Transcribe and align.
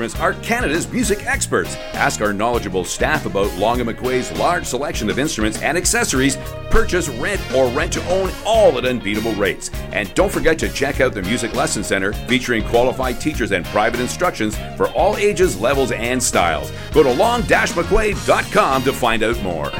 are 0.00 0.32
Canada's 0.34 0.90
music 0.90 1.26
experts. 1.26 1.76
Ask 1.92 2.22
our 2.22 2.32
knowledgeable 2.32 2.84
staff 2.84 3.26
about 3.26 3.54
Long 3.56 3.78
& 3.78 3.80
McQuade's 3.80 4.32
large 4.38 4.64
selection 4.64 5.10
of 5.10 5.18
instruments 5.18 5.60
and 5.60 5.76
accessories. 5.76 6.38
Purchase, 6.70 7.08
rent, 7.08 7.40
or 7.54 7.68
rent 7.68 7.92
to 7.92 8.08
own 8.08 8.30
all 8.46 8.78
at 8.78 8.86
unbeatable 8.86 9.34
rates. 9.34 9.70
And 9.92 10.12
don't 10.14 10.32
forget 10.32 10.58
to 10.60 10.68
check 10.70 11.00
out 11.00 11.12
the 11.12 11.22
Music 11.22 11.54
Lesson 11.54 11.84
Center 11.84 12.14
featuring 12.14 12.64
qualified 12.64 13.20
teachers 13.20 13.52
and 13.52 13.64
private 13.66 14.00
instructions 14.00 14.56
for 14.76 14.88
all 14.92 15.16
ages, 15.18 15.60
levels, 15.60 15.92
and 15.92 16.22
styles. 16.22 16.72
Go 16.92 17.02
to 17.02 17.12
long-mcquade.com 17.12 18.82
to 18.84 18.92
find 18.94 19.22
out 19.22 19.42
more. 19.42 19.70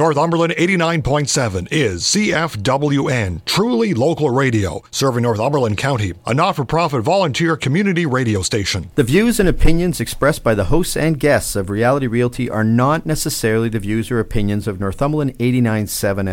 Northumberland 0.00 0.54
89.7 0.54 1.68
is 1.70 2.04
CFWN, 2.04 3.44
truly 3.44 3.92
local 3.92 4.30
radio, 4.30 4.80
serving 4.90 5.24
Northumberland 5.24 5.76
County, 5.76 6.14
a 6.24 6.32
not 6.32 6.56
for 6.56 6.64
profit 6.64 7.02
volunteer 7.02 7.54
community 7.54 8.06
radio 8.06 8.40
station. 8.40 8.90
The 8.94 9.02
views 9.02 9.38
and 9.38 9.46
opinions 9.46 10.00
expressed 10.00 10.42
by 10.42 10.54
the 10.54 10.64
hosts 10.64 10.96
and 10.96 11.20
guests 11.20 11.54
of 11.54 11.68
Reality 11.68 12.06
Realty 12.06 12.48
are 12.48 12.64
not 12.64 13.04
necessarily 13.04 13.68
the 13.68 13.78
views 13.78 14.10
or 14.10 14.18
opinions 14.18 14.66
of 14.66 14.80
Northumberland 14.80 15.36
89.7 15.36 15.90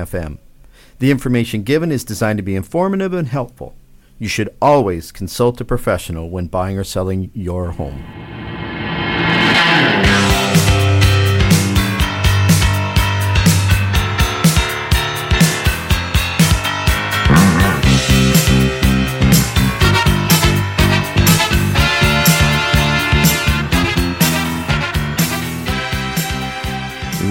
FM. 0.08 0.38
The 1.00 1.12
information 1.12 1.64
given 1.64 1.92
is 1.92 2.06
designed 2.06 2.38
to 2.38 2.44
be 2.44 2.56
informative 2.56 3.12
and 3.12 3.28
helpful. 3.28 3.76
You 4.18 4.30
should 4.30 4.56
always 4.62 5.12
consult 5.12 5.60
a 5.60 5.66
professional 5.66 6.30
when 6.30 6.48
buying 6.48 6.78
or 6.78 6.86
selling 6.86 7.32
your 7.34 7.72
home. 7.72 8.47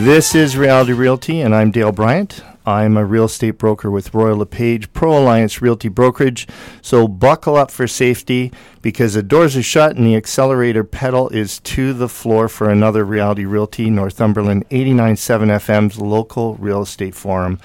This 0.06 0.36
is 0.36 0.56
Reality 0.56 0.92
Realty, 0.92 1.40
and 1.40 1.52
I'm 1.52 1.72
Dale 1.72 1.90
Bryant. 1.90 2.40
I'm 2.64 2.96
a 2.96 3.04
real 3.04 3.24
estate 3.24 3.58
broker 3.58 3.90
with 3.90 4.14
Royal 4.14 4.36
LePage 4.36 4.92
Pro 4.92 5.18
Alliance 5.18 5.60
Realty 5.60 5.88
Brokerage. 5.88 6.46
So 6.80 7.08
buckle 7.08 7.56
up 7.56 7.72
for 7.72 7.88
safety 7.88 8.52
because 8.82 9.14
the 9.14 9.24
doors 9.24 9.56
are 9.56 9.64
shut 9.64 9.96
and 9.96 10.06
the 10.06 10.14
accelerator 10.14 10.84
pedal 10.84 11.28
is 11.30 11.58
to 11.58 11.92
the 11.92 12.08
floor 12.08 12.48
for 12.48 12.70
another 12.70 13.04
Reality 13.04 13.44
Realty 13.46 13.90
Northumberland 13.90 14.68
89.7 14.68 15.48
FM's 15.56 16.00
local 16.00 16.54
real 16.54 16.82
estate 16.82 17.16
forum. 17.16 17.58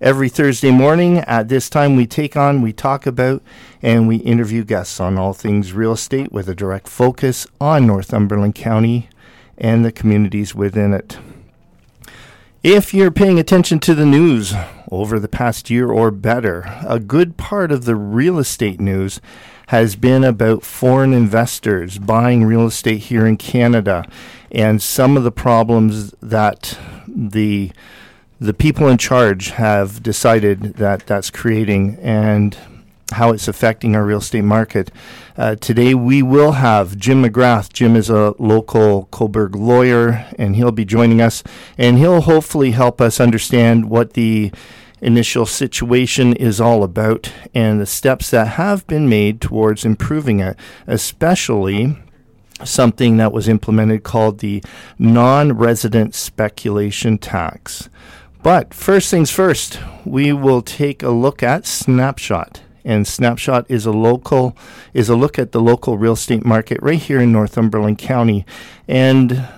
Every 0.00 0.30
Thursday 0.30 0.70
morning 0.70 1.18
at 1.18 1.48
this 1.48 1.68
time, 1.68 1.96
we 1.96 2.06
take 2.06 2.38
on, 2.38 2.62
we 2.62 2.72
talk 2.72 3.06
about, 3.06 3.42
and 3.82 4.08
we 4.08 4.16
interview 4.16 4.64
guests 4.64 4.98
on 4.98 5.18
all 5.18 5.34
things 5.34 5.74
real 5.74 5.92
estate 5.92 6.32
with 6.32 6.48
a 6.48 6.54
direct 6.54 6.88
focus 6.88 7.46
on 7.60 7.86
Northumberland 7.86 8.54
County 8.54 9.10
and 9.58 9.84
the 9.84 9.92
communities 9.92 10.54
within 10.54 10.94
it. 10.94 11.18
If 12.62 12.94
you're 12.94 13.10
paying 13.10 13.40
attention 13.40 13.80
to 13.80 13.94
the 13.94 14.06
news 14.06 14.54
over 14.88 15.18
the 15.18 15.26
past 15.26 15.68
year 15.68 15.90
or 15.90 16.12
better, 16.12 16.80
a 16.86 17.00
good 17.00 17.36
part 17.36 17.72
of 17.72 17.86
the 17.86 17.96
real 17.96 18.38
estate 18.38 18.78
news 18.78 19.20
has 19.66 19.96
been 19.96 20.22
about 20.22 20.62
foreign 20.62 21.12
investors 21.12 21.98
buying 21.98 22.44
real 22.44 22.66
estate 22.66 22.98
here 22.98 23.26
in 23.26 23.36
Canada 23.36 24.04
and 24.52 24.80
some 24.80 25.16
of 25.16 25.24
the 25.24 25.32
problems 25.32 26.14
that 26.20 26.78
the 27.08 27.72
the 28.38 28.54
people 28.54 28.86
in 28.88 28.98
charge 28.98 29.50
have 29.50 30.00
decided 30.00 30.74
that 30.74 31.04
that's 31.04 31.30
creating. 31.30 31.96
And 32.00 32.56
how 33.12 33.30
it's 33.30 33.48
affecting 33.48 33.94
our 33.94 34.04
real 34.04 34.18
estate 34.18 34.44
market. 34.44 34.90
Uh, 35.36 35.54
today 35.56 35.94
we 35.94 36.22
will 36.22 36.52
have 36.52 36.96
Jim 36.96 37.22
McGrath. 37.22 37.72
Jim 37.72 37.96
is 37.96 38.10
a 38.10 38.34
local 38.38 39.06
Cobourg 39.12 39.54
lawyer, 39.54 40.26
and 40.38 40.56
he'll 40.56 40.72
be 40.72 40.84
joining 40.84 41.20
us, 41.20 41.42
and 41.78 41.98
he'll 41.98 42.22
hopefully 42.22 42.72
help 42.72 43.00
us 43.00 43.20
understand 43.20 43.88
what 43.88 44.14
the 44.14 44.52
initial 45.00 45.44
situation 45.44 46.32
is 46.34 46.60
all 46.60 46.84
about 46.84 47.32
and 47.54 47.80
the 47.80 47.86
steps 47.86 48.30
that 48.30 48.48
have 48.48 48.86
been 48.86 49.08
made 49.08 49.40
towards 49.40 49.84
improving 49.84 50.40
it, 50.40 50.56
especially 50.86 51.96
something 52.64 53.16
that 53.16 53.32
was 53.32 53.48
implemented 53.48 54.04
called 54.04 54.38
the 54.38 54.62
non 54.98 55.52
resident 55.52 56.14
speculation 56.14 57.18
tax. 57.18 57.88
But 58.42 58.74
first 58.74 59.10
things 59.10 59.30
first, 59.30 59.78
we 60.04 60.32
will 60.32 60.62
take 60.62 61.02
a 61.02 61.10
look 61.10 61.42
at 61.42 61.66
Snapshot 61.66 62.60
and 62.84 63.06
Snapshot 63.06 63.66
is 63.68 63.86
a 63.86 63.92
local 63.92 64.56
is 64.92 65.08
a 65.08 65.16
look 65.16 65.38
at 65.38 65.52
the 65.52 65.60
local 65.60 65.98
real 65.98 66.14
estate 66.14 66.44
market 66.44 66.78
right 66.82 66.98
here 66.98 67.20
in 67.20 67.32
Northumberland 67.32 67.98
County. 67.98 68.44
And 68.88 69.48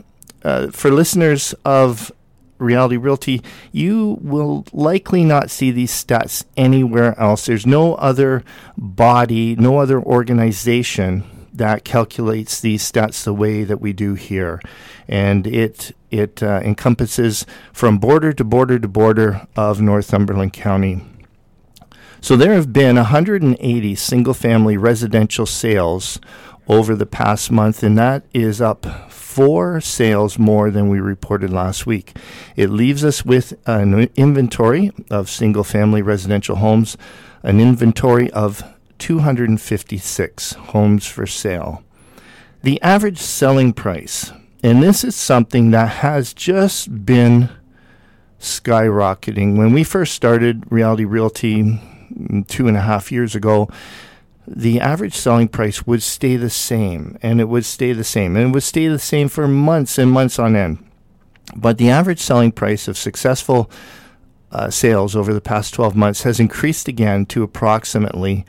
uh, 0.43 0.69
for 0.69 0.91
listeners 0.91 1.55
of 1.65 2.13
Reality 2.59 2.97
Realty, 2.97 3.43
you 3.73 4.19
will 4.21 4.65
likely 4.73 5.25
not 5.25 5.51
see 5.51 5.71
these 5.71 5.93
stats 5.93 6.45
anywhere 6.57 7.19
else. 7.19 7.47
There's 7.47 7.67
no 7.67 7.95
other 7.95 8.45
body, 8.77 9.57
no 9.57 9.79
other 9.79 10.01
organization 10.01 11.25
that 11.53 11.85
calculates 11.85 12.61
these 12.61 12.91
stats 12.91 13.25
the 13.25 13.33
way 13.33 13.65
that 13.65 13.81
we 13.81 13.93
do 13.93 14.15
here, 14.15 14.61
and 15.09 15.47
it 15.47 15.93
it 16.11 16.43
uh, 16.43 16.61
encompasses 16.65 17.47
from 17.73 17.99
border 17.99 18.33
to 18.33 18.45
border 18.45 18.79
to 18.79 18.89
border 18.89 19.47
of 19.57 19.81
Northumberland 19.81 20.53
County. 20.53 21.03
So 22.25 22.37
there 22.37 22.55
have 22.55 22.73
been 22.73 22.97
180 22.97 23.95
single 23.97 24.33
family 24.33 24.79
residential 24.79 25.45
sales 25.45 26.19
over 26.67 26.95
the 26.95 27.05
past 27.05 27.51
month, 27.51 27.83
and 27.83 27.99
that 27.99 28.25
is 28.33 28.63
up 28.63 29.11
four 29.11 29.79
sales 29.83 30.39
more 30.39 30.71
than 30.71 30.89
we 30.89 31.01
reported 31.01 31.53
last 31.53 31.85
week. 31.85 32.17
It 32.57 32.71
leaves 32.71 33.05
us 33.05 33.27
with 33.27 33.53
an 33.67 34.09
inventory 34.17 34.91
of 35.11 35.29
single 35.29 35.65
family 35.65 36.01
residential 36.01 36.57
homes, 36.57 36.97
an 37.43 37.61
inventory 37.61 38.31
of 38.31 38.63
256 38.97 40.53
homes 40.53 41.07
for 41.07 41.27
sale. 41.27 41.85
The 42.63 42.81
average 42.81 43.19
selling 43.19 43.75
price, 43.75 44.33
and 44.63 44.83
this 44.83 45.05
is 45.05 45.15
something 45.15 45.73
that 45.73 45.97
has 45.97 46.33
just 46.33 47.05
been 47.05 47.51
skyrocketing. 48.41 49.59
When 49.59 49.75
we 49.75 49.85
first 49.85 50.15
started 50.15 50.65
Reality 50.73 51.05
Realty, 51.05 51.83
two 52.49 52.69
and 52.69 52.77
a 52.77 52.83
half 52.83 53.11
years 53.11 53.35
ago, 53.35 53.69
the 54.47 54.79
average 54.81 55.15
selling 55.15 55.49
price 55.49 55.87
would 55.87 56.03
stay 56.03 56.37
the 56.37 56.51
same, 56.51 57.17
and 57.23 57.41
it 57.41 57.49
would 57.49 57.65
stay 57.65 57.93
the 57.93 58.05
same, 58.05 58.37
and 58.37 58.49
it 58.49 58.51
would 58.53 58.63
stay 58.63 58.89
the 58.89 58.99
same 58.99 59.29
for 59.29 59.49
months 59.49 59.97
and 59.99 60.11
months 60.11 60.39
on 60.39 60.55
end. 60.55 60.85
But 61.57 61.79
the 61.79 61.89
average 61.91 62.21
selling 62.21 62.53
price 62.53 62.87
of 62.89 62.99
successful 62.99 63.71
uh, 64.51 64.71
sales 64.71 65.15
over 65.17 65.35
the 65.35 65.41
past 65.41 65.73
12 65.75 65.97
months 65.97 66.23
has 66.23 66.41
increased 66.41 66.89
again 66.89 67.27
to 67.27 67.43
approximately 67.43 68.47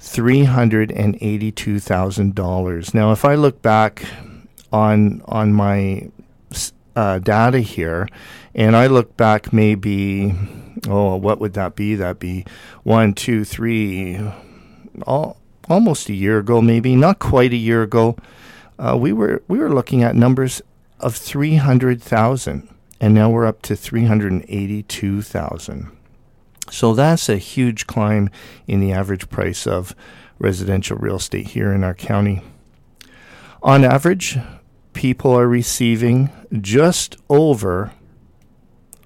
$382,000. 0.00 2.94
Now, 2.94 3.12
if 3.12 3.24
I 3.24 3.34
look 3.34 3.62
back 3.62 4.04
on 4.72 5.22
on 5.26 5.52
my 5.52 6.10
uh, 6.94 7.18
data 7.18 7.58
here, 7.60 8.08
and 8.54 8.76
I 8.76 8.86
look 8.86 9.16
back 9.16 9.52
maybe 9.52 10.32
oh, 10.88 11.16
what 11.16 11.40
would 11.40 11.54
that 11.54 11.76
be? 11.76 11.94
That'd 11.94 12.18
be 12.18 12.44
one, 12.82 13.14
two, 13.14 13.44
three, 13.44 14.20
all, 15.06 15.38
almost 15.68 16.08
a 16.08 16.14
year 16.14 16.38
ago, 16.38 16.60
maybe 16.60 16.96
not 16.96 17.18
quite 17.18 17.52
a 17.52 17.56
year 17.56 17.82
ago. 17.82 18.16
Uh, 18.78 18.96
we 18.98 19.12
were 19.12 19.42
we 19.48 19.58
were 19.58 19.72
looking 19.72 20.02
at 20.02 20.14
numbers 20.14 20.60
of 21.00 21.16
three 21.16 21.56
hundred 21.56 22.02
thousand, 22.02 22.68
and 23.00 23.14
now 23.14 23.30
we're 23.30 23.46
up 23.46 23.62
to 23.62 23.74
three 23.74 24.04
hundred 24.04 24.44
eighty-two 24.48 25.22
thousand. 25.22 25.90
So 26.70 26.94
that's 26.94 27.28
a 27.28 27.36
huge 27.36 27.86
climb 27.86 28.28
in 28.66 28.80
the 28.80 28.92
average 28.92 29.30
price 29.30 29.66
of 29.66 29.94
residential 30.38 30.98
real 30.98 31.16
estate 31.16 31.48
here 31.48 31.72
in 31.72 31.84
our 31.84 31.94
county. 31.94 32.42
On 33.62 33.84
average, 33.84 34.38
people 34.92 35.32
are 35.32 35.48
receiving 35.48 36.30
just 36.60 37.16
over 37.28 37.92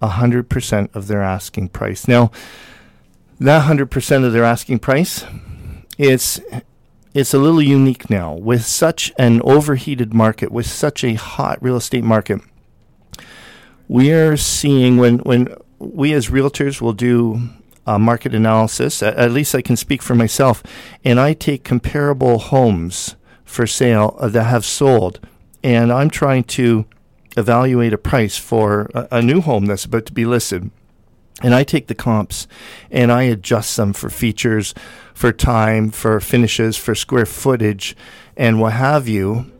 100% 0.02 0.94
of 0.94 1.06
their 1.06 1.22
asking 1.22 1.68
price. 1.68 2.08
Now, 2.08 2.30
that 3.38 3.68
100% 3.68 4.24
of 4.24 4.32
their 4.32 4.44
asking 4.44 4.80
price, 4.80 5.24
it's 5.98 6.40
it's 7.12 7.34
a 7.34 7.38
little 7.38 7.62
unique 7.62 8.08
now 8.08 8.34
with 8.34 8.64
such 8.64 9.12
an 9.18 9.42
overheated 9.42 10.14
market, 10.14 10.52
with 10.52 10.66
such 10.66 11.02
a 11.02 11.14
hot 11.14 11.60
real 11.60 11.76
estate 11.76 12.04
market. 12.04 12.40
We 13.88 14.12
are 14.12 14.36
seeing 14.36 14.96
when 14.96 15.18
when 15.18 15.54
we 15.78 16.12
as 16.12 16.28
realtors 16.28 16.80
will 16.80 16.92
do 16.92 17.50
market 17.98 18.34
analysis, 18.34 19.02
at, 19.02 19.16
at 19.16 19.32
least 19.32 19.54
I 19.54 19.62
can 19.62 19.76
speak 19.76 20.02
for 20.02 20.14
myself, 20.14 20.62
and 21.04 21.18
I 21.18 21.32
take 21.32 21.64
comparable 21.64 22.38
homes 22.38 23.16
for 23.44 23.66
sale 23.66 24.16
uh, 24.20 24.28
that 24.28 24.44
have 24.44 24.64
sold, 24.64 25.20
and 25.62 25.92
I'm 25.92 26.10
trying 26.10 26.44
to 26.44 26.86
evaluate 27.36 27.92
a 27.92 27.98
price 27.98 28.36
for 28.36 28.90
a, 28.94 29.08
a 29.12 29.22
new 29.22 29.40
home 29.40 29.66
that's 29.66 29.84
about 29.84 30.06
to 30.06 30.12
be 30.12 30.24
listed. 30.24 30.70
And 31.42 31.54
I 31.54 31.64
take 31.64 31.86
the 31.86 31.94
comps 31.94 32.46
and 32.90 33.10
I 33.10 33.22
adjust 33.22 33.76
them 33.76 33.92
for 33.92 34.10
features, 34.10 34.74
for 35.14 35.32
time, 35.32 35.90
for 35.90 36.20
finishes, 36.20 36.76
for 36.76 36.94
square 36.94 37.26
footage, 37.26 37.96
and 38.36 38.60
what 38.60 38.74
have 38.74 39.08
you. 39.08 39.50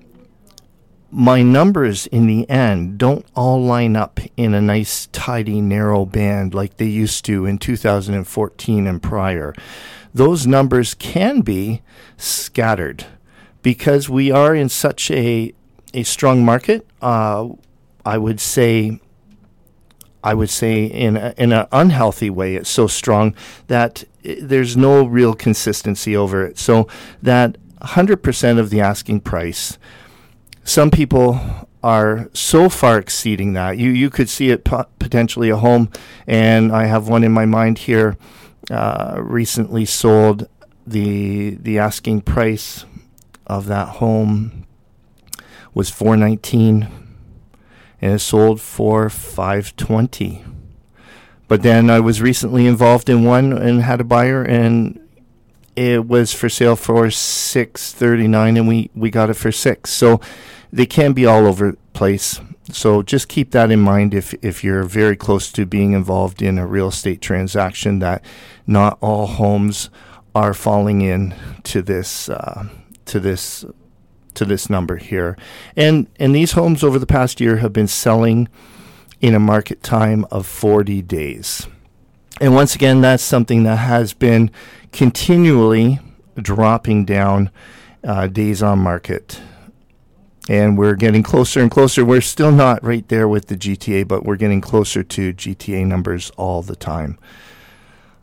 My 1.12 1.42
numbers 1.42 2.06
in 2.06 2.26
the 2.26 2.48
end 2.48 2.98
don't 2.98 3.26
all 3.34 3.60
line 3.60 3.96
up 3.96 4.20
in 4.36 4.54
a 4.54 4.60
nice, 4.60 5.06
tidy, 5.06 5.60
narrow 5.60 6.04
band 6.04 6.54
like 6.54 6.76
they 6.76 6.86
used 6.86 7.24
to 7.24 7.46
in 7.46 7.58
2014 7.58 8.86
and 8.86 9.02
prior. 9.02 9.54
Those 10.14 10.46
numbers 10.46 10.94
can 10.94 11.40
be 11.40 11.82
scattered 12.16 13.06
because 13.62 14.08
we 14.08 14.30
are 14.30 14.54
in 14.54 14.68
such 14.68 15.10
a, 15.10 15.52
a 15.94 16.02
strong 16.02 16.44
market. 16.44 16.86
Uh, 17.00 17.48
I 18.04 18.18
would 18.18 18.40
say 18.40 19.00
I 20.22 20.34
would 20.34 20.50
say 20.50 20.84
in 20.84 21.16
a, 21.16 21.34
in 21.38 21.52
an 21.52 21.66
unhealthy 21.72 22.30
way. 22.30 22.56
It's 22.56 22.70
so 22.70 22.86
strong 22.86 23.34
that 23.68 24.04
there's 24.22 24.76
no 24.76 25.04
real 25.04 25.34
consistency 25.34 26.16
over 26.16 26.44
it. 26.44 26.58
So 26.58 26.86
that 27.22 27.56
100% 27.80 28.58
of 28.58 28.70
the 28.70 28.80
asking 28.80 29.20
price, 29.22 29.78
some 30.62 30.90
people 30.90 31.40
are 31.82 32.28
so 32.34 32.68
far 32.68 32.98
exceeding 32.98 33.54
that. 33.54 33.78
You 33.78 33.90
you 33.90 34.10
could 34.10 34.28
see 34.28 34.50
it 34.50 34.64
po- 34.64 34.86
potentially 34.98 35.48
a 35.48 35.56
home, 35.56 35.90
and 36.26 36.72
I 36.72 36.84
have 36.84 37.08
one 37.08 37.24
in 37.24 37.32
my 37.32 37.46
mind 37.46 37.78
here. 37.78 38.18
Uh, 38.70 39.16
recently 39.18 39.86
sold 39.86 40.46
the 40.86 41.56
the 41.58 41.78
asking 41.78 42.20
price 42.20 42.84
of 43.46 43.66
that 43.66 43.88
home 43.88 44.66
was 45.74 45.90
419 45.90 46.88
and 48.00 48.14
it 48.14 48.18
sold 48.18 48.60
for 48.60 49.08
520 49.10 50.44
but 51.48 51.62
then 51.62 51.90
I 51.90 51.98
was 51.98 52.22
recently 52.22 52.66
involved 52.66 53.08
in 53.08 53.24
one 53.24 53.52
and 53.52 53.82
had 53.82 54.00
a 54.00 54.04
buyer 54.04 54.42
and 54.42 55.00
it 55.74 56.06
was 56.06 56.32
for 56.32 56.48
sale 56.48 56.76
for 56.76 57.10
639 57.10 58.56
and 58.56 58.68
we 58.68 58.90
we 58.94 59.10
got 59.10 59.30
it 59.30 59.34
for 59.34 59.50
6 59.50 59.90
so 59.90 60.20
they 60.72 60.86
can 60.86 61.12
be 61.12 61.26
all 61.26 61.46
over 61.46 61.72
the 61.72 61.78
place. 61.92 62.40
So 62.70 63.02
just 63.02 63.28
keep 63.28 63.50
that 63.50 63.70
in 63.70 63.80
mind 63.80 64.14
if 64.14 64.32
if 64.42 64.62
you're 64.62 64.84
very 64.84 65.16
close 65.16 65.50
to 65.52 65.66
being 65.66 65.92
involved 65.92 66.40
in 66.40 66.58
a 66.58 66.66
real 66.66 66.88
estate 66.88 67.20
transaction 67.20 67.98
that 67.98 68.24
not 68.66 68.96
all 69.00 69.26
homes 69.26 69.90
are 70.34 70.54
falling 70.54 71.00
in 71.00 71.34
to 71.64 71.82
this 71.82 72.28
uh, 72.28 72.68
to 73.06 73.18
this 73.18 73.64
to 74.34 74.44
this 74.44 74.70
number 74.70 74.96
here. 74.96 75.36
And 75.76 76.06
and 76.18 76.34
these 76.34 76.52
homes 76.52 76.82
over 76.82 76.98
the 76.98 77.06
past 77.06 77.40
year 77.40 77.58
have 77.58 77.72
been 77.72 77.88
selling 77.88 78.48
in 79.20 79.34
a 79.34 79.40
market 79.40 79.82
time 79.82 80.24
of 80.30 80.46
40 80.46 81.02
days. 81.02 81.66
And 82.40 82.54
once 82.54 82.74
again, 82.74 83.02
that's 83.02 83.22
something 83.22 83.64
that 83.64 83.76
has 83.76 84.14
been 84.14 84.50
continually 84.92 86.00
dropping 86.36 87.04
down 87.04 87.50
uh, 88.02 88.26
days 88.28 88.62
on 88.62 88.78
market. 88.78 89.40
And 90.48 90.78
we're 90.78 90.94
getting 90.94 91.22
closer 91.22 91.60
and 91.60 91.70
closer. 91.70 92.04
We're 92.04 92.22
still 92.22 92.50
not 92.50 92.82
right 92.82 93.06
there 93.08 93.28
with 93.28 93.48
the 93.48 93.56
GTA, 93.56 94.08
but 94.08 94.24
we're 94.24 94.36
getting 94.36 94.62
closer 94.62 95.02
to 95.02 95.34
GTA 95.34 95.86
numbers 95.86 96.30
all 96.30 96.62
the 96.62 96.74
time. 96.74 97.18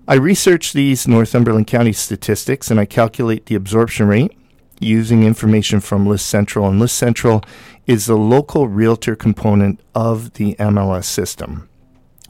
I 0.08 0.16
research 0.16 0.74
these 0.74 1.08
Northumberland 1.08 1.68
County 1.68 1.94
statistics 1.94 2.72
and 2.72 2.80
I 2.80 2.86
calculate 2.86 3.46
the 3.46 3.56
absorption 3.56 4.08
rate 4.08 4.38
using 4.80 5.24
information 5.24 5.80
from 5.80 6.06
List 6.06 6.28
Central, 6.28 6.68
and 6.68 6.80
List 6.80 6.96
Central 6.98 7.44
is 7.86 8.06
the 8.06 8.18
local 8.18 8.68
realtor 8.68 9.16
component 9.16 9.80
of 9.96 10.34
the 10.34 10.56
MLS 10.56 11.06
system. 11.06 11.70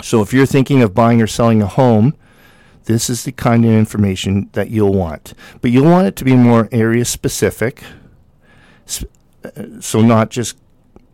So 0.02 0.22
if 0.22 0.34
you're 0.34 0.46
thinking 0.46 0.82
of 0.82 0.94
buying 0.94 1.22
or 1.22 1.28
selling 1.28 1.62
a 1.62 1.68
home, 1.68 2.16
this 2.86 3.10
is 3.10 3.24
the 3.24 3.32
kind 3.32 3.66
of 3.66 3.72
information 3.72 4.50
that 4.54 4.70
you'll 4.70 4.94
want. 4.94 5.34
But 5.62 5.72
you'll 5.72 5.90
want 5.90 6.08
it 6.08 6.16
to 6.18 6.24
be 6.24 6.36
more 6.36 6.70
area 6.72 7.04
specific, 7.06 7.84
uh, 9.44 9.82
so 9.82 10.02
not 10.02 10.30
just 10.30 10.58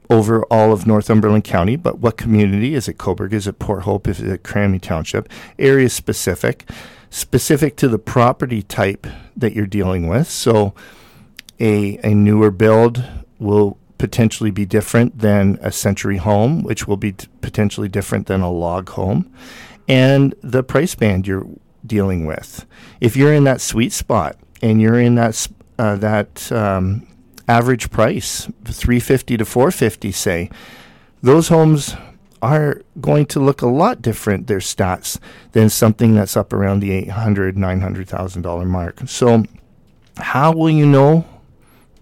over 0.10 0.44
all 0.46 0.72
of 0.72 0.86
Northumberland 0.86 1.44
County, 1.44 1.76
but 1.76 2.00
what 2.00 2.18
community? 2.18 2.76
Is 2.76 2.88
it 2.88 2.98
Cobourg? 2.98 3.34
Is 3.34 3.48
it 3.48 3.60
Port 3.60 3.84
Hope? 3.84 4.08
Is 4.08 4.20
it 4.20 4.44
Cramahe 4.44 4.82
Township? 4.82 5.28
Area 5.58 5.90
specific, 5.90 6.70
specific 7.10 7.76
to 7.78 7.88
the 7.88 7.98
property 7.98 8.62
type 8.62 9.08
that 9.36 9.54
you're 9.54 9.66
dealing 9.66 10.08
with. 10.08 10.30
So 10.30 10.74
a, 11.64 11.98
a 12.04 12.14
newer 12.14 12.52
build 12.52 13.04
will 13.40 13.78
potentially 13.98 14.52
be 14.52 14.66
different 14.66 15.20
than 15.20 15.58
a 15.62 15.72
century 15.72 16.18
home, 16.18 16.62
which 16.62 16.88
will 16.90 16.98
be 16.98 17.14
t- 17.14 17.28
potentially 17.40 17.88
different 17.88 18.28
than 18.28 18.42
a 18.42 18.52
log 18.52 18.90
home, 18.90 19.34
and 19.88 20.36
the 20.42 20.62
price 20.62 20.94
band 20.94 21.26
you're 21.26 21.48
dealing 21.86 22.26
with. 22.26 22.66
If 23.00 23.16
you're 23.16 23.34
in 23.34 23.46
that 23.46 23.62
sweet 23.62 23.94
spot 23.94 24.36
and 24.62 24.82
you're 24.82 25.00
in 25.00 25.16
that 25.16 25.48
uh, 25.80 25.96
that 25.96 26.52
um, 26.52 27.08
average 27.48 27.92
price, 27.92 28.50
350 28.66 29.38
to 29.38 29.46
450, 29.46 30.12
say, 30.12 30.50
those 31.22 31.48
homes 31.48 31.96
are 32.42 32.82
going 33.00 33.26
to 33.28 33.40
look 33.40 33.62
a 33.62 33.68
lot 33.68 34.02
different, 34.02 34.48
their 34.48 34.60
stats, 34.60 35.18
than 35.54 35.70
something 35.70 36.14
that's 36.14 36.36
up 36.36 36.52
around 36.52 36.82
the 36.82 36.92
800, 36.92 37.58
900,000 37.58 38.42
dollar 38.42 38.66
mark. 38.66 39.00
So, 39.08 39.46
how 40.18 40.52
will 40.52 40.70
you 40.70 40.86
know 40.86 41.26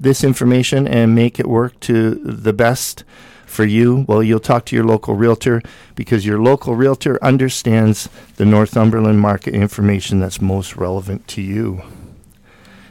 this 0.02 0.24
information 0.24 0.88
and 0.88 1.16
make 1.16 1.40
it 1.40 1.48
work 1.48 1.80
to 1.82 2.16
the 2.16 2.54
best 2.54 3.04
for 3.46 3.66
you? 3.66 4.06
Well, 4.08 4.24
you'll 4.24 4.40
talk 4.40 4.66
to 4.68 4.76
your 4.76 4.86
local 4.86 5.16
realtor 5.16 5.62
because 5.96 6.26
your 6.26 6.42
local 6.42 6.76
realtor 6.76 7.24
understands 7.24 8.10
the 8.38 8.46
Northumberland 8.46 9.20
market 9.20 9.54
information 9.54 10.20
that's 10.20 10.42
most 10.42 10.76
relevant 10.76 11.28
to 11.30 11.42
you. 11.42 11.84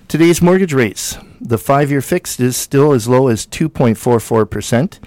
Today's 0.07 0.43
mortgage 0.43 0.73
rates. 0.73 1.19
The 1.41 1.57
five 1.57 1.91
year 1.91 2.03
fixed 2.03 2.41
is 2.41 2.57
still 2.57 2.93
as 2.93 3.07
low 3.07 3.29
as 3.29 3.47
2.44%, 3.47 4.99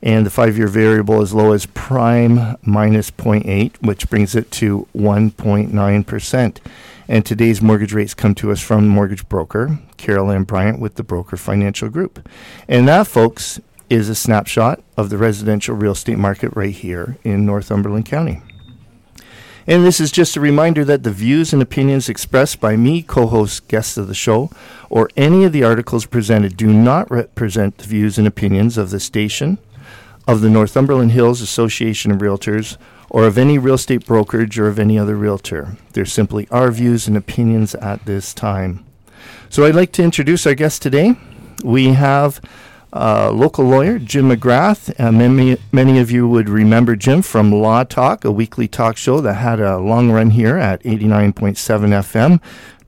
and 0.00 0.24
the 0.24 0.30
five 0.30 0.56
year 0.56 0.68
variable 0.68 1.20
as 1.20 1.34
low 1.34 1.52
as 1.52 1.66
prime 1.66 2.56
minus 2.62 3.10
0.8, 3.10 3.82
which 3.82 4.08
brings 4.08 4.36
it 4.36 4.50
to 4.52 4.86
1.9%. 4.94 6.58
And 7.06 7.24
today's 7.24 7.60
mortgage 7.60 7.92
rates 7.92 8.14
come 8.14 8.34
to 8.36 8.50
us 8.50 8.60
from 8.60 8.88
mortgage 8.88 9.28
broker 9.28 9.78
Carol 9.96 10.30
Ann 10.30 10.44
Bryant 10.44 10.80
with 10.80 10.94
the 10.94 11.02
Broker 11.02 11.36
Financial 11.36 11.88
Group. 11.88 12.26
And 12.66 12.88
that, 12.88 13.06
folks, 13.06 13.60
is 13.90 14.08
a 14.08 14.14
snapshot 14.14 14.82
of 14.96 15.10
the 15.10 15.18
residential 15.18 15.74
real 15.76 15.92
estate 15.92 16.18
market 16.18 16.54
right 16.56 16.74
here 16.74 17.18
in 17.22 17.44
Northumberland 17.44 18.06
County. 18.06 18.42
And 19.66 19.84
this 19.84 19.98
is 19.98 20.12
just 20.12 20.36
a 20.36 20.40
reminder 20.40 20.84
that 20.84 21.04
the 21.04 21.10
views 21.10 21.52
and 21.52 21.62
opinions 21.62 22.08
expressed 22.08 22.60
by 22.60 22.76
me, 22.76 23.02
co 23.02 23.26
host, 23.26 23.66
guests 23.68 23.96
of 23.96 24.08
the 24.08 24.14
show, 24.14 24.50
or 24.90 25.08
any 25.16 25.44
of 25.44 25.52
the 25.52 25.64
articles 25.64 26.04
presented 26.06 26.56
do 26.56 26.72
not 26.72 27.10
represent 27.10 27.78
the 27.78 27.86
views 27.86 28.18
and 28.18 28.26
opinions 28.26 28.76
of 28.76 28.90
the 28.90 29.00
station, 29.00 29.58
of 30.26 30.42
the 30.42 30.50
Northumberland 30.50 31.12
Hills 31.12 31.40
Association 31.40 32.10
of 32.10 32.18
Realtors, 32.18 32.76
or 33.14 33.28
of 33.28 33.38
any 33.38 33.58
real 33.58 33.76
estate 33.76 34.04
brokerage 34.04 34.58
or 34.58 34.66
of 34.66 34.76
any 34.76 34.98
other 34.98 35.14
realtor. 35.14 35.76
They're 35.92 36.04
simply 36.04 36.48
our 36.50 36.72
views 36.72 37.06
and 37.06 37.16
opinions 37.16 37.76
at 37.76 38.04
this 38.06 38.34
time. 38.34 38.84
So 39.48 39.64
I'd 39.64 39.76
like 39.76 39.92
to 39.92 40.02
introduce 40.02 40.48
our 40.48 40.54
guest 40.56 40.82
today. 40.82 41.14
We 41.62 41.90
have 41.90 42.40
uh, 42.92 43.30
local 43.30 43.66
lawyer 43.66 44.00
Jim 44.00 44.30
McGrath. 44.30 44.92
Uh, 44.98 45.12
many, 45.12 45.58
many 45.70 46.00
of 46.00 46.10
you 46.10 46.26
would 46.26 46.48
remember 46.48 46.96
Jim 46.96 47.22
from 47.22 47.52
Law 47.52 47.84
Talk, 47.84 48.24
a 48.24 48.32
weekly 48.32 48.66
talk 48.66 48.96
show 48.96 49.20
that 49.20 49.34
had 49.34 49.60
a 49.60 49.78
long 49.78 50.10
run 50.10 50.30
here 50.30 50.56
at 50.56 50.82
89.7 50.82 51.54
FM. 51.54 52.40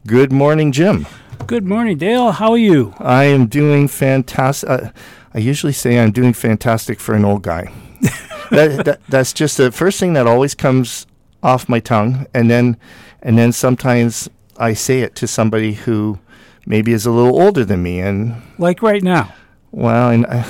Good 0.09 0.33
morning, 0.33 0.73
Jim. 0.73 1.07
Good 1.47 1.65
morning, 1.65 1.99
Dale. 1.99 2.33
How 2.33 2.51
are 2.51 2.59
you? 2.59 2.95
I 2.99 3.27
am 3.27 3.47
doing 3.47 3.87
fantastic. 3.87 4.69
Uh, 4.69 4.91
I 5.33 5.39
usually 5.39 5.73
say 5.73 6.01
I'm 6.01 6.11
doing 6.11 6.33
fantastic 6.33 6.99
for 6.99 7.15
an 7.15 7.25
old 7.25 7.43
guy. 7.43 7.73
that, 8.51 8.83
that, 8.85 9.01
that's 9.09 9.33
just 9.33 9.57
the 9.57 9.73
first 9.73 9.99
thing 9.99 10.13
that 10.15 10.27
always 10.27 10.55
comes 10.55 11.07
off 11.43 11.69
my 11.69 11.81
tongue, 11.81 12.27
and 12.35 12.51
then 12.51 12.77
and 13.23 13.39
then 13.39 13.53
sometimes 13.53 14.29
I 14.57 14.75
say 14.75 15.01
it 15.01 15.15
to 15.17 15.27
somebody 15.27 15.75
who 15.75 16.19
maybe 16.67 16.93
is 16.93 17.07
a 17.07 17.11
little 17.11 17.41
older 17.41 17.65
than 17.65 17.83
me, 17.83 18.01
and 18.01 18.43
like 18.59 18.83
right 18.83 19.03
now. 19.03 19.35
Well, 19.73 20.11
and 20.11 20.27
I, 20.27 20.45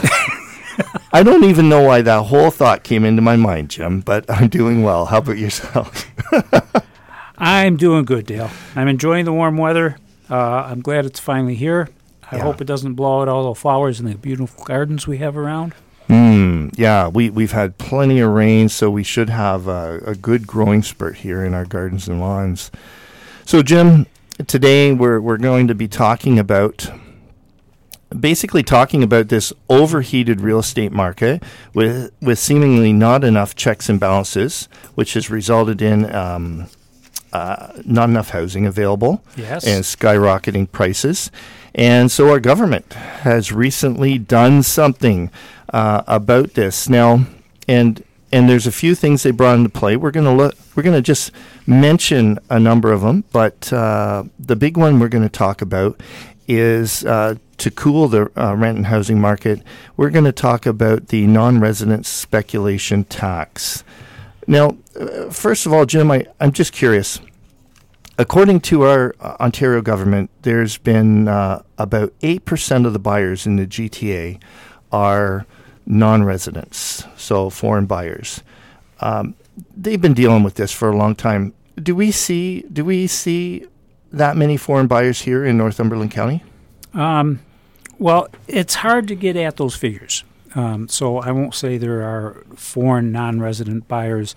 I 1.12 1.22
don't 1.22 1.44
even 1.44 1.68
know 1.68 1.82
why 1.82 2.02
that 2.02 2.24
whole 2.24 2.50
thought 2.50 2.84
came 2.84 3.04
into 3.04 3.22
my 3.22 3.36
mind, 3.36 3.70
Jim. 3.70 4.00
But 4.00 4.30
I'm 4.30 4.48
doing 4.48 4.82
well. 4.82 5.06
How 5.06 5.18
about 5.18 5.38
yourself? 5.38 6.06
I'm 7.38 7.76
doing 7.76 8.04
good, 8.04 8.26
Dale. 8.26 8.50
I'm 8.74 8.88
enjoying 8.88 9.24
the 9.24 9.32
warm 9.32 9.56
weather. 9.56 9.96
Uh, 10.30 10.62
I'm 10.62 10.80
glad 10.80 11.04
it's 11.04 11.20
finally 11.20 11.54
here. 11.54 11.88
I 12.30 12.36
yeah. 12.36 12.42
hope 12.42 12.60
it 12.60 12.64
doesn't 12.66 12.94
blow 12.94 13.22
out 13.22 13.28
all 13.28 13.52
the 13.52 13.54
flowers 13.54 14.00
in 14.00 14.06
the 14.06 14.16
beautiful 14.16 14.64
gardens 14.64 15.06
we 15.06 15.18
have 15.18 15.36
around. 15.36 15.74
Mm, 16.08 16.72
yeah, 16.78 17.08
we, 17.08 17.30
we've 17.30 17.52
had 17.52 17.78
plenty 17.78 18.20
of 18.20 18.30
rain, 18.30 18.68
so 18.68 18.90
we 18.90 19.02
should 19.02 19.28
have 19.30 19.66
a, 19.66 20.00
a 20.06 20.14
good 20.14 20.46
growing 20.46 20.82
spurt 20.82 21.16
here 21.16 21.44
in 21.44 21.52
our 21.54 21.64
gardens 21.64 22.06
and 22.08 22.20
lawns. 22.20 22.70
So, 23.44 23.62
Jim, 23.62 24.06
today 24.46 24.92
we're, 24.92 25.20
we're 25.20 25.36
going 25.38 25.66
to 25.68 25.74
be 25.74 25.88
talking 25.88 26.38
about 26.38 26.88
basically 28.16 28.62
talking 28.62 29.02
about 29.02 29.28
this 29.28 29.52
overheated 29.68 30.40
real 30.40 30.60
estate 30.60 30.92
market 30.92 31.42
with 31.74 32.12
with 32.22 32.38
seemingly 32.38 32.92
not 32.92 33.24
enough 33.24 33.56
checks 33.56 33.88
and 33.88 33.98
balances, 33.98 34.68
which 34.94 35.14
has 35.14 35.28
resulted 35.28 35.82
in 35.82 36.12
um, 36.14 36.68
uh, 37.32 37.72
not 37.84 38.08
enough 38.08 38.30
housing 38.30 38.64
available 38.64 39.22
Yes. 39.36 39.66
and 39.66 39.82
skyrocketing 39.84 40.70
prices. 40.70 41.32
And 41.74 42.10
so 42.10 42.30
our 42.30 42.40
government 42.40 42.92
has 42.92 43.52
recently 43.52 44.18
done 44.18 44.62
something 44.62 45.30
uh, 45.76 46.02
about 46.06 46.54
this 46.54 46.88
now, 46.88 47.26
and 47.68 48.02
and 48.32 48.48
there's 48.48 48.66
a 48.66 48.72
few 48.72 48.94
things 48.94 49.22
they 49.22 49.30
brought 49.30 49.56
into 49.58 49.68
play. 49.68 49.94
We're 49.94 50.10
to 50.24 50.32
look. 50.32 50.56
We're 50.74 50.82
to 50.94 51.02
just 51.02 51.30
mention 51.66 52.38
a 52.48 52.58
number 52.58 52.92
of 52.92 53.02
them, 53.02 53.24
but 53.30 53.70
uh, 53.74 54.24
the 54.38 54.56
big 54.56 54.78
one 54.78 54.98
we're 54.98 55.10
to 55.22 55.28
talk 55.28 55.60
about 55.60 56.00
is 56.48 57.04
uh, 57.04 57.34
to 57.58 57.70
cool 57.70 58.08
the 58.08 58.30
uh, 58.40 58.54
rent 58.56 58.78
and 58.78 58.86
housing 58.86 59.20
market. 59.20 59.60
We're 59.98 60.08
to 60.24 60.32
talk 60.32 60.64
about 60.64 61.08
the 61.08 61.26
non-resident 61.26 62.06
speculation 62.06 63.04
tax. 63.04 63.84
Now, 64.46 64.78
uh, 64.98 65.28
first 65.28 65.66
of 65.66 65.74
all, 65.74 65.84
Jim, 65.84 66.10
I, 66.10 66.26
I'm 66.40 66.52
just 66.52 66.72
curious. 66.72 67.20
According 68.16 68.60
to 68.60 68.84
our 68.84 69.14
uh, 69.20 69.36
Ontario 69.40 69.82
government, 69.82 70.30
there's 70.40 70.78
been 70.78 71.28
about 71.28 72.18
8% 72.20 72.86
of 72.86 72.94
the 72.94 72.98
buyers 72.98 73.46
in 73.46 73.56
the 73.56 73.66
GTA 73.66 74.40
are 74.90 75.44
non 75.86 76.24
residents, 76.24 77.04
so 77.16 77.48
foreign 77.48 77.86
buyers. 77.86 78.42
Um, 79.00 79.34
they've 79.76 80.00
been 80.00 80.14
dealing 80.14 80.42
with 80.42 80.54
this 80.54 80.72
for 80.72 80.90
a 80.90 80.96
long 80.96 81.14
time. 81.14 81.54
Do 81.76 81.94
we 81.94 82.10
see 82.10 82.62
do 82.72 82.84
we 82.84 83.06
see 83.06 83.66
that 84.12 84.36
many 84.36 84.56
foreign 84.56 84.86
buyers 84.86 85.22
here 85.22 85.44
in 85.44 85.56
Northumberland 85.56 86.10
County? 86.10 86.42
Um, 86.94 87.40
well, 87.98 88.28
it's 88.48 88.76
hard 88.76 89.08
to 89.08 89.14
get 89.14 89.36
at 89.36 89.56
those 89.56 89.76
figures. 89.76 90.24
Um, 90.54 90.88
so 90.88 91.18
I 91.18 91.32
won't 91.32 91.54
say 91.54 91.76
there 91.76 92.02
are 92.02 92.44
foreign 92.54 93.12
non-resident 93.12 93.88
buyers, 93.88 94.34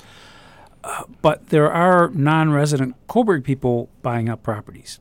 uh, 0.84 1.04
but 1.22 1.48
there 1.48 1.72
are 1.72 2.10
non-resident 2.10 2.96
Cobourg 3.08 3.46
people 3.46 3.90
buying 4.02 4.28
up 4.28 4.44
properties. 4.44 5.00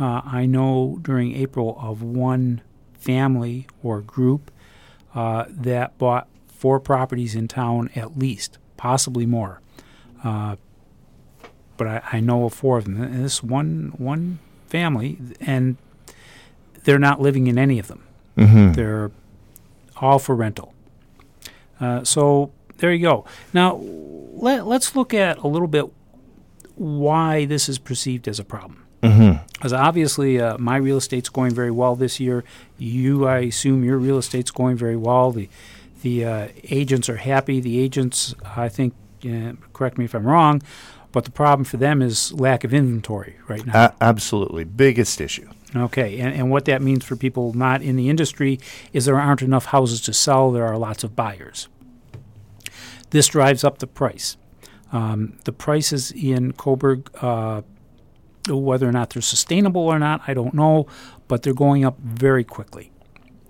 Uh, 0.00 0.22
I 0.24 0.46
know 0.46 0.98
during 1.02 1.34
April 1.36 1.76
of 1.78 2.02
one 2.02 2.62
family 2.94 3.66
or 3.82 4.00
group 4.00 4.50
uh, 5.14 5.44
that 5.48 5.96
bought 5.98 6.28
four 6.46 6.80
properties 6.80 7.34
in 7.34 7.48
town 7.48 7.90
at 7.94 8.18
least, 8.18 8.58
possibly 8.76 9.26
more. 9.26 9.60
Uh, 10.22 10.56
but 11.76 11.86
I, 11.86 12.02
I 12.12 12.20
know 12.20 12.44
of 12.44 12.54
four 12.54 12.78
of 12.78 12.84
them. 12.84 13.00
And 13.00 13.24
this 13.24 13.42
one 13.42 13.92
one 13.96 14.38
family, 14.66 15.18
and 15.40 15.76
they're 16.84 16.98
not 16.98 17.20
living 17.20 17.46
in 17.46 17.58
any 17.58 17.78
of 17.78 17.88
them. 17.88 18.04
Mm-hmm. 18.36 18.72
They're 18.72 19.10
all 19.96 20.18
for 20.18 20.34
rental. 20.34 20.74
Uh, 21.80 22.04
so 22.04 22.52
there 22.78 22.92
you 22.92 23.02
go. 23.02 23.24
Now 23.52 23.76
let, 23.76 24.66
let's 24.66 24.96
look 24.96 25.14
at 25.14 25.38
a 25.38 25.46
little 25.46 25.68
bit 25.68 25.86
why 26.76 27.44
this 27.44 27.68
is 27.68 27.78
perceived 27.78 28.26
as 28.26 28.38
a 28.38 28.44
problem. 28.44 28.83
Mm-hmm. 29.04 29.44
Because 29.52 29.72
obviously, 29.72 30.40
uh, 30.40 30.58
my 30.58 30.76
real 30.76 30.96
estate's 30.96 31.28
going 31.28 31.54
very 31.54 31.70
well 31.70 31.96
this 31.96 32.20
year. 32.20 32.44
You, 32.78 33.26
I 33.26 33.38
assume, 33.38 33.84
your 33.84 33.98
real 33.98 34.18
estate's 34.18 34.50
going 34.50 34.76
very 34.76 34.96
well. 34.96 35.30
The 35.32 35.48
the 36.02 36.24
uh, 36.24 36.48
agents 36.64 37.08
are 37.08 37.16
happy. 37.16 37.60
The 37.60 37.80
agents, 37.80 38.34
I 38.56 38.68
think, 38.68 38.94
uh, 39.24 39.52
correct 39.72 39.96
me 39.96 40.04
if 40.04 40.14
I'm 40.14 40.26
wrong, 40.26 40.60
but 41.12 41.24
the 41.24 41.30
problem 41.30 41.64
for 41.64 41.78
them 41.78 42.02
is 42.02 42.30
lack 42.34 42.62
of 42.62 42.74
inventory 42.74 43.36
right 43.48 43.64
now. 43.64 43.86
A- 43.86 43.94
absolutely, 44.02 44.64
biggest 44.64 45.20
issue. 45.20 45.48
Okay, 45.74 46.20
and, 46.20 46.34
and 46.34 46.50
what 46.50 46.66
that 46.66 46.82
means 46.82 47.04
for 47.04 47.16
people 47.16 47.52
not 47.54 47.80
in 47.82 47.96
the 47.96 48.08
industry 48.10 48.60
is 48.92 49.06
there 49.06 49.18
aren't 49.18 49.42
enough 49.42 49.66
houses 49.66 50.00
to 50.02 50.12
sell. 50.12 50.52
There 50.52 50.66
are 50.66 50.76
lots 50.76 51.04
of 51.04 51.16
buyers. 51.16 51.68
This 53.10 53.28
drives 53.28 53.64
up 53.64 53.78
the 53.78 53.86
price. 53.86 54.36
Um, 54.92 55.38
the 55.44 55.52
prices 55.52 56.12
in 56.12 56.52
Cobourg, 56.52 57.08
uh, 57.20 57.62
whether 58.48 58.88
or 58.88 58.92
not 58.92 59.10
they're 59.10 59.22
sustainable 59.22 59.82
or 59.82 59.98
not, 59.98 60.22
I 60.26 60.34
don't 60.34 60.54
know, 60.54 60.86
but 61.28 61.42
they're 61.42 61.54
going 61.54 61.84
up 61.84 61.98
very 61.98 62.44
quickly. 62.44 62.90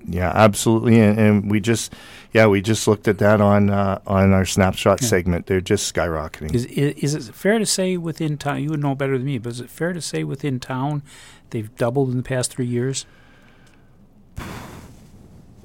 Yeah, 0.07 0.31
absolutely, 0.35 1.01
and, 1.01 1.19
and 1.19 1.51
we 1.51 1.61
just, 1.61 1.95
yeah, 2.35 2.47
we 2.47 2.61
just 2.61 2.87
looked 2.87 3.09
at 3.09 3.17
that 3.19 3.41
on 3.41 3.71
uh, 3.71 4.01
on 4.07 4.35
our 4.35 4.45
snapshot 4.45 5.01
Yeah. 5.01 5.09
segment. 5.09 5.47
They're 5.47 5.63
just 5.63 5.93
skyrocketing. 5.95 6.55
Is, 6.55 6.67
is 6.67 7.15
is 7.15 7.29
it 7.31 7.35
fair 7.35 7.59
to 7.59 7.65
say 7.65 7.97
within 7.97 8.37
town? 8.37 8.63
You 8.63 8.69
would 8.71 8.81
know 8.81 8.95
better 8.95 9.17
than 9.17 9.25
me, 9.27 9.39
but 9.39 9.53
is 9.53 9.61
it 9.61 9.71
fair 9.71 9.95
to 9.95 10.03
say 10.03 10.23
within 10.23 10.61
town 10.61 11.03
they've 11.51 11.75
doubled 11.77 12.11
in 12.11 12.19
the 12.19 12.23
past 12.23 12.53
three 12.53 12.67
years? 12.67 13.07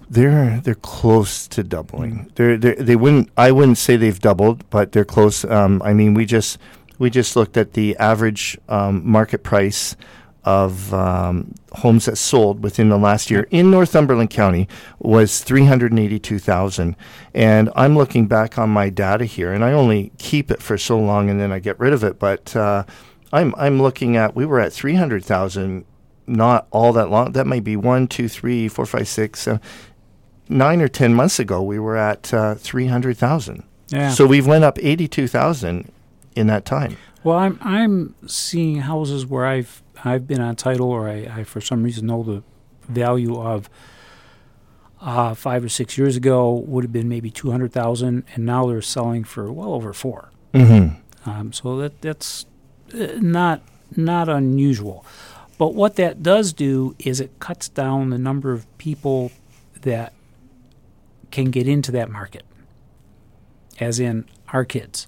They're 0.10 0.60
they're 0.64 0.74
close 0.76 1.48
to 1.50 1.62
doubling. 1.64 2.32
They're, 2.36 2.58
they're 2.58 2.76
they 2.76 2.96
wouldn't 2.96 3.30
I 3.38 3.52
wouldn't 3.52 3.78
say 3.78 3.96
they've 3.96 4.20
doubled, 4.20 4.68
but 4.70 4.92
they're 4.94 5.06
close. 5.06 5.46
Um, 5.46 5.82
I 5.84 5.94
mean, 5.94 6.14
we 6.16 6.26
just 6.26 6.58
we 7.00 7.10
just 7.10 7.36
looked 7.36 7.58
at 7.58 7.74
the 7.74 7.98
average 7.98 8.58
um, 8.70 9.10
market 9.10 9.44
price 9.44 9.96
of 10.46 10.94
um, 10.94 11.54
homes 11.74 12.06
that 12.06 12.16
sold 12.18 12.64
within 12.64 12.90
the 12.90 12.98
last 12.98 13.30
year 13.30 13.46
in 13.52 13.70
Northumberland 13.70 14.30
County 14.30 14.68
was 15.00 15.44
three 15.44 15.66
hundred 15.66 15.98
eighty 15.98 16.20
two 16.20 16.40
thousand, 16.40 16.96
and 17.34 17.70
I'm 17.76 17.98
looking 17.98 18.28
back 18.28 18.58
on 18.58 18.70
my 18.70 18.90
data 18.90 19.26
here, 19.26 19.52
and 19.52 19.66
I 19.66 19.74
only 19.74 20.12
keep 20.18 20.52
it 20.52 20.62
for 20.62 20.78
so 20.78 21.00
long, 21.00 21.30
and 21.30 21.40
then 21.40 21.52
I 21.52 21.60
get 21.60 21.80
rid 21.80 21.94
of 21.94 22.04
it. 22.04 22.20
But 22.20 22.56
uh, 22.56 22.84
I'm 23.34 23.54
I'm 23.58 23.82
looking 23.82 24.16
at 24.16 24.36
we 24.36 24.46
were 24.46 24.60
at 24.60 24.72
three 24.72 24.96
hundred 24.96 25.26
thousand 25.26 25.86
not 26.26 26.68
all 26.72 26.94
that 26.94 27.10
long. 27.10 27.32
That 27.32 27.48
might 27.48 27.64
be 27.64 27.76
one, 27.76 28.08
two, 28.08 28.30
three, 28.30 28.68
four, 28.68 28.86
five, 28.86 29.08
six, 29.08 29.42
seven, 29.42 29.62
nine 30.48 30.82
or 30.82 30.88
ten 30.88 31.14
months 31.14 31.40
ago. 31.40 31.62
We 31.62 31.80
were 31.80 31.98
at 31.98 32.34
uh, 32.34 32.56
three 32.56 32.88
hundred 32.88 33.18
thousand. 33.18 33.64
Yeah. 33.90 34.12
So 34.12 34.26
we've 34.26 34.48
went 34.48 34.64
up 34.64 34.78
eighty-two 34.80 35.28
thousand 35.28 35.92
in 36.36 36.48
that 36.48 36.66
time. 36.66 36.98
Well, 37.24 37.38
I'm 37.38 37.60
I'm 37.62 38.16
seeing 38.28 38.78
houses 38.78 39.26
where 39.26 39.46
I've 39.46 39.84
I've 40.04 40.28
been 40.28 40.42
on 40.42 40.56
title, 40.56 40.90
or 40.90 41.10
I, 41.10 41.40
I 41.40 41.44
for 41.44 41.62
some 41.62 41.84
reason 41.84 42.08
know 42.08 42.24
the 42.24 42.44
value 42.88 43.40
of. 43.40 43.70
Uh, 45.02 45.34
five 45.34 45.64
or 45.64 45.70
six 45.70 45.98
years 45.98 46.18
ago 46.18 46.52
would 46.68 46.84
have 46.84 46.92
been 46.92 47.08
maybe 47.08 47.32
two 47.32 47.52
hundred 47.52 47.72
thousand, 47.72 48.22
and 48.36 48.46
now 48.46 48.68
they're 48.68 48.82
selling 48.82 49.24
for 49.24 49.50
well 49.50 49.74
over 49.74 49.94
four. 49.94 50.30
Mm-hmm. 50.54 51.30
Um, 51.30 51.54
so 51.54 51.78
that 51.78 52.02
that's 52.02 52.46
uh, 52.94 53.14
not 53.16 53.62
not 53.96 54.28
unusual. 54.28 55.06
But 55.58 55.74
what 55.74 55.96
that 55.96 56.22
does 56.22 56.52
do 56.52 56.98
is 57.00 57.22
it 57.22 57.40
cuts 57.40 57.70
down 57.70 58.10
the 58.10 58.18
number 58.18 58.52
of 58.52 58.66
people 58.78 59.32
that 59.84 60.12
can 61.32 61.46
get 61.46 61.66
into 61.66 61.94
that 61.94 62.10
market, 62.10 62.44
as 63.80 64.02
in 64.02 64.26
our 64.52 64.66
kids, 64.66 65.08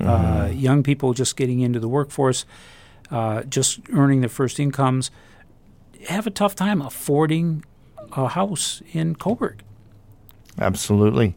uh, 0.00 0.50
young 0.52 0.82
people 0.82 1.12
just 1.12 1.36
getting 1.36 1.60
into 1.60 1.80
the 1.80 1.88
workforce, 1.88 2.44
uh, 3.10 3.42
just 3.42 3.80
earning 3.92 4.20
their 4.20 4.28
first 4.28 4.58
incomes, 4.60 5.10
have 6.08 6.26
a 6.26 6.30
tough 6.30 6.54
time 6.54 6.80
affording 6.80 7.64
a 8.12 8.28
house 8.28 8.82
in 8.92 9.14
Cobourg. 9.14 9.60
Absolutely, 10.58 11.36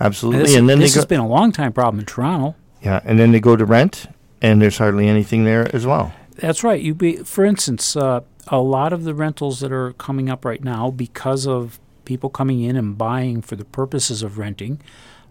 absolutely. 0.00 0.42
This, 0.44 0.56
and 0.56 0.68
then 0.68 0.78
this 0.78 0.94
they 0.94 0.98
has 0.98 1.04
go, 1.04 1.08
been 1.08 1.20
a 1.20 1.28
long 1.28 1.52
time 1.52 1.72
problem 1.72 2.00
in 2.00 2.06
Toronto. 2.06 2.56
yeah, 2.82 3.00
and 3.04 3.18
then 3.18 3.32
they 3.32 3.40
go 3.40 3.56
to 3.56 3.64
rent, 3.64 4.06
and 4.40 4.62
there's 4.62 4.78
hardly 4.78 5.08
anything 5.08 5.44
there 5.44 5.74
as 5.74 5.86
well. 5.86 6.12
That's 6.36 6.62
right. 6.62 6.80
You 6.80 6.94
be, 6.94 7.16
for 7.16 7.44
instance, 7.44 7.96
uh, 7.96 8.20
a 8.46 8.60
lot 8.60 8.92
of 8.92 9.04
the 9.04 9.14
rentals 9.14 9.60
that 9.60 9.72
are 9.72 9.92
coming 9.94 10.30
up 10.30 10.44
right 10.44 10.62
now 10.62 10.90
because 10.90 11.46
of 11.46 11.80
people 12.04 12.30
coming 12.30 12.62
in 12.62 12.76
and 12.76 12.96
buying 12.96 13.42
for 13.42 13.56
the 13.56 13.64
purposes 13.64 14.22
of 14.22 14.38
renting. 14.38 14.80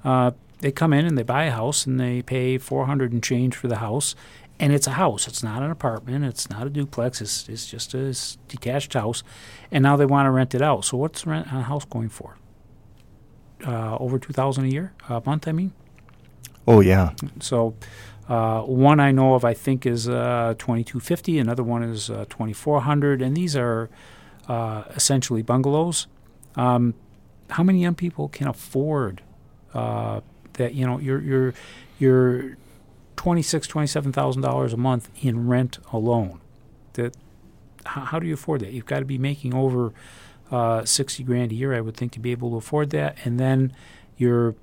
Uh, 0.04 0.32
they 0.60 0.72
come 0.72 0.94
in 0.94 1.06
and 1.06 1.18
they 1.18 1.24
buy 1.24 1.46
a 1.46 1.52
house 1.52 1.86
and 1.86 2.00
they 2.00 2.22
pay 2.22 2.58
four 2.58 2.86
hundred 2.86 3.12
and 3.12 3.24
change 3.24 3.56
for 3.56 3.68
the 3.68 3.78
house, 3.78 4.16
and 4.60 4.74
it's 4.74 4.88
a 4.88 4.92
house. 4.92 5.28
It's 5.28 5.44
not 5.44 5.62
an 5.62 5.72
apartment. 5.72 6.26
It's 6.26 6.50
not 6.50 6.68
a 6.68 6.70
duplex. 6.70 7.22
It's 7.22 7.48
it's 7.50 7.68
just 7.68 7.94
a 7.94 8.16
detached 8.48 8.94
house, 8.94 9.24
and 9.72 9.84
now 9.84 9.96
they 9.96 10.06
want 10.06 10.26
to 10.26 10.32
rent 10.32 10.56
it 10.56 10.62
out. 10.62 10.86
So 10.86 10.98
what's 10.98 11.26
rent 11.26 11.52
on 11.52 11.60
a 11.60 11.64
house 11.64 11.86
going 11.86 12.10
for? 12.10 12.38
Uh, 13.66 13.98
over 13.98 14.20
two 14.20 14.34
thousand 14.34 14.66
a 14.66 14.70
year, 14.70 14.94
a 15.10 15.22
month. 15.26 15.48
I 15.48 15.52
mean. 15.52 15.74
Oh 16.68 16.82
yeah, 16.82 17.12
So, 17.40 17.76
uh, 18.28 18.62
one 18.62 19.00
I 19.00 19.12
know 19.12 19.36
of, 19.36 19.46
I 19.46 19.54
think, 19.54 19.86
is 19.86 20.10
uh, 20.10 20.54
2250. 20.60 21.40
Another 21.40 21.64
one 21.64 21.82
is 21.82 22.10
uh, 22.10 22.26
2400, 22.30 23.22
and 23.22 23.38
these 23.38 23.56
are 23.56 23.90
uh, 24.50 24.84
essentially 24.94 25.42
bungalows. 25.42 26.08
Um, 26.58 26.94
how 27.52 27.64
many 27.64 27.82
young 27.82 27.96
people 27.96 28.28
can 28.28 28.50
afford 28.50 29.22
uh, 29.74 30.20
that? 30.58 30.74
You 30.74 30.86
know, 30.86 31.00
you're 31.00 31.22
you're 31.22 31.54
you're 32.00 32.58
twenty 33.16 33.42
six, 33.42 33.68
twenty 33.68 33.88
seven 33.88 34.12
thousand 34.12 34.42
dollars 34.42 34.74
a 34.74 34.78
month 34.78 35.10
in 35.22 35.48
rent 35.48 35.80
alone. 35.92 36.40
That 36.94 37.16
how, 37.86 38.02
how 38.02 38.20
do 38.20 38.28
you 38.28 38.34
afford 38.34 38.62
that? 38.62 38.74
You've 38.74 38.86
got 38.86 39.00
to 39.00 39.06
be 39.06 39.18
making 39.18 39.54
over 39.54 39.94
uh, 40.52 40.86
sixty 40.86 41.24
grand 41.24 41.52
a 41.52 41.56
year, 41.56 41.74
I 41.74 41.82
would 41.82 41.96
think, 41.98 42.12
to 42.14 42.20
be 42.20 42.32
able 42.32 42.52
to 42.52 42.58
afford 42.58 42.90
that, 42.92 43.18
and 43.26 43.40
then 43.40 43.74
you're 44.18 44.56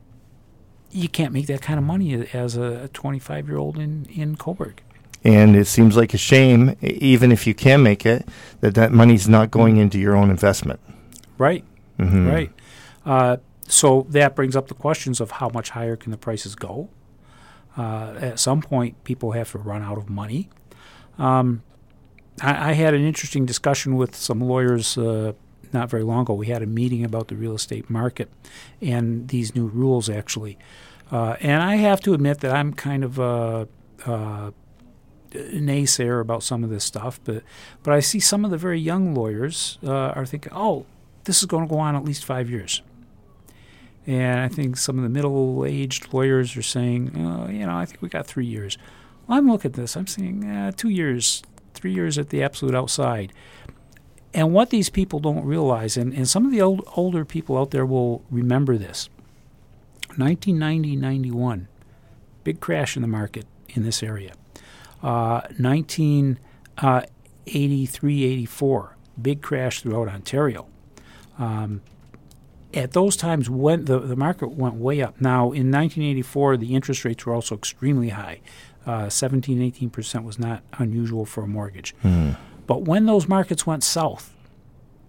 you 0.90 1.08
can't 1.08 1.32
make 1.32 1.48
that 1.48 1.60
kind 1.60 1.76
of 1.76 1.84
money 1.84 2.14
as 2.32 2.56
a 2.56 2.88
25 2.92 3.48
year 3.48 3.58
old 3.58 3.76
in, 3.78 4.06
in 4.06 4.36
Cobourg. 4.36 4.74
and 5.24 5.56
it 5.56 5.66
seems 5.66 5.96
like 5.96 6.14
a 6.14 6.18
shame, 6.18 6.76
even 6.82 7.32
if 7.32 7.48
you 7.48 7.54
can 7.54 7.82
make 7.82 8.06
it, 8.06 8.28
that 8.60 8.76
that 8.76 8.92
money's 8.92 9.28
not 9.28 9.50
going 9.50 9.76
into 9.76 9.98
your 9.98 10.14
own 10.14 10.30
investment. 10.30 10.78
Right. 11.36 11.64
Right. 12.28 12.52
Uh, 13.04 13.38
so 13.66 14.06
that 14.10 14.34
brings 14.34 14.56
up 14.56 14.68
the 14.68 14.74
questions 14.74 15.20
of 15.20 15.32
how 15.32 15.48
much 15.48 15.70
higher 15.70 15.96
can 15.96 16.10
the 16.10 16.18
prices 16.18 16.54
go? 16.54 16.88
Uh, 17.76 18.14
at 18.20 18.38
some 18.38 18.60
point, 18.60 19.02
people 19.04 19.32
have 19.32 19.50
to 19.52 19.58
run 19.58 19.82
out 19.82 19.98
of 19.98 20.08
money. 20.08 20.48
Um, 21.18 21.62
I, 22.40 22.70
I 22.70 22.72
had 22.72 22.94
an 22.94 23.04
interesting 23.04 23.46
discussion 23.46 23.96
with 23.96 24.14
some 24.14 24.40
lawyers 24.40 24.96
uh, 24.96 25.32
not 25.72 25.90
very 25.90 26.02
long 26.02 26.22
ago. 26.22 26.34
We 26.34 26.46
had 26.46 26.62
a 26.62 26.66
meeting 26.66 27.04
about 27.04 27.28
the 27.28 27.36
real 27.36 27.54
estate 27.54 27.90
market 27.90 28.30
and 28.80 29.28
these 29.28 29.54
new 29.54 29.66
rules, 29.66 30.08
actually. 30.08 30.58
Uh, 31.10 31.36
and 31.40 31.62
I 31.62 31.76
have 31.76 32.00
to 32.00 32.14
admit 32.14 32.40
that 32.40 32.52
I'm 32.52 32.72
kind 32.72 33.04
of 33.04 33.18
a, 33.18 33.68
a 34.06 34.52
naysayer 35.32 36.20
about 36.20 36.42
some 36.42 36.64
of 36.64 36.70
this 36.70 36.84
stuff, 36.84 37.20
but 37.24 37.42
but 37.82 37.92
I 37.92 38.00
see 38.00 38.20
some 38.20 38.44
of 38.44 38.50
the 38.50 38.56
very 38.56 38.80
young 38.80 39.14
lawyers 39.14 39.78
uh, 39.84 39.92
are 39.92 40.24
thinking, 40.24 40.52
oh, 40.54 40.86
this 41.24 41.40
is 41.40 41.46
going 41.46 41.66
to 41.66 41.72
go 41.72 41.78
on 41.78 41.96
at 41.96 42.04
least 42.04 42.24
five 42.24 42.48
years. 42.48 42.82
And 44.06 44.40
I 44.40 44.48
think 44.48 44.76
some 44.76 44.98
of 44.98 45.02
the 45.02 45.08
middle-aged 45.08 46.12
lawyers 46.12 46.56
are 46.56 46.62
saying, 46.62 47.12
oh, 47.16 47.50
you 47.50 47.66
know, 47.66 47.76
I 47.76 47.86
think 47.86 48.02
we 48.02 48.08
got 48.08 48.26
three 48.26 48.46
years. 48.46 48.76
Well, 49.26 49.38
I'm 49.38 49.50
looking 49.50 49.70
at 49.70 49.76
this. 49.76 49.96
I'm 49.96 50.06
saying 50.06 50.44
uh, 50.44 50.72
two 50.72 50.90
years, 50.90 51.42
three 51.72 51.92
years 51.92 52.18
at 52.18 52.28
the 52.28 52.42
absolute 52.42 52.74
outside. 52.74 53.32
And 54.34 54.52
what 54.52 54.68
these 54.70 54.90
people 54.90 55.20
don't 55.20 55.44
realize, 55.44 55.96
and, 55.96 56.12
and 56.12 56.28
some 56.28 56.44
of 56.44 56.50
the 56.50 56.60
old, 56.60 56.82
older 56.96 57.24
people 57.24 57.56
out 57.56 57.70
there 57.70 57.86
will 57.86 58.24
remember 58.30 58.76
this 58.76 59.08
1990 60.16 60.96
91, 60.96 61.68
big 62.42 62.58
crash 62.60 62.96
in 62.96 63.02
the 63.02 63.08
market 63.08 63.46
in 63.68 63.84
this 63.84 64.02
area. 64.02 64.32
Uh, 65.02 65.40
1983 65.58 68.24
84, 68.24 68.96
big 69.20 69.40
crash 69.40 69.82
throughout 69.82 70.08
Ontario. 70.08 70.66
Um, 71.38 71.82
at 72.76 72.92
those 72.92 73.16
times 73.16 73.48
when 73.48 73.84
the, 73.84 73.98
the 74.00 74.16
market 74.16 74.52
went 74.52 74.74
way 74.76 75.00
up. 75.02 75.20
Now, 75.20 75.44
in 75.52 75.70
1984, 75.70 76.56
the 76.56 76.74
interest 76.74 77.04
rates 77.04 77.24
were 77.24 77.34
also 77.34 77.54
extremely 77.54 78.10
high. 78.10 78.40
Uh, 78.86 79.08
17, 79.08 79.72
18% 79.72 80.24
was 80.24 80.38
not 80.38 80.62
unusual 80.78 81.24
for 81.24 81.44
a 81.44 81.46
mortgage. 81.46 81.94
But 82.66 82.82
when 82.82 83.06
those 83.06 83.28
markets 83.28 83.66
went 83.66 83.82
south, 83.84 84.34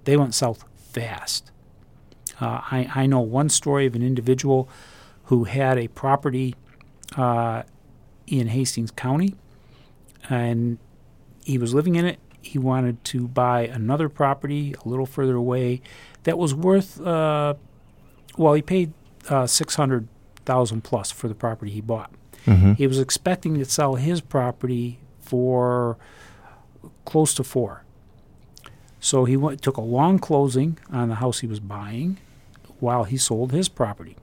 they 0.05 0.15
went 0.17 0.33
south 0.33 0.63
fast. 0.77 1.51
Uh, 2.39 2.61
I, 2.71 2.89
I 2.93 3.05
know 3.05 3.19
one 3.21 3.49
story 3.49 3.85
of 3.85 3.95
an 3.95 4.03
individual 4.03 4.69
who 5.25 5.45
had 5.45 5.77
a 5.77 5.87
property 5.89 6.55
uh, 7.17 7.63
in 8.27 8.47
Hastings 8.47 8.91
County, 8.91 9.35
and 10.29 10.77
he 11.43 11.57
was 11.57 11.73
living 11.73 11.95
in 11.95 12.05
it. 12.05 12.19
He 12.45 12.59
wanted 12.59 13.03
to 13.05 13.27
buy 13.27 13.61
another 13.67 14.07
property 14.09 14.75
a 14.85 14.87
little 14.87 15.05
further 15.05 15.35
away 15.35 15.81
that 16.23 16.37
was 16.37 16.53
worth, 16.53 17.01
uh, 17.01 17.55
well, 18.37 18.53
he 18.53 18.61
paid 18.61 18.93
uh, 19.29 19.47
six 19.47 19.75
hundred 19.75 20.07
thousand 20.45 20.83
plus 20.83 21.11
for 21.11 21.27
the 21.27 21.35
property 21.35 21.71
he 21.71 21.81
bought. 21.81 22.11
He 22.75 22.85
was 22.85 22.99
expecting 22.99 23.57
to 23.57 23.65
sell 23.65 23.95
his 23.95 24.21
property 24.21 24.99
for 25.19 25.97
close 27.05 27.33
to 27.33 27.43
four. 27.43 27.83
So 28.99 29.25
he 29.25 29.35
went, 29.35 29.61
took 29.63 29.77
a 29.77 29.81
long 29.81 30.19
closing 30.19 30.77
on 30.91 31.09
the 31.09 31.15
house 31.15 31.39
he 31.39 31.47
was 31.47 31.59
buying 31.59 32.17
while 32.79 33.05
he 33.05 33.17
sold 33.17 33.51
his 33.51 33.67
property. 33.69 34.15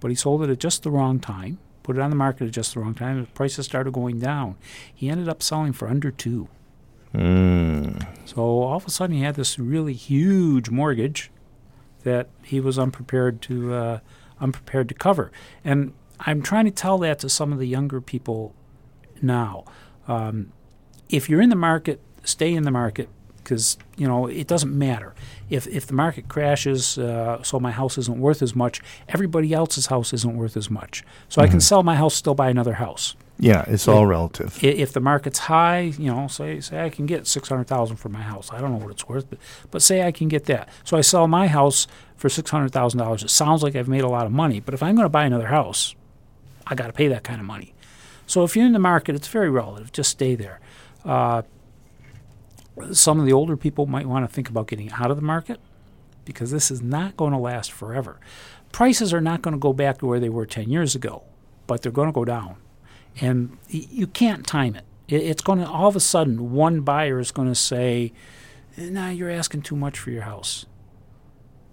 But 0.00 0.10
he 0.10 0.14
sold 0.14 0.42
it 0.42 0.50
at 0.50 0.58
just 0.58 0.82
the 0.82 0.90
wrong 0.90 1.20
time, 1.20 1.58
put 1.82 1.96
it 1.96 2.02
on 2.02 2.10
the 2.10 2.16
market 2.16 2.46
at 2.46 2.52
just 2.52 2.74
the 2.74 2.80
wrong 2.80 2.94
time, 2.94 3.20
the 3.20 3.26
prices 3.28 3.64
started 3.64 3.92
going 3.94 4.18
down. 4.18 4.56
He 4.94 5.08
ended 5.08 5.28
up 5.28 5.42
selling 5.42 5.72
for 5.72 5.88
under 5.88 6.10
two. 6.10 6.48
So 8.24 8.40
all 8.40 8.76
of 8.76 8.86
a 8.86 8.90
sudden 8.90 9.16
he 9.16 9.22
had 9.22 9.34
this 9.34 9.58
really 9.58 9.92
huge 9.92 10.70
mortgage 10.70 11.30
that 12.04 12.28
he 12.42 12.60
was 12.60 12.78
unprepared 12.78 13.42
to 13.42 13.74
uh, 13.74 13.98
unprepared 14.40 14.88
to 14.88 14.94
cover. 14.94 15.30
And 15.64 15.92
I'm 16.20 16.42
trying 16.42 16.64
to 16.64 16.70
tell 16.70 16.98
that 16.98 17.18
to 17.20 17.28
some 17.28 17.52
of 17.52 17.58
the 17.58 17.68
younger 17.68 18.00
people 18.00 18.54
now. 19.20 19.64
Um, 20.08 20.52
if 21.08 21.28
you're 21.28 21.42
in 21.42 21.50
the 21.50 21.56
market, 21.56 22.00
stay 22.24 22.54
in 22.54 22.64
the 22.64 22.70
market 22.70 23.08
because 23.42 23.78
you 23.96 24.06
know 24.06 24.26
it 24.26 24.46
doesn't 24.46 24.76
matter 24.76 25.14
if 25.50 25.66
if 25.66 25.86
the 25.86 25.94
market 25.94 26.28
crashes. 26.28 26.98
Uh, 26.98 27.42
so 27.42 27.60
my 27.60 27.70
house 27.70 27.98
isn't 27.98 28.18
worth 28.18 28.42
as 28.42 28.54
much. 28.54 28.80
Everybody 29.08 29.52
else's 29.52 29.86
house 29.86 30.12
isn't 30.12 30.36
worth 30.36 30.56
as 30.56 30.70
much. 30.70 31.04
So 31.28 31.42
I 31.42 31.48
can 31.48 31.60
sell 31.60 31.82
my 31.82 31.96
house, 31.96 32.14
still 32.14 32.34
buy 32.34 32.50
another 32.50 32.74
house. 32.74 33.16
Yeah, 33.38 33.64
it's 33.66 33.88
all 33.88 34.06
relative. 34.06 34.62
If 34.62 34.92
the 34.92 35.00
market's 35.00 35.40
high, 35.40 35.80
you 35.80 36.12
know, 36.12 36.28
say 36.28 36.60
say 36.60 36.84
I 36.84 36.90
can 36.90 37.06
get 37.06 37.26
six 37.26 37.48
hundred 37.48 37.66
thousand 37.66 37.96
for 37.96 38.08
my 38.08 38.22
house. 38.22 38.52
I 38.52 38.60
don't 38.60 38.70
know 38.70 38.78
what 38.78 38.92
it's 38.92 39.08
worth, 39.08 39.28
but 39.28 39.38
but 39.70 39.82
say 39.82 40.06
I 40.06 40.12
can 40.12 40.28
get 40.28 40.44
that. 40.44 40.68
So 40.84 40.96
I 40.96 41.00
sell 41.00 41.26
my 41.26 41.48
house 41.48 41.86
for 42.16 42.28
six 42.28 42.50
hundred 42.50 42.72
thousand 42.72 42.98
dollars. 42.98 43.22
It 43.22 43.30
sounds 43.30 43.62
like 43.62 43.74
I've 43.74 43.88
made 43.88 44.04
a 44.04 44.08
lot 44.08 44.26
of 44.26 44.32
money, 44.32 44.60
but 44.60 44.74
if 44.74 44.82
I'm 44.82 44.94
going 44.94 45.06
to 45.06 45.08
buy 45.08 45.24
another 45.24 45.48
house, 45.48 45.94
I 46.66 46.74
got 46.76 46.86
to 46.86 46.92
pay 46.92 47.08
that 47.08 47.24
kind 47.24 47.40
of 47.40 47.46
money. 47.46 47.74
So 48.26 48.44
if 48.44 48.54
you're 48.54 48.66
in 48.66 48.72
the 48.72 48.78
market, 48.78 49.16
it's 49.16 49.28
very 49.28 49.50
relative. 49.50 49.90
Just 49.92 50.10
stay 50.10 50.36
there. 50.36 50.60
Uh, 51.04 51.42
some 52.92 53.18
of 53.20 53.26
the 53.26 53.32
older 53.32 53.56
people 53.56 53.86
might 53.86 54.06
want 54.06 54.28
to 54.28 54.32
think 54.32 54.48
about 54.48 54.66
getting 54.66 54.90
out 54.92 55.10
of 55.10 55.16
the 55.16 55.22
market 55.22 55.60
because 56.24 56.50
this 56.50 56.70
is 56.70 56.80
not 56.82 57.16
going 57.16 57.32
to 57.32 57.38
last 57.38 57.72
forever. 57.72 58.18
Prices 58.72 59.12
are 59.12 59.20
not 59.20 59.42
going 59.42 59.52
to 59.52 59.58
go 59.58 59.72
back 59.72 59.98
to 59.98 60.06
where 60.06 60.20
they 60.20 60.28
were 60.28 60.46
10 60.46 60.68
years 60.70 60.94
ago, 60.94 61.24
but 61.66 61.82
they're 61.82 61.92
going 61.92 62.08
to 62.08 62.12
go 62.12 62.24
down. 62.24 62.56
And 63.20 63.58
you 63.68 64.06
can't 64.06 64.46
time 64.46 64.74
it. 64.76 64.84
It- 65.08 65.22
It's 65.22 65.42
going 65.42 65.58
to, 65.58 65.68
all 65.68 65.88
of 65.88 65.96
a 65.96 66.00
sudden, 66.00 66.52
one 66.52 66.80
buyer 66.80 67.18
is 67.18 67.30
going 67.32 67.48
to 67.48 67.54
say, 67.54 68.12
nah, 68.78 69.10
you're 69.10 69.28
asking 69.30 69.62
too 69.62 69.76
much 69.76 69.98
for 69.98 70.10
your 70.10 70.22
house. 70.22 70.64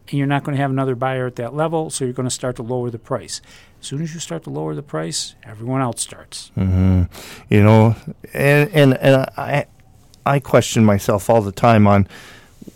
And 0.09 0.17
you're 0.17 0.27
not 0.27 0.43
going 0.43 0.55
to 0.57 0.61
have 0.61 0.71
another 0.71 0.95
buyer 0.95 1.27
at 1.27 1.35
that 1.35 1.53
level, 1.53 1.89
so 1.91 2.03
you're 2.03 2.13
going 2.15 2.27
to 2.27 2.33
start 2.33 2.55
to 2.57 2.63
lower 2.63 2.89
the 2.89 2.97
price. 2.99 3.41
As 3.79 3.85
soon 3.87 4.01
as 4.01 4.13
you 4.13 4.19
start 4.19 4.43
to 4.45 4.49
lower 4.49 4.73
the 4.75 4.81
price, 4.83 5.35
everyone 5.43 5.81
else 5.81 6.01
starts. 6.01 6.51
Mm-hmm. 6.57 7.03
you 7.53 7.63
know 7.63 7.95
and 8.33 8.69
and, 8.73 8.97
and 8.97 9.25
i 9.37 9.67
i 10.25 10.39
question 10.39 10.83
myself 10.85 11.29
all 11.29 11.41
the 11.41 11.51
time 11.51 11.87
on 11.87 12.07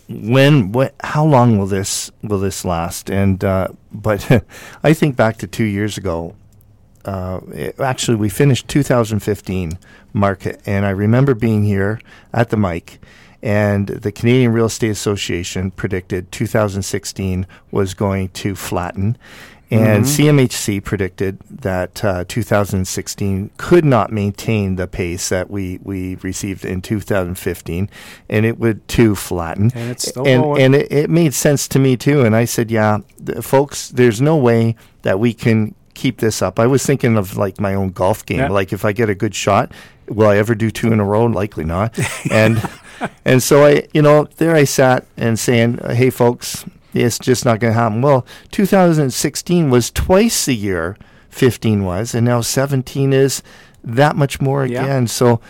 when 0.08 0.72
what 0.72 0.94
how 1.02 1.24
long 1.24 1.58
will 1.58 1.66
this 1.66 2.10
will 2.22 2.38
this 2.40 2.64
last? 2.64 3.10
And 3.10 3.42
uh, 3.42 3.68
but 3.92 4.44
i 4.82 4.92
think 4.92 5.16
back 5.16 5.36
to 5.38 5.46
two 5.46 5.64
years 5.64 5.96
ago 5.96 6.34
uh, 7.04 7.40
it- 7.52 7.78
actually 7.80 8.16
we 8.16 8.28
finished 8.28 8.68
2015 8.68 9.78
market 10.12 10.60
and 10.66 10.84
i 10.86 10.90
remember 10.90 11.34
being 11.34 11.64
here 11.64 12.00
at 12.32 12.50
the 12.50 12.56
mic 12.56 12.98
and 13.42 13.88
the 13.88 14.12
canadian 14.12 14.52
real 14.52 14.66
estate 14.66 14.90
association 14.90 15.70
predicted 15.70 16.30
2016 16.32 17.46
was 17.70 17.94
going 17.94 18.28
to 18.30 18.54
flatten 18.54 19.16
and 19.70 20.04
CMHC 20.04 20.84
predicted 20.84 21.40
that 21.50 22.04
uh, 22.04 22.24
2016 22.28 23.50
could 23.56 23.84
not 23.84 24.12
maintain 24.12 24.76
the 24.76 24.86
pace 24.86 25.28
that 25.30 25.50
we, 25.50 25.78
we 25.82 26.16
received 26.16 26.64
in 26.64 26.82
2015, 26.82 27.90
and 28.28 28.46
it 28.46 28.58
would 28.58 28.86
too 28.88 29.14
flatten. 29.14 29.72
And 29.74 29.90
it's 29.90 30.08
still 30.08 30.26
and, 30.26 30.42
going. 30.42 30.62
and 30.62 30.74
it, 30.74 30.92
it 30.92 31.10
made 31.10 31.34
sense 31.34 31.66
to 31.68 31.78
me 31.78 31.96
too. 31.96 32.24
And 32.24 32.36
I 32.36 32.44
said, 32.44 32.70
"Yeah, 32.70 32.98
th- 33.24 33.38
folks, 33.42 33.88
there's 33.88 34.20
no 34.20 34.36
way 34.36 34.76
that 35.02 35.18
we 35.18 35.32
can 35.32 35.74
keep 35.94 36.18
this 36.18 36.42
up." 36.42 36.58
I 36.60 36.66
was 36.66 36.84
thinking 36.84 37.16
of 37.16 37.36
like 37.36 37.60
my 37.60 37.74
own 37.74 37.90
golf 37.90 38.24
game. 38.24 38.38
Yeah. 38.38 38.48
Like 38.48 38.72
if 38.72 38.84
I 38.84 38.92
get 38.92 39.08
a 39.08 39.14
good 39.14 39.34
shot, 39.34 39.72
will 40.08 40.28
I 40.28 40.36
ever 40.36 40.54
do 40.54 40.70
two 40.70 40.92
in 40.92 41.00
a 41.00 41.04
row? 41.04 41.24
Likely 41.24 41.64
not. 41.64 41.98
and 42.30 42.62
and 43.24 43.42
so 43.42 43.64
I, 43.64 43.88
you 43.92 44.02
know, 44.02 44.28
there 44.36 44.54
I 44.54 44.64
sat 44.64 45.06
and 45.16 45.38
saying, 45.38 45.78
"Hey, 45.78 46.10
folks." 46.10 46.64
It's 46.94 47.18
just 47.18 47.44
not 47.44 47.60
going 47.60 47.72
to 47.74 47.78
happen. 47.78 48.00
Well, 48.02 48.24
2016 48.52 49.68
was 49.70 49.90
twice 49.90 50.46
the 50.46 50.54
year 50.54 50.96
15 51.30 51.84
was, 51.84 52.14
and 52.14 52.24
now 52.24 52.40
17 52.40 53.12
is 53.12 53.42
that 53.82 54.16
much 54.16 54.40
more 54.40 54.64
Yeah. 54.64 54.84
again. 54.84 55.06
So, 55.08 55.40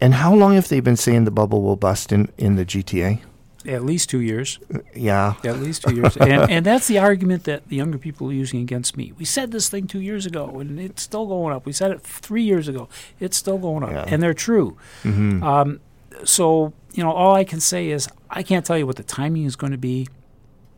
and 0.00 0.14
how 0.14 0.34
long 0.34 0.54
have 0.54 0.68
they 0.68 0.80
been 0.80 0.96
saying 0.96 1.24
the 1.24 1.30
bubble 1.30 1.62
will 1.62 1.76
bust 1.76 2.12
in, 2.12 2.30
in 2.36 2.56
the 2.56 2.64
GTA? 2.64 3.20
At 3.64 3.84
least 3.84 4.10
two 4.10 4.20
years. 4.20 4.58
Yeah. 4.94 5.34
At 5.44 5.60
least 5.60 5.82
two 5.84 5.94
years. 5.94 6.16
and, 6.16 6.32
and 6.50 6.66
that's 6.66 6.88
the 6.88 6.98
argument 6.98 7.44
that 7.44 7.68
the 7.68 7.76
younger 7.76 7.96
people 7.96 8.28
are 8.28 8.32
using 8.32 8.60
against 8.60 8.96
me. 8.96 9.12
We 9.16 9.24
said 9.24 9.52
this 9.52 9.68
thing 9.68 9.86
two 9.86 10.00
years 10.00 10.26
ago, 10.26 10.58
and 10.58 10.80
it's 10.80 11.02
still 11.02 11.26
going 11.26 11.54
up. 11.54 11.64
We 11.64 11.72
said 11.72 11.92
it 11.92 12.00
three 12.00 12.42
years 12.42 12.66
ago. 12.66 12.88
It's 13.20 13.36
still 13.36 13.58
going 13.58 13.84
up. 13.84 13.90
Yeah. 13.92 14.04
And 14.08 14.20
they're 14.20 14.34
true. 14.34 14.76
Um, 15.04 15.78
so, 16.24 16.72
you 16.92 17.02
know, 17.04 17.12
all 17.12 17.34
I 17.36 17.44
can 17.44 17.60
say 17.60 17.88
is 17.90 18.08
I 18.28 18.42
can't 18.42 18.66
tell 18.66 18.76
you 18.76 18.86
what 18.86 18.96
the 18.96 19.02
timing 19.04 19.44
is 19.44 19.54
going 19.54 19.70
to 19.72 19.78
be, 19.78 20.08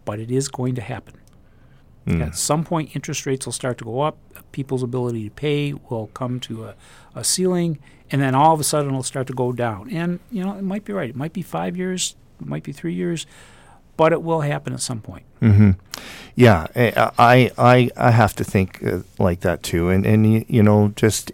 but 0.04 0.18
it 0.18 0.30
is 0.30 0.48
going 0.48 0.74
to 0.74 0.82
happen. 0.82 1.14
At 2.06 2.36
some 2.36 2.64
point, 2.64 2.94
interest 2.94 3.24
rates 3.24 3.46
will 3.46 3.52
start 3.52 3.78
to 3.78 3.84
go 3.84 4.02
up. 4.02 4.18
People's 4.52 4.82
ability 4.82 5.24
to 5.24 5.30
pay 5.30 5.72
will 5.72 6.08
come 6.08 6.38
to 6.40 6.64
a, 6.64 6.74
a 7.14 7.24
ceiling, 7.24 7.78
and 8.10 8.20
then 8.20 8.34
all 8.34 8.52
of 8.52 8.60
a 8.60 8.64
sudden 8.64 8.90
it'll 8.90 9.02
start 9.02 9.26
to 9.28 9.32
go 9.32 9.52
down. 9.52 9.90
And, 9.90 10.20
you 10.30 10.44
know, 10.44 10.54
it 10.54 10.62
might 10.62 10.84
be 10.84 10.92
right. 10.92 11.08
It 11.08 11.16
might 11.16 11.32
be 11.32 11.40
five 11.40 11.78
years, 11.78 12.14
it 12.40 12.46
might 12.46 12.62
be 12.62 12.72
three 12.72 12.92
years, 12.92 13.26
but 13.96 14.12
it 14.12 14.22
will 14.22 14.42
happen 14.42 14.74
at 14.74 14.80
some 14.80 15.00
point. 15.00 15.24
Mm-hmm. 15.40 15.70
Yeah, 16.34 16.66
eh, 16.74 16.92
I 17.18 17.50
I 17.56 17.90
I 17.96 18.10
have 18.10 18.34
to 18.36 18.44
think 18.44 18.84
uh, 18.84 19.00
like 19.18 19.40
that 19.40 19.62
too, 19.62 19.88
and 19.88 20.04
and 20.04 20.44
you 20.48 20.62
know 20.62 20.92
just 20.96 21.32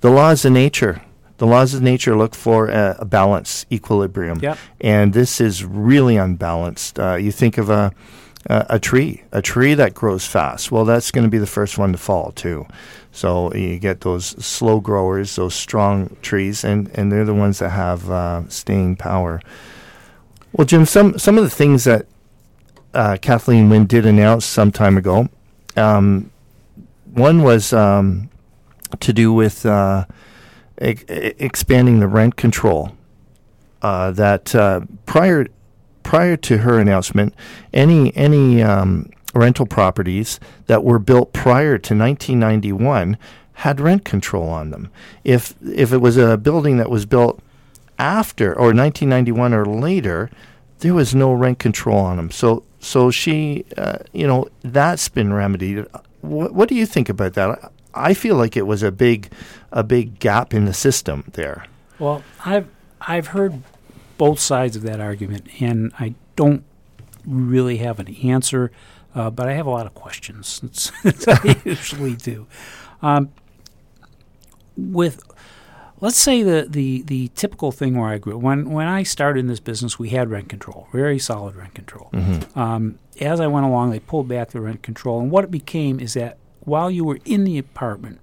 the 0.00 0.10
laws 0.10 0.44
of 0.44 0.52
nature 0.52 1.02
The 1.38 1.46
laws 1.46 1.74
of 1.74 1.82
nature 1.82 2.16
look 2.16 2.34
for 2.34 2.68
a, 2.68 2.96
a 3.00 3.04
balance, 3.04 3.66
equilibrium. 3.70 4.38
Yep. 4.40 4.58
And 4.80 5.12
this 5.12 5.40
is 5.40 5.64
really 5.64 6.16
unbalanced. 6.16 6.98
Uh, 6.98 7.16
you 7.16 7.30
think 7.30 7.58
of 7.58 7.68
a, 7.68 7.92
a, 8.46 8.66
a 8.70 8.78
tree, 8.78 9.22
a 9.32 9.42
tree 9.42 9.74
that 9.74 9.92
grows 9.92 10.26
fast. 10.26 10.72
Well, 10.72 10.84
that's 10.84 11.10
going 11.10 11.24
to 11.24 11.30
be 11.30 11.38
the 11.38 11.46
first 11.46 11.76
one 11.76 11.92
to 11.92 11.98
fall, 11.98 12.32
too. 12.32 12.66
So 13.12 13.52
you 13.54 13.78
get 13.78 14.00
those 14.00 14.26
slow 14.44 14.80
growers, 14.80 15.36
those 15.36 15.54
strong 15.54 16.16
trees, 16.22 16.64
and, 16.64 16.90
and 16.94 17.10
they're 17.10 17.24
the 17.24 17.34
ones 17.34 17.58
that 17.58 17.70
have 17.70 18.10
uh, 18.10 18.48
staying 18.48 18.96
power. 18.96 19.40
Well, 20.52 20.66
Jim, 20.66 20.86
some, 20.86 21.18
some 21.18 21.36
of 21.38 21.44
the 21.44 21.50
things 21.50 21.84
that 21.84 22.06
uh, 22.94 23.18
Kathleen 23.20 23.68
Wynne 23.68 23.86
did 23.86 24.06
announce 24.06 24.46
some 24.46 24.72
time 24.72 24.96
ago, 24.96 25.28
um, 25.76 26.30
one 27.12 27.42
was 27.42 27.72
um, 27.72 28.30
to 29.00 29.12
do 29.12 29.32
with 29.32 29.66
uh, 29.66 30.04
e- 30.80 30.96
expanding 31.38 32.00
the 32.00 32.08
rent 32.08 32.36
control. 32.36 32.92
Uh, 33.82 34.10
that 34.10 34.54
uh, 34.54 34.80
prior 35.04 35.46
prior 36.02 36.36
to 36.36 36.58
her 36.58 36.78
announcement, 36.78 37.34
any 37.72 38.16
any 38.16 38.62
um, 38.62 39.10
rental 39.34 39.66
properties 39.66 40.40
that 40.66 40.82
were 40.82 40.98
built 40.98 41.32
prior 41.32 41.78
to 41.78 41.94
1991 41.94 43.18
had 43.52 43.80
rent 43.80 44.04
control 44.04 44.48
on 44.48 44.70
them. 44.70 44.90
If 45.24 45.54
if 45.62 45.92
it 45.92 45.98
was 45.98 46.16
a 46.16 46.36
building 46.36 46.78
that 46.78 46.90
was 46.90 47.06
built 47.06 47.40
after 47.98 48.50
or 48.52 48.72
1991 48.74 49.54
or 49.54 49.66
later, 49.66 50.30
there 50.80 50.94
was 50.94 51.14
no 51.14 51.32
rent 51.32 51.58
control 51.58 51.98
on 51.98 52.16
them. 52.16 52.30
So 52.30 52.64
so 52.80 53.10
she, 53.10 53.64
uh, 53.76 53.98
you 54.12 54.26
know, 54.26 54.48
that's 54.62 55.08
been 55.08 55.32
remedied. 55.32 55.86
What, 56.20 56.54
what 56.54 56.68
do 56.68 56.74
you 56.74 56.86
think 56.86 57.08
about 57.08 57.34
that? 57.34 57.72
I 57.96 58.14
feel 58.14 58.36
like 58.36 58.56
it 58.56 58.66
was 58.66 58.82
a 58.82 58.92
big 58.92 59.32
a 59.72 59.82
big 59.82 60.18
gap 60.18 60.54
in 60.54 60.64
the 60.64 60.74
system 60.74 61.24
there. 61.32 61.66
Well, 61.98 62.22
I've 62.44 62.68
I've 63.00 63.28
heard 63.28 63.62
both 64.18 64.38
sides 64.38 64.76
of 64.76 64.82
that 64.82 65.00
argument, 65.00 65.48
and 65.60 65.92
I 65.98 66.14
don't 66.36 66.64
really 67.26 67.78
have 67.78 67.98
an 67.98 68.14
answer, 68.16 68.70
uh, 69.14 69.30
but 69.30 69.48
I 69.48 69.54
have 69.54 69.66
a 69.66 69.70
lot 69.70 69.86
of 69.86 69.94
questions. 69.94 70.60
I 71.26 71.60
usually 71.64 72.14
do. 72.14 72.46
Um, 73.02 73.30
with 74.76 75.22
let's 76.00 76.18
say 76.18 76.42
the, 76.42 76.66
the, 76.68 77.02
the 77.02 77.28
typical 77.28 77.72
thing 77.72 77.96
where 77.96 78.10
I 78.10 78.18
grew 78.18 78.36
when 78.36 78.70
when 78.70 78.86
I 78.86 79.02
started 79.02 79.40
in 79.40 79.46
this 79.46 79.60
business, 79.60 79.98
we 79.98 80.10
had 80.10 80.30
rent 80.30 80.48
control, 80.48 80.88
very 80.92 81.18
solid 81.18 81.56
rent 81.56 81.74
control. 81.74 82.10
Mm-hmm. 82.12 82.58
Um, 82.58 82.98
as 83.20 83.40
I 83.40 83.46
went 83.46 83.66
along, 83.66 83.90
they 83.90 84.00
pulled 84.00 84.28
back 84.28 84.50
the 84.50 84.60
rent 84.60 84.82
control, 84.82 85.20
and 85.20 85.30
what 85.30 85.44
it 85.44 85.50
became 85.50 86.00
is 86.00 86.14
that 86.14 86.38
while 86.66 86.90
you 86.90 87.04
were 87.04 87.18
in 87.24 87.44
the 87.44 87.56
apartment, 87.56 88.20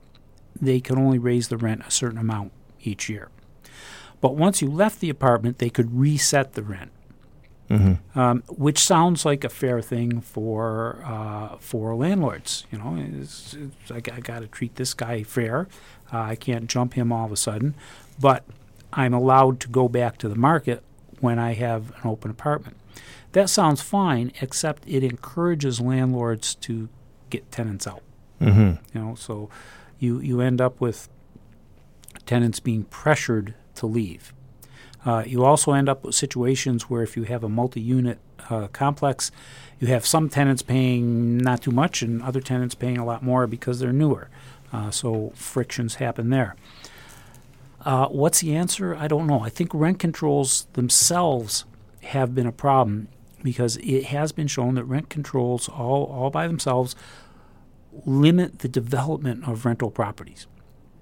they 0.61 0.79
could 0.79 0.97
only 0.97 1.17
raise 1.17 1.47
the 1.47 1.57
rent 1.57 1.81
a 1.87 1.89
certain 1.91 2.19
amount 2.19 2.51
each 2.81 3.09
year. 3.09 3.29
But 4.21 4.35
once 4.35 4.61
you 4.61 4.69
left 4.69 4.99
the 4.99 5.09
apartment, 5.09 5.57
they 5.57 5.69
could 5.69 5.97
reset 5.97 6.53
the 6.53 6.61
rent, 6.61 6.91
Mm-hmm. 7.69 8.19
um, 8.19 8.43
which 8.49 8.77
sounds 8.77 9.25
like 9.25 9.43
a 9.43 9.49
fair 9.49 9.81
thing 9.81 10.19
for 10.21 11.01
uh, 11.05 11.55
for 11.59 11.95
landlords. 11.95 12.65
You 12.69 12.77
know, 12.77 12.97
it's, 12.99 13.55
it's, 13.55 13.89
I, 13.89 14.01
got 14.01 14.41
to 14.41 14.47
treat 14.47 14.75
this 14.75 14.93
guy 14.93 15.23
fair. 15.23 15.67
Uh, 16.11 16.19
I 16.19 16.35
can't 16.35 16.67
jump 16.67 16.93
him 16.93 17.11
all 17.11 17.25
of 17.25 17.31
a 17.31 17.37
sudden, 17.37 17.73
but 18.19 18.43
I'm 18.91 19.13
allowed 19.13 19.59
to 19.61 19.69
go 19.69 19.87
back 19.87 20.17
to 20.19 20.29
the 20.29 20.35
market 20.35 20.83
when 21.21 21.39
I 21.39 21.53
have 21.53 21.91
an 22.03 22.09
open 22.09 22.29
apartment. 22.29 22.77
That 23.31 23.49
sounds 23.49 23.81
fine, 23.81 24.33
except 24.41 24.83
it 24.85 25.03
encourages 25.03 25.79
landlords 25.79 26.55
to 26.55 26.89
get 27.29 27.49
tenants 27.51 27.87
out. 27.87 28.03
Mm-hmm. 28.45 28.97
You 28.97 29.05
know, 29.05 29.15
so 29.15 29.49
you 29.99 30.19
you 30.19 30.41
end 30.41 30.61
up 30.61 30.81
with 30.81 31.09
tenants 32.25 32.59
being 32.59 32.83
pressured 32.83 33.53
to 33.75 33.85
leave. 33.85 34.33
Uh, 35.05 35.23
you 35.25 35.43
also 35.43 35.73
end 35.73 35.89
up 35.89 36.03
with 36.03 36.15
situations 36.15 36.89
where 36.89 37.03
if 37.03 37.17
you 37.17 37.23
have 37.23 37.43
a 37.43 37.49
multi-unit 37.49 38.19
uh, 38.49 38.67
complex, 38.67 39.31
you 39.79 39.87
have 39.87 40.05
some 40.05 40.29
tenants 40.29 40.61
paying 40.61 41.37
not 41.37 41.61
too 41.61 41.71
much 41.71 42.01
and 42.01 42.21
other 42.21 42.39
tenants 42.39 42.73
paying 42.75 42.97
a 42.97 43.05
lot 43.05 43.21
more 43.21 43.45
because 43.45 43.79
they're 43.79 43.91
newer. 43.91 44.29
Uh, 44.71 44.89
so 44.89 45.31
frictions 45.35 45.95
happen 45.95 46.29
there. 46.29 46.55
Uh, 47.83 48.07
what's 48.07 48.39
the 48.39 48.55
answer? 48.55 48.95
I 48.95 49.07
don't 49.09 49.27
know. 49.27 49.41
I 49.41 49.49
think 49.49 49.71
rent 49.73 49.99
controls 49.99 50.67
themselves 50.73 51.65
have 52.03 52.33
been 52.33 52.47
a 52.47 52.51
problem 52.53 53.09
because 53.43 53.75
it 53.77 54.05
has 54.05 54.31
been 54.31 54.47
shown 54.47 54.75
that 54.75 54.85
rent 54.85 55.09
controls 55.09 55.67
all, 55.67 56.05
all 56.05 56.29
by 56.29 56.47
themselves 56.47 56.95
limit 58.05 58.59
the 58.59 58.67
development 58.67 59.47
of 59.47 59.65
rental 59.65 59.91
properties. 59.91 60.47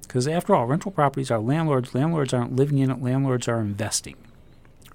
Because 0.02 0.28
after 0.28 0.54
all, 0.54 0.66
rental 0.66 0.92
properties 0.92 1.32
are 1.32 1.40
landlords. 1.40 1.96
Landlords 1.96 2.34
aren't 2.34 2.56
living 2.56 2.80
in 2.80 2.92
it, 2.92 3.02
landlords 3.02 3.48
are 3.48 3.60
investing. 3.60 4.16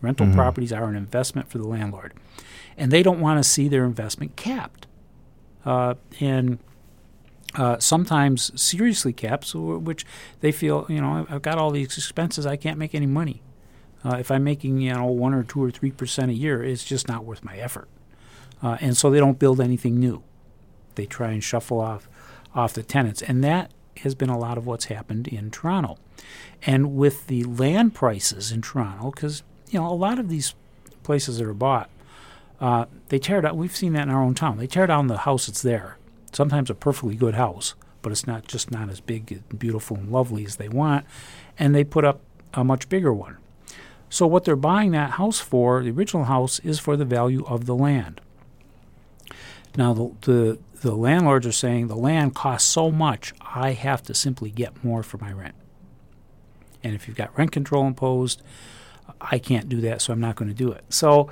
Rental 0.02 0.30
properties 0.32 0.72
are 0.72 0.84
an 0.84 0.94
investment 0.96 1.48
for 1.48 1.58
the 1.58 1.66
landlord. 1.66 2.12
And 2.76 2.92
they 2.92 3.02
don't 3.02 3.20
want 3.20 3.42
to 3.42 3.48
see 3.48 3.66
their 3.66 3.84
investment 3.84 4.36
capped. 4.36 4.86
Uh, 5.64 5.94
and 6.20 6.58
uh, 7.54 7.78
sometimes 7.78 8.60
seriously 8.60 9.12
capped, 9.12 9.46
so 9.46 9.78
which 9.78 10.04
they 10.40 10.52
feel, 10.52 10.84
you 10.88 11.00
know, 11.00 11.26
I've 11.30 11.42
got 11.42 11.56
all 11.56 11.70
these 11.70 11.96
expenses, 11.96 12.44
I 12.44 12.56
can't 12.56 12.78
make 12.78 12.94
any 12.94 13.06
money. 13.06 13.42
Uh, 14.04 14.16
if 14.16 14.30
I'm 14.30 14.44
making, 14.44 14.80
you 14.80 14.92
know, 14.92 15.06
one 15.06 15.32
or 15.32 15.42
two 15.42 15.64
or 15.64 15.70
three 15.70 15.90
percent 15.90 16.30
a 16.30 16.34
year, 16.34 16.62
it's 16.62 16.84
just 16.84 17.08
not 17.08 17.24
worth 17.24 17.42
my 17.42 17.56
effort. 17.56 17.88
Uh, 18.62 18.76
and 18.80 18.96
so 18.96 19.10
they 19.10 19.18
don't 19.18 19.38
build 19.38 19.60
anything 19.60 19.98
new. 19.98 20.22
They 20.96 21.06
try 21.06 21.30
and 21.30 21.42
shuffle 21.42 21.80
off 21.80 22.08
off 22.54 22.72
the 22.72 22.82
tenants, 22.82 23.22
and 23.22 23.44
that 23.44 23.70
has 23.98 24.14
been 24.14 24.30
a 24.30 24.38
lot 24.38 24.58
of 24.58 24.66
what's 24.66 24.86
happened 24.86 25.28
in 25.28 25.50
Toronto. 25.50 25.98
And 26.62 26.96
with 26.96 27.26
the 27.26 27.44
land 27.44 27.94
prices 27.94 28.50
in 28.50 28.62
Toronto, 28.62 29.10
because 29.10 29.42
you 29.70 29.78
know 29.78 29.86
a 29.86 29.94
lot 29.94 30.18
of 30.18 30.28
these 30.28 30.54
places 31.02 31.38
that 31.38 31.46
are 31.46 31.54
bought, 31.54 31.90
uh, 32.60 32.86
they 33.08 33.18
tear 33.18 33.40
down. 33.40 33.56
We've 33.56 33.76
seen 33.76 33.92
that 33.92 34.04
in 34.04 34.10
our 34.10 34.22
own 34.22 34.34
town. 34.34 34.58
They 34.58 34.66
tear 34.66 34.86
down 34.86 35.06
the 35.06 35.18
house 35.18 35.46
that's 35.46 35.62
there. 35.62 35.98
Sometimes 36.32 36.70
a 36.70 36.74
perfectly 36.74 37.14
good 37.14 37.34
house, 37.34 37.74
but 38.02 38.12
it's 38.12 38.26
not 38.26 38.46
just 38.46 38.70
not 38.70 38.90
as 38.90 39.00
big 39.00 39.32
and 39.32 39.58
beautiful 39.58 39.96
and 39.96 40.10
lovely 40.10 40.44
as 40.44 40.56
they 40.56 40.68
want, 40.68 41.06
and 41.58 41.74
they 41.74 41.84
put 41.84 42.04
up 42.04 42.20
a 42.54 42.64
much 42.64 42.88
bigger 42.88 43.12
one. 43.12 43.36
So 44.08 44.26
what 44.26 44.44
they're 44.44 44.56
buying 44.56 44.92
that 44.92 45.12
house 45.12 45.40
for, 45.40 45.82
the 45.82 45.90
original 45.90 46.24
house, 46.24 46.58
is 46.60 46.78
for 46.78 46.96
the 46.96 47.04
value 47.04 47.44
of 47.46 47.66
the 47.66 47.74
land. 47.74 48.20
Now 49.76 49.92
the 49.92 50.12
the, 50.22 50.58
the 50.80 50.94
landlords 50.94 51.46
are 51.46 51.52
saying 51.52 51.88
the 51.88 51.96
land 51.96 52.34
costs 52.34 52.68
so 52.68 52.90
much, 52.90 53.32
I 53.40 53.72
have 53.72 54.02
to 54.04 54.14
simply 54.14 54.50
get 54.50 54.84
more 54.84 55.02
for 55.02 55.18
my 55.18 55.32
rent. 55.32 55.54
And 56.82 56.94
if 56.94 57.08
you've 57.08 57.16
got 57.16 57.36
rent 57.36 57.52
control 57.52 57.86
imposed, 57.86 58.42
I 59.20 59.38
can't 59.38 59.68
do 59.68 59.80
that, 59.82 60.02
so 60.02 60.12
I'm 60.12 60.20
not 60.20 60.36
going 60.36 60.48
to 60.48 60.54
do 60.54 60.70
it. 60.70 60.84
So 60.88 61.30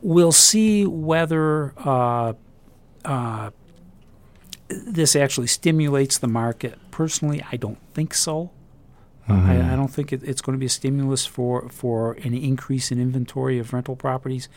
we'll 0.00 0.32
see 0.32 0.86
whether 0.86 1.72
uh, 1.78 2.34
uh, 3.04 3.50
this 4.68 5.16
actually 5.16 5.46
stimulates 5.46 6.18
the 6.18 6.28
market. 6.28 6.78
Personally, 6.90 7.42
I 7.52 7.56
don't 7.56 7.78
think 7.94 8.14
so. 8.14 8.50
I, 9.28 9.72
I 9.72 9.76
don't 9.76 9.88
think 9.88 10.12
it, 10.12 10.22
it's 10.24 10.40
going 10.40 10.56
to 10.56 10.58
be 10.58 10.66
a 10.66 10.70
stimulus 10.70 11.24
for, 11.24 11.68
for 11.68 12.14
an 12.14 12.34
increase 12.34 12.90
in 12.90 13.00
inventory 13.00 13.60
of 13.60 13.72
rental 13.72 13.94
properties, 13.94 14.48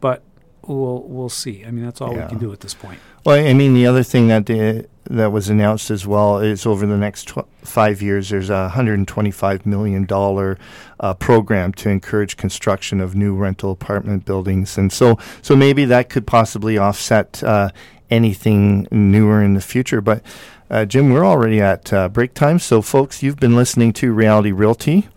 but 0.00 0.22
we'll 0.68 1.02
we'll 1.06 1.28
see. 1.28 1.64
I 1.66 1.70
mean, 1.70 1.84
that's 1.84 2.00
all 2.00 2.12
Yeah. 2.14 2.24
we 2.24 2.28
can 2.30 2.38
do 2.38 2.52
at 2.52 2.60
this 2.60 2.74
point. 2.74 2.98
Well, 3.24 3.36
I 3.44 3.54
mean, 3.54 3.74
the 3.74 3.86
other 3.86 4.02
thing 4.02 4.28
that 4.28 4.48
uh, 4.50 4.86
that 5.10 5.32
was 5.32 5.48
announced 5.48 5.90
as 5.90 6.06
well 6.06 6.38
is 6.38 6.66
over 6.66 6.86
the 6.86 6.96
next 6.96 7.28
tw- 7.28 7.46
five 7.62 8.00
years, 8.02 8.28
there's 8.30 8.50
a 8.50 8.62
125 8.64 9.66
million 9.66 10.04
dollar 10.04 10.58
uh, 11.00 11.14
program 11.14 11.72
to 11.74 11.88
encourage 11.88 12.36
construction 12.36 13.00
of 13.00 13.14
new 13.14 13.34
rental 13.34 13.70
apartment 13.70 14.24
buildings, 14.24 14.76
and 14.78 14.92
so 14.92 15.18
so 15.42 15.54
maybe 15.56 15.84
that 15.86 16.08
could 16.08 16.26
possibly 16.26 16.76
offset 16.78 17.42
uh, 17.42 17.70
anything 18.10 18.86
newer 18.90 19.42
in 19.42 19.54
the 19.54 19.60
future. 19.60 20.00
But 20.00 20.22
uh, 20.70 20.84
Jim, 20.84 21.10
we're 21.10 21.24
already 21.26 21.60
at 21.60 21.92
uh, 21.92 22.08
break 22.08 22.34
time, 22.34 22.58
so 22.58 22.80
folks, 22.82 23.22
you've 23.22 23.36
been 23.36 23.56
listening 23.56 23.92
to 23.94 24.12
Reality 24.12 24.52
Realty 24.52 25.08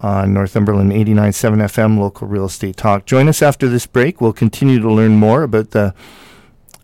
on 0.00 0.32
Northumberland 0.32 0.92
89.7 0.92 1.56
FM 1.56 1.98
local 1.98 2.28
real 2.28 2.44
estate 2.44 2.76
talk. 2.76 3.04
Join 3.04 3.28
us 3.28 3.42
after 3.42 3.68
this 3.68 3.86
break. 3.86 4.20
We'll 4.20 4.32
continue 4.32 4.78
to 4.80 4.92
learn 4.92 5.16
more 5.16 5.42
about 5.42 5.70
the 5.70 5.94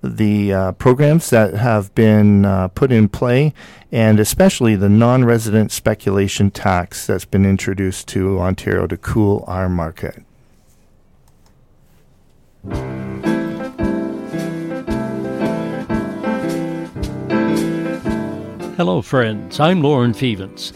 the 0.03 0.53
uh, 0.53 0.73
programs 0.73 1.31
that 1.31 1.55
have 1.55 1.95
been 1.95 2.45
uh, 2.45 2.69
put 2.69 2.93
in 2.93 3.09
play, 3.09 3.55
and 3.91 4.21
especially 4.21 4.77
the 4.77 4.89
non-resident 4.89 5.73
speculation 5.73 6.51
tax 6.51 7.07
that's 7.07 7.25
been 7.25 7.47
introduced 7.47 8.07
to 8.09 8.39
Ontario 8.39 8.87
to 8.87 8.99
cool 8.99 9.45
our 9.47 9.67
market. 9.67 10.23
Hello, 18.77 19.01
friends. 19.01 19.59
I'm 19.59 19.81
Lauren 19.81 20.13
Fevens. 20.13 20.73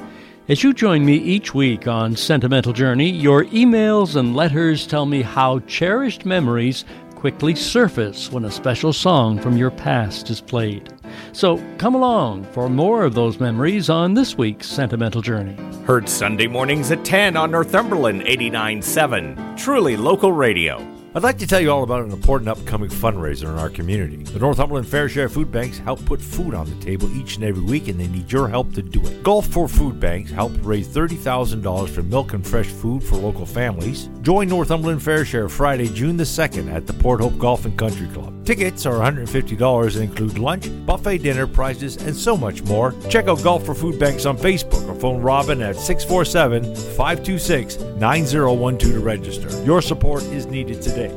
As 0.49 0.65
you 0.65 0.73
join 0.73 1.05
me 1.05 1.15
each 1.15 1.53
week 1.53 1.87
on 1.87 2.17
Sentimental 2.17 2.73
Journey, 2.73 3.11
your 3.11 3.45
emails 3.45 4.17
and 4.17 4.35
letters 4.35 4.87
tell 4.87 5.05
me 5.05 5.21
how 5.21 5.59
cherished 5.61 6.25
memories 6.25 6.87
quickly 7.17 7.55
surface 7.55 8.33
when 8.33 8.47
a 8.47 8.51
special 8.51 8.95
song 8.95 9.39
from 9.39 9.59
your 9.59 9.71
past 9.71 10.31
is 10.31 10.41
played. 10.41 10.91
So 11.33 11.63
come 11.77 11.95
along 11.95 12.45
for 12.45 12.71
more 12.71 13.05
of 13.05 13.15
those 13.15 13.39
memories 13.39 13.91
on 13.91 14.15
this 14.15 14.39
week's 14.39 14.67
Sentimental 14.67 15.21
Journey. 15.21 15.55
Heard 15.85 16.09
Sunday 16.09 16.47
mornings 16.47 16.91
at 16.93 17.05
10 17.05 17.37
on 17.37 17.51
Northumberland 17.51 18.23
89.7. 18.23 19.59
Truly 19.59 19.99
local 19.99 20.33
radio. 20.33 20.98
I'd 21.19 21.25
like 21.25 21.39
to 21.39 21.49
tell 21.49 21.59
you 21.59 21.73
all 21.73 21.83
about 21.83 22.05
an 22.05 22.13
important 22.13 22.49
upcoming 22.49 22.91
fundraiser 22.91 23.51
in 23.51 23.59
our 23.59 23.71
community. 23.71 24.23
The 24.23 24.39
Northumberland 24.39 24.87
Fair 24.87 25.09
Share 25.09 25.29
Food 25.29 25.51
Banks 25.51 25.77
help 25.77 26.05
put 26.05 26.21
food 26.21 26.55
on 26.55 26.71
the 26.71 26.77
table 26.77 27.13
each 27.17 27.35
and 27.35 27.45
every 27.45 27.61
week, 27.61 27.89
and 27.89 27.99
they 27.99 28.07
need 28.07 28.31
your 28.31 28.47
help 28.47 28.73
to 28.75 28.83
do 28.83 29.05
it. 29.05 29.25
Golf 29.25 29.49
for 29.49 29.67
Food 29.67 29.99
Banks 29.99 30.31
helped 30.31 30.61
raise 30.63 30.87
$30,000 30.87 31.89
for 31.89 32.05
milk 32.05 32.35
and 32.35 32.47
fresh 32.47 32.69
food 32.69 33.03
for 33.03 33.17
local 33.17 33.47
families. 33.47 34.11
Join 34.23 34.47
Northumberland 34.47 35.03
Fair 35.03 35.25
Share 35.25 35.49
Friday, 35.49 35.89
June 35.89 36.17
the 36.17 36.23
2nd 36.23 36.73
at 36.73 36.87
the 36.87 36.93
Port 36.93 37.21
Hope 37.21 37.37
Golf 37.37 37.65
and 37.65 37.77
Country 37.77 38.07
Club. 38.07 38.33
Tickets 38.49 38.87
are 38.87 39.01
$150 39.01 39.95
and 39.97 40.05
include 40.05 40.39
lunch, 40.39 40.71
buffet 40.87 41.19
dinner, 41.19 41.47
prizes, 41.47 41.97
and 41.97 42.17
so 42.17 42.35
much 42.35 42.63
more. 42.63 42.95
Check 43.11 43.27
out 43.27 43.43
Golf 43.43 43.67
for 43.67 43.75
Food 43.75 43.99
Banks 43.99 44.25
on 44.25 44.39
Facebook 44.39 44.89
or 44.89 44.95
phone 44.95 45.21
Robin 45.21 45.61
at 45.63 45.77
647 45.77 46.77
526 46.97 47.77
9012 47.99 48.79
to 48.79 49.01
register. 49.01 49.65
Your 49.65 49.83
support 49.83 50.23
is 50.23 50.47
needed 50.47 50.81
today. 50.81 51.08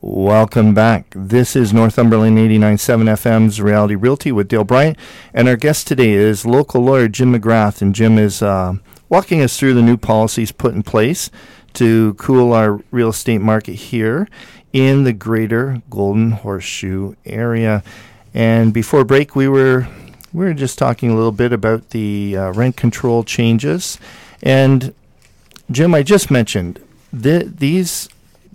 Welcome 0.00 0.74
back. 0.74 1.06
This 1.16 1.56
is 1.56 1.72
Northumberland 1.72 2.36
89.7 2.36 3.04
FM's 3.08 3.60
Reality 3.60 3.94
Realty 3.94 4.32
with 4.32 4.48
Dale 4.48 4.62
Bryant. 4.62 4.98
And 5.32 5.48
our 5.48 5.56
guest 5.56 5.86
today 5.86 6.12
is 6.12 6.44
local 6.44 6.82
lawyer 6.82 7.08
Jim 7.08 7.32
McGrath. 7.32 7.80
And 7.80 7.94
Jim 7.94 8.18
is 8.18 8.42
uh, 8.42 8.74
walking 9.08 9.40
us 9.40 9.58
through 9.58 9.72
the 9.72 9.82
new 9.82 9.96
policies 9.96 10.52
put 10.52 10.74
in 10.74 10.82
place 10.82 11.30
to 11.74 12.14
cool 12.14 12.52
our 12.52 12.82
real 12.90 13.08
estate 13.08 13.40
market 13.40 13.74
here 13.74 14.28
in 14.74 15.04
the 15.04 15.12
greater 15.12 15.82
Golden 15.88 16.32
Horseshoe 16.32 17.14
area. 17.24 17.82
And 18.34 18.74
before 18.74 19.04
break, 19.04 19.34
we 19.34 19.48
were 19.48 19.88
we 20.34 20.44
were 20.44 20.52
just 20.52 20.78
talking 20.78 21.10
a 21.10 21.14
little 21.14 21.32
bit 21.32 21.52
about 21.52 21.90
the 21.90 22.36
uh, 22.36 22.52
rent 22.52 22.76
control 22.76 23.24
changes. 23.24 23.98
And 24.42 24.92
Jim, 25.70 25.94
I 25.94 26.02
just 26.02 26.30
mentioned 26.30 26.80
th- 27.18 27.46
these 27.56 28.08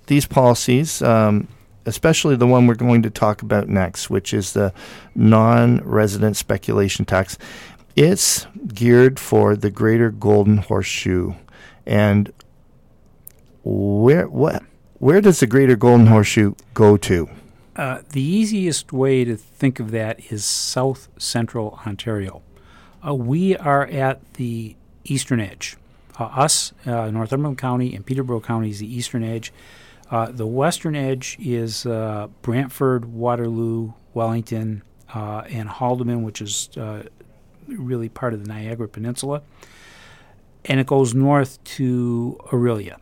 these 0.09 0.25
policies, 0.25 1.01
um, 1.01 1.47
especially 1.85 2.35
the 2.35 2.47
one 2.47 2.67
we're 2.67 2.75
going 2.75 3.03
to 3.03 3.09
talk 3.09 3.41
about 3.41 3.69
next, 3.69 4.09
which 4.09 4.33
is 4.33 4.53
the 4.53 4.73
non-resident 5.15 6.35
speculation 6.35 7.05
tax, 7.05 7.37
it's 7.95 8.45
geared 8.67 9.19
for 9.19 9.55
the 9.55 9.71
greater 9.71 10.09
Golden 10.09 10.57
Horseshoe. 10.57 11.33
And 11.85 12.33
where 13.63 14.27
what 14.27 14.63
where 14.99 15.21
does 15.21 15.39
the 15.39 15.47
greater 15.47 15.75
Golden 15.75 16.07
Horseshoe 16.07 16.55
go 16.73 16.97
to? 16.97 17.29
Uh, 17.75 18.01
the 18.09 18.21
easiest 18.21 18.91
way 18.91 19.23
to 19.23 19.37
think 19.37 19.79
of 19.79 19.91
that 19.91 20.31
is 20.31 20.43
south 20.43 21.07
central 21.17 21.79
Ontario. 21.87 22.41
Uh, 23.05 23.15
we 23.15 23.55
are 23.55 23.85
at 23.85 24.33
the 24.33 24.75
eastern 25.05 25.39
edge. 25.39 25.77
Uh, 26.19 26.25
us, 26.25 26.73
uh, 26.85 27.09
Northumberland 27.09 27.57
County 27.57 27.95
and 27.95 28.05
Peterborough 28.05 28.41
County 28.41 28.69
is 28.69 28.79
the 28.79 28.93
eastern 28.93 29.23
edge. 29.23 29.53
Uh, 30.11 30.31
the 30.31 30.47
western 30.47 30.95
edge 30.95 31.37
is 31.39 31.85
uh, 31.85 32.27
Brantford, 32.41 33.05
Waterloo, 33.05 33.93
Wellington, 34.13 34.81
uh, 35.13 35.43
and 35.49 35.69
Haldimand, 35.69 36.23
which 36.23 36.41
is 36.41 36.69
uh, 36.77 37.03
really 37.67 38.09
part 38.09 38.33
of 38.33 38.43
the 38.43 38.47
Niagara 38.47 38.87
Peninsula. 38.87 39.41
And 40.65 40.79
it 40.79 40.87
goes 40.87 41.13
north 41.13 41.63
to 41.75 42.37
Orillia. 42.47 42.97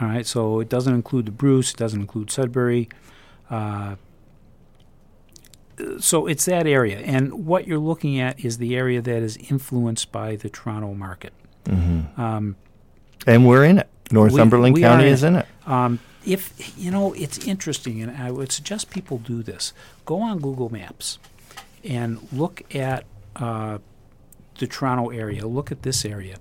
All 0.00 0.08
right, 0.08 0.26
so 0.26 0.60
it 0.60 0.68
doesn't 0.68 0.94
include 0.94 1.26
the 1.26 1.32
Bruce, 1.32 1.72
it 1.72 1.76
doesn't 1.76 2.00
include 2.00 2.30
Sudbury. 2.30 2.88
Uh, 3.50 3.96
so 5.98 6.26
it's 6.26 6.44
that 6.46 6.66
area. 6.66 6.98
And 6.98 7.46
what 7.46 7.66
you're 7.66 7.78
looking 7.78 8.18
at 8.18 8.44
is 8.44 8.58
the 8.58 8.76
area 8.76 9.00
that 9.00 9.22
is 9.22 9.36
influenced 9.36 10.12
by 10.12 10.36
the 10.36 10.48
Toronto 10.48 10.94
market. 10.94 11.32
Mm-hmm. 11.64 12.20
Um, 12.20 12.56
and 13.26 13.46
we're 13.46 13.64
in 13.64 13.78
it. 13.78 13.88
Northumberland 14.12 14.74
we 14.74 14.80
County 14.82 15.04
are- 15.04 15.08
is 15.08 15.22
in 15.22 15.36
it. 15.36 15.46
Um, 15.66 15.98
if 16.24 16.76
you 16.78 16.90
know, 16.90 17.12
it's 17.14 17.38
interesting, 17.46 18.02
and 18.02 18.16
I 18.16 18.30
would 18.30 18.52
suggest 18.52 18.90
people 18.90 19.18
do 19.18 19.42
this. 19.42 19.72
Go 20.04 20.20
on 20.20 20.38
Google 20.40 20.70
Maps 20.70 21.18
and 21.84 22.18
look 22.32 22.62
at 22.74 23.04
uh, 23.36 23.78
the 24.58 24.66
Toronto 24.66 25.10
area. 25.10 25.46
Look 25.46 25.70
at 25.72 25.82
this 25.82 26.04
area, 26.04 26.36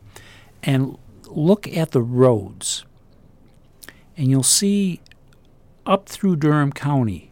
and 0.63 0.97
look 1.27 1.67
at 1.67 1.91
the 1.91 2.01
roads, 2.01 2.85
and 4.17 4.27
you'll 4.29 4.43
see 4.43 4.99
up 5.85 6.09
through 6.09 6.35
Durham 6.37 6.71
County, 6.73 7.31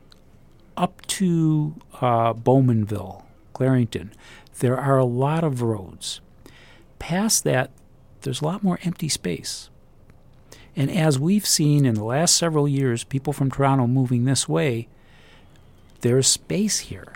up 0.77 1.05
to 1.07 1.75
uh, 1.99 2.33
Bowmanville, 2.33 3.23
Clarington. 3.53 4.11
There 4.59 4.77
are 4.77 4.97
a 4.97 5.05
lot 5.05 5.43
of 5.43 5.61
roads. 5.61 6.21
Past 6.99 7.43
that, 7.43 7.71
there's 8.21 8.39
a 8.41 8.45
lot 8.45 8.63
more 8.63 8.79
empty 8.83 9.09
space. 9.09 9.69
And 10.75 10.91
as 10.91 11.17
we've 11.17 11.45
seen 11.45 11.85
in 11.85 11.95
the 11.95 12.03
last 12.03 12.35
several 12.35 12.67
years, 12.67 13.03
people 13.03 13.33
from 13.33 13.49
Toronto 13.49 13.87
moving 13.87 14.25
this 14.25 14.49
way, 14.49 14.87
there's 16.01 16.27
space 16.27 16.79
here. 16.79 17.13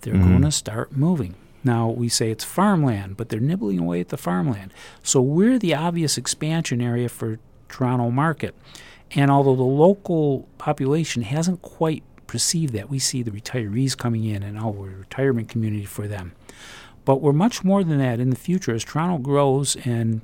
They're 0.00 0.14
mm-hmm. 0.14 0.30
going 0.30 0.42
to 0.42 0.50
start 0.50 0.92
moving. 0.96 1.34
Now, 1.62 1.88
we 1.88 2.08
say 2.08 2.30
it's 2.30 2.44
farmland, 2.44 3.16
but 3.16 3.30
they're 3.30 3.40
nibbling 3.40 3.78
away 3.78 4.00
at 4.00 4.08
the 4.08 4.16
farmland. 4.16 4.72
So 5.02 5.20
we're 5.20 5.58
the 5.58 5.74
obvious 5.74 6.18
expansion 6.18 6.80
area 6.82 7.08
for 7.08 7.38
Toronto 7.68 8.10
market. 8.10 8.54
And 9.12 9.30
although 9.30 9.56
the 9.56 9.62
local 9.62 10.48
population 10.58 11.22
hasn't 11.22 11.62
quite 11.62 12.02
perceived 12.26 12.74
that, 12.74 12.90
we 12.90 12.98
see 12.98 13.22
the 13.22 13.30
retirees 13.30 13.96
coming 13.96 14.24
in 14.24 14.42
and 14.42 14.58
oh, 14.58 14.70
we're 14.70 14.90
a 14.90 14.96
retirement 14.96 15.48
community 15.48 15.84
for 15.84 16.06
them. 16.06 16.32
But 17.04 17.20
we're 17.20 17.32
much 17.32 17.64
more 17.64 17.84
than 17.84 17.98
that 17.98 18.20
in 18.20 18.30
the 18.30 18.36
future 18.36 18.74
as 18.74 18.84
Toronto 18.84 19.18
grows 19.18 19.76
and 19.84 20.22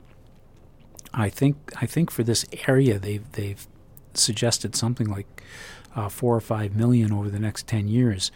I 1.13 1.29
think 1.29 1.57
I 1.81 1.87
think 1.87 2.11
for 2.11 2.23
this 2.23 2.45
area 2.69 2.99
they've 2.99 3.31
they've 3.33 3.67
suggested 4.15 4.75
something 4.77 5.09
like 5.09 5.43
uh, 5.97 6.09
four 6.09 6.35
or 6.37 6.41
five 6.41 6.75
million 6.77 7.13
over 7.13 7.29
the 7.29 7.39
next 7.41 7.67
ten 7.67 7.89
years. 7.89 8.31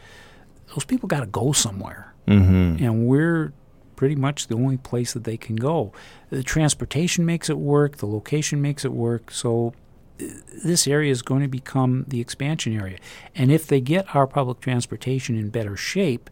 Those 0.74 0.84
people 0.84 1.08
got 1.08 1.20
to 1.20 1.26
go 1.26 1.52
somewhere, 1.52 2.14
Mm-hmm. 2.26 2.82
and 2.84 3.06
we're 3.06 3.52
pretty 3.96 4.16
much 4.16 4.46
the 4.48 4.54
only 4.56 4.76
place 4.78 5.12
that 5.12 5.24
they 5.24 5.36
can 5.36 5.56
go. 5.56 5.92
The 6.30 6.42
transportation 6.42 7.24
makes 7.26 7.48
it 7.50 7.58
work. 7.58 7.98
The 7.98 8.06
location 8.06 8.60
makes 8.62 8.84
it 8.84 8.92
work. 8.92 9.30
So 9.30 9.72
uh, 10.20 10.24
this 10.64 10.88
area 10.88 11.12
is 11.12 11.22
going 11.22 11.42
to 11.42 11.48
become 11.48 12.04
the 12.08 12.20
expansion 12.20 12.74
area. 12.76 12.98
And 13.36 13.52
if 13.52 13.66
they 13.68 13.80
get 13.80 14.12
our 14.16 14.26
public 14.26 14.58
transportation 14.60 15.36
in 15.38 15.50
better 15.50 15.76
shape, 15.76 16.28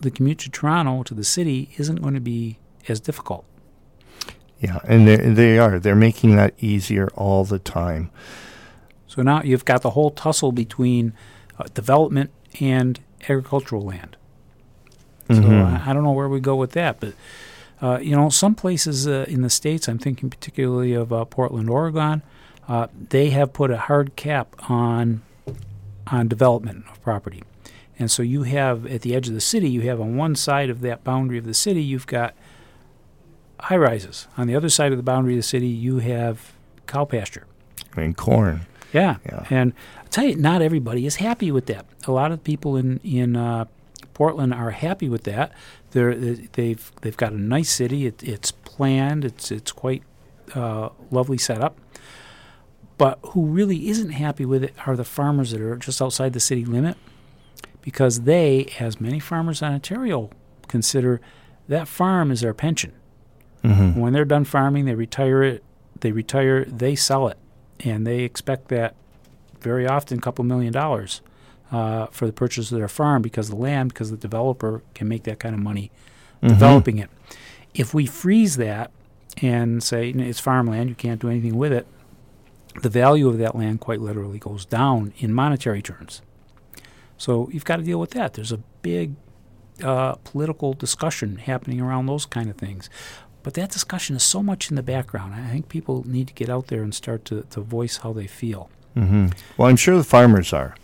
the 0.00 0.10
commute 0.10 0.38
to 0.40 0.50
Toronto 0.50 1.02
to 1.04 1.14
the 1.14 1.22
city 1.24 1.70
isn't 1.76 2.02
going 2.02 2.14
to 2.14 2.20
be 2.20 2.58
as 2.88 2.98
difficult. 2.98 3.44
Yeah, 4.60 4.78
and 4.84 5.06
they 5.06 5.16
they 5.16 5.58
are. 5.58 5.78
They're 5.78 5.94
making 5.94 6.36
that 6.36 6.54
easier 6.58 7.08
all 7.14 7.44
the 7.44 7.58
time. 7.58 8.10
So 9.06 9.22
now 9.22 9.42
you've 9.42 9.64
got 9.64 9.82
the 9.82 9.90
whole 9.90 10.10
tussle 10.10 10.52
between 10.52 11.12
uh, 11.58 11.64
development 11.74 12.30
and 12.60 12.98
agricultural 13.28 13.82
land. 13.82 14.16
So 15.28 15.34
Mhm. 15.36 15.64
I, 15.86 15.90
I 15.90 15.92
don't 15.92 16.04
know 16.04 16.12
where 16.12 16.28
we 16.28 16.40
go 16.40 16.56
with 16.56 16.72
that, 16.72 16.98
but 17.00 17.12
uh, 17.80 17.98
you 18.02 18.16
know, 18.16 18.28
some 18.28 18.54
places 18.56 19.06
uh, 19.06 19.24
in 19.28 19.42
the 19.42 19.50
states, 19.50 19.86
I'm 19.88 19.98
thinking 19.98 20.30
particularly 20.30 20.94
of 20.94 21.12
uh, 21.12 21.24
Portland, 21.26 21.70
Oregon, 21.70 22.22
uh, 22.66 22.88
they 23.10 23.30
have 23.30 23.52
put 23.52 23.70
a 23.70 23.76
hard 23.76 24.16
cap 24.16 24.56
on 24.68 25.22
on 26.08 26.26
development 26.26 26.84
of 26.90 27.00
property, 27.02 27.42
and 27.98 28.10
so 28.10 28.22
you 28.22 28.42
have 28.44 28.86
at 28.86 29.02
the 29.02 29.14
edge 29.14 29.28
of 29.28 29.34
the 29.34 29.40
city, 29.40 29.68
you 29.70 29.82
have 29.82 30.00
on 30.00 30.16
one 30.16 30.34
side 30.34 30.70
of 30.70 30.80
that 30.80 31.04
boundary 31.04 31.38
of 31.38 31.44
the 31.44 31.54
city, 31.54 31.82
you've 31.82 32.06
got 32.06 32.34
high 33.60 33.76
rises. 33.76 34.26
On 34.36 34.46
the 34.46 34.56
other 34.56 34.68
side 34.68 34.92
of 34.92 34.98
the 34.98 35.02
boundary 35.02 35.34
of 35.34 35.38
the 35.38 35.42
city, 35.42 35.68
you 35.68 35.98
have 35.98 36.52
cow 36.86 37.04
pasture. 37.04 37.46
I 37.96 38.00
mean, 38.00 38.14
corn. 38.14 38.66
Yeah. 38.92 39.16
Yeah. 39.26 39.46
And 39.50 39.72
I'll 39.98 40.08
tell 40.08 40.24
you, 40.24 40.36
not 40.36 40.62
everybody 40.62 41.06
is 41.06 41.16
happy 41.16 41.50
with 41.50 41.66
that. 41.66 41.86
A 42.06 42.12
lot 42.12 42.32
of 42.32 42.42
people 42.42 42.76
in 42.76 43.00
in 43.04 43.36
uh, 43.36 43.66
Portland 44.14 44.54
are 44.54 44.70
happy 44.70 45.08
with 45.08 45.24
that. 45.24 45.52
They're 45.90 46.14
they've 46.14 46.92
they've 47.02 47.16
got 47.16 47.32
a 47.32 47.38
nice 47.38 47.70
city. 47.70 48.06
It, 48.06 48.22
it's 48.22 48.50
planned. 48.52 49.24
It's 49.24 49.50
it's 49.50 49.72
quite 49.72 50.02
uh, 50.54 50.90
lovely 51.10 51.38
setup. 51.38 51.76
But 52.96 53.18
who 53.28 53.46
really 53.46 53.88
isn't 53.88 54.10
happy 54.10 54.44
with 54.44 54.64
it 54.64 54.74
are 54.86 54.96
the 54.96 55.04
farmers 55.04 55.52
that 55.52 55.60
are 55.60 55.76
just 55.76 56.02
outside 56.02 56.32
the 56.32 56.40
city 56.40 56.64
limit, 56.64 56.96
because 57.80 58.22
they, 58.22 58.72
as 58.80 59.00
many 59.00 59.20
farmers 59.20 59.62
in 59.62 59.68
Ontario, 59.68 60.30
consider 60.66 61.20
that 61.68 61.86
farm 61.86 62.32
is 62.32 62.40
their 62.40 62.54
pension. 62.54 62.92
Mm-hmm. 63.68 64.00
When 64.00 64.12
they're 64.12 64.24
done 64.24 64.44
farming, 64.44 64.84
they 64.84 64.94
retire 64.94 65.42
it. 65.42 65.62
They 66.00 66.12
retire. 66.12 66.64
They 66.64 66.94
sell 66.94 67.28
it, 67.28 67.38
and 67.80 68.06
they 68.06 68.20
expect 68.20 68.68
that 68.68 68.94
very 69.60 69.86
often, 69.86 70.18
a 70.18 70.20
couple 70.20 70.44
million 70.44 70.72
dollars 70.72 71.20
uh, 71.72 72.06
for 72.06 72.26
the 72.26 72.32
purchase 72.32 72.70
of 72.72 72.78
their 72.78 72.88
farm 72.88 73.22
because 73.22 73.48
the 73.50 73.56
land, 73.56 73.92
because 73.92 74.10
the 74.10 74.16
developer 74.16 74.82
can 74.94 75.08
make 75.08 75.24
that 75.24 75.38
kind 75.38 75.54
of 75.54 75.60
money 75.60 75.90
developing 76.42 76.98
it. 76.98 77.10
If 77.74 77.92
we 77.92 78.06
freeze 78.06 78.56
that 78.56 78.92
and 79.42 79.82
say 79.82 80.10
"N- 80.10 80.20
it's 80.20 80.38
farmland, 80.40 80.88
you 80.88 80.94
can't 80.94 81.20
do 81.20 81.28
anything 81.28 81.56
with 81.56 81.72
it, 81.72 81.86
the 82.82 82.88
value 82.88 83.28
of 83.28 83.38
that 83.38 83.56
land 83.56 83.80
quite 83.80 84.00
literally 84.00 84.38
goes 84.38 84.64
down 84.64 85.12
in 85.18 85.32
monetary 85.32 85.82
terms. 85.82 86.22
So 87.16 87.48
you've 87.52 87.64
got 87.64 87.76
to 87.78 87.82
deal 87.82 87.98
with 87.98 88.12
that. 88.12 88.34
There's 88.34 88.52
a 88.52 88.58
big 88.82 89.14
uh, 89.82 90.14
political 90.24 90.72
discussion 90.74 91.36
happening 91.38 91.80
around 91.80 92.06
those 92.06 92.24
kind 92.24 92.48
of 92.48 92.56
things. 92.56 92.88
But 93.42 93.54
that 93.54 93.70
discussion 93.70 94.16
is 94.16 94.22
so 94.22 94.42
much 94.42 94.70
in 94.70 94.76
the 94.76 94.82
background. 94.82 95.34
I 95.34 95.48
think 95.48 95.68
people 95.68 96.06
need 96.06 96.28
to 96.28 96.34
get 96.34 96.50
out 96.50 96.66
there 96.66 96.82
and 96.82 96.94
start 96.94 97.24
to, 97.26 97.42
to 97.50 97.60
voice 97.60 97.98
how 97.98 98.12
they 98.12 98.26
feel. 98.26 98.68
Mm-hmm. 98.96 99.28
Well, 99.56 99.68
I'm 99.68 99.76
sure 99.76 99.96
the 99.96 100.04
farmers 100.04 100.52
are. 100.52 100.74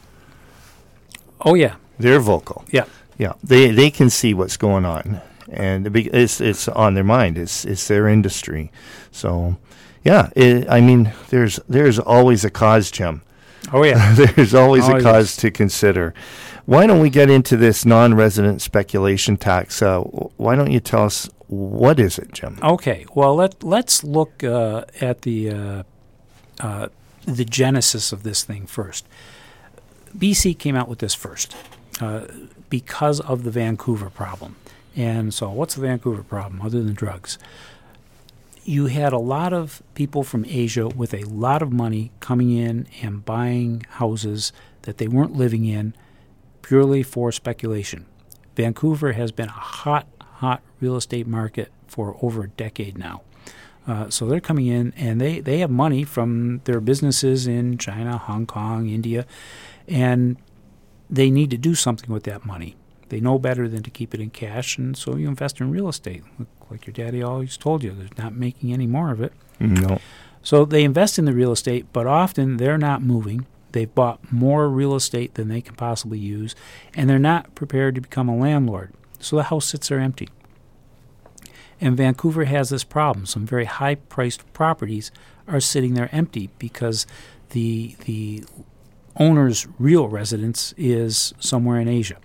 Oh, 1.40 1.54
yeah. 1.54 1.76
They're 1.98 2.20
vocal. 2.20 2.64
Yeah. 2.70 2.84
Yeah. 3.18 3.34
They, 3.42 3.70
they 3.70 3.90
can 3.90 4.08
see 4.10 4.34
what's 4.34 4.56
going 4.56 4.84
on. 4.84 5.20
And 5.50 5.94
it's, 5.94 6.40
it's 6.40 6.68
on 6.68 6.94
their 6.94 7.04
mind. 7.04 7.36
It's, 7.36 7.64
it's 7.64 7.86
their 7.88 8.08
industry. 8.08 8.72
So, 9.10 9.56
yeah, 10.04 10.30
it, 10.34 10.68
I 10.68 10.80
mean, 10.80 11.12
there's, 11.28 11.60
there's 11.68 11.98
always 11.98 12.44
a 12.44 12.50
cause, 12.50 12.90
Jim. 12.90 13.22
Oh, 13.72 13.82
yeah. 13.84 14.14
there's 14.36 14.54
always 14.54 14.88
Oh, 14.88 14.96
a 14.96 15.02
cause 15.02 15.32
yes. 15.32 15.36
to 15.36 15.50
consider. 15.50 16.14
Why 16.66 16.86
don't 16.86 17.00
we 17.00 17.10
get 17.10 17.28
into 17.28 17.56
this 17.56 17.84
non-resident 17.84 18.62
speculation 18.62 19.36
tax? 19.36 19.82
Uh, 19.82 20.00
why 20.00 20.56
don't 20.56 20.70
you 20.70 20.80
tell 20.80 21.04
us 21.04 21.28
what 21.48 22.00
is 22.00 22.18
it, 22.18 22.32
Jim? 22.32 22.58
Okay, 22.62 23.06
well 23.14 23.34
let 23.34 23.62
let's 23.62 24.02
look 24.04 24.42
uh, 24.42 24.84
at 25.00 25.22
the 25.22 25.50
uh, 25.50 25.82
uh, 26.60 26.88
the 27.26 27.44
genesis 27.44 28.12
of 28.12 28.22
this 28.22 28.44
thing 28.44 28.66
first. 28.66 29.06
BC 30.16 30.58
came 30.58 30.76
out 30.76 30.88
with 30.88 31.00
this 31.00 31.14
first 31.14 31.56
uh, 32.00 32.26
because 32.70 33.20
of 33.20 33.44
the 33.44 33.50
Vancouver 33.50 34.10
problem, 34.10 34.56
and 34.96 35.34
so 35.34 35.50
what's 35.50 35.74
the 35.74 35.82
Vancouver 35.82 36.22
problem 36.22 36.62
other 36.62 36.82
than 36.82 36.94
drugs? 36.94 37.38
You 38.64 38.86
had 38.86 39.12
a 39.12 39.18
lot 39.18 39.52
of 39.52 39.82
people 39.94 40.22
from 40.22 40.46
Asia 40.46 40.88
with 40.88 41.12
a 41.12 41.24
lot 41.24 41.60
of 41.60 41.70
money 41.70 42.12
coming 42.20 42.50
in 42.50 42.86
and 43.02 43.22
buying 43.22 43.84
houses 43.90 44.52
that 44.82 44.96
they 44.96 45.06
weren't 45.06 45.34
living 45.34 45.66
in 45.66 45.94
purely 46.62 47.02
for 47.02 47.30
speculation. 47.30 48.06
Vancouver 48.56 49.12
has 49.12 49.32
been 49.32 49.48
a 49.48 49.52
hot, 49.52 50.06
hot 50.36 50.62
real 50.80 50.96
estate 50.96 51.26
market 51.26 51.72
for 51.86 52.16
over 52.22 52.44
a 52.44 52.48
decade 52.48 52.98
now. 52.98 53.22
Uh, 53.86 54.08
so 54.08 54.26
they're 54.26 54.40
coming 54.40 54.66
in 54.66 54.94
and 54.96 55.20
they, 55.20 55.40
they 55.40 55.58
have 55.58 55.70
money 55.70 56.04
from 56.04 56.60
their 56.64 56.80
businesses 56.80 57.46
in 57.46 57.76
China, 57.76 58.16
Hong 58.16 58.46
Kong, 58.46 58.88
India, 58.88 59.26
and 59.86 60.36
they 61.10 61.30
need 61.30 61.50
to 61.50 61.58
do 61.58 61.74
something 61.74 62.10
with 62.10 62.24
that 62.24 62.46
money. 62.46 62.76
They 63.10 63.20
know 63.20 63.38
better 63.38 63.68
than 63.68 63.82
to 63.82 63.90
keep 63.90 64.14
it 64.14 64.20
in 64.20 64.30
cash, 64.30 64.78
and 64.78 64.96
so 64.96 65.16
you 65.16 65.28
invest 65.28 65.60
in 65.60 65.70
real 65.70 65.88
estate. 65.88 66.24
Like 66.70 66.86
your 66.86 66.94
daddy 66.94 67.22
always 67.22 67.56
told 67.58 67.84
you, 67.84 67.92
they're 67.92 68.08
not 68.16 68.34
making 68.34 68.72
any 68.72 68.86
more 68.86 69.10
of 69.10 69.20
it. 69.20 69.32
No. 69.60 69.98
So 70.42 70.64
they 70.64 70.82
invest 70.82 71.18
in 71.18 71.26
the 71.26 71.34
real 71.34 71.52
estate, 71.52 71.86
but 71.92 72.06
often 72.06 72.56
they're 72.56 72.78
not 72.78 73.02
moving. 73.02 73.46
They've 73.72 73.94
bought 73.94 74.32
more 74.32 74.68
real 74.68 74.94
estate 74.94 75.34
than 75.34 75.48
they 75.48 75.60
can 75.60 75.74
possibly 75.74 76.18
use, 76.18 76.54
and 76.94 77.08
they're 77.08 77.18
not 77.18 77.54
prepared 77.54 77.94
to 77.96 78.00
become 78.00 78.28
a 78.28 78.36
landlord. 78.36 78.92
So 79.24 79.36
the 79.36 79.44
house 79.44 79.66
sits 79.66 79.88
there 79.88 80.00
empty. 80.00 80.28
And 81.80 81.96
Vancouver 81.96 82.44
has 82.44 82.68
this 82.68 82.84
problem. 82.84 83.26
Some 83.26 83.46
very 83.46 83.64
high 83.64 83.94
priced 83.94 84.50
properties 84.52 85.10
are 85.48 85.60
sitting 85.60 85.94
there 85.94 86.08
empty 86.12 86.50
because 86.58 87.06
the 87.50 87.96
the 88.04 88.44
owner's 89.16 89.66
real 89.78 90.08
residence 90.08 90.74
is 90.76 91.34
somewhere 91.38 91.80
in 91.80 91.88
Asia. 91.88 92.16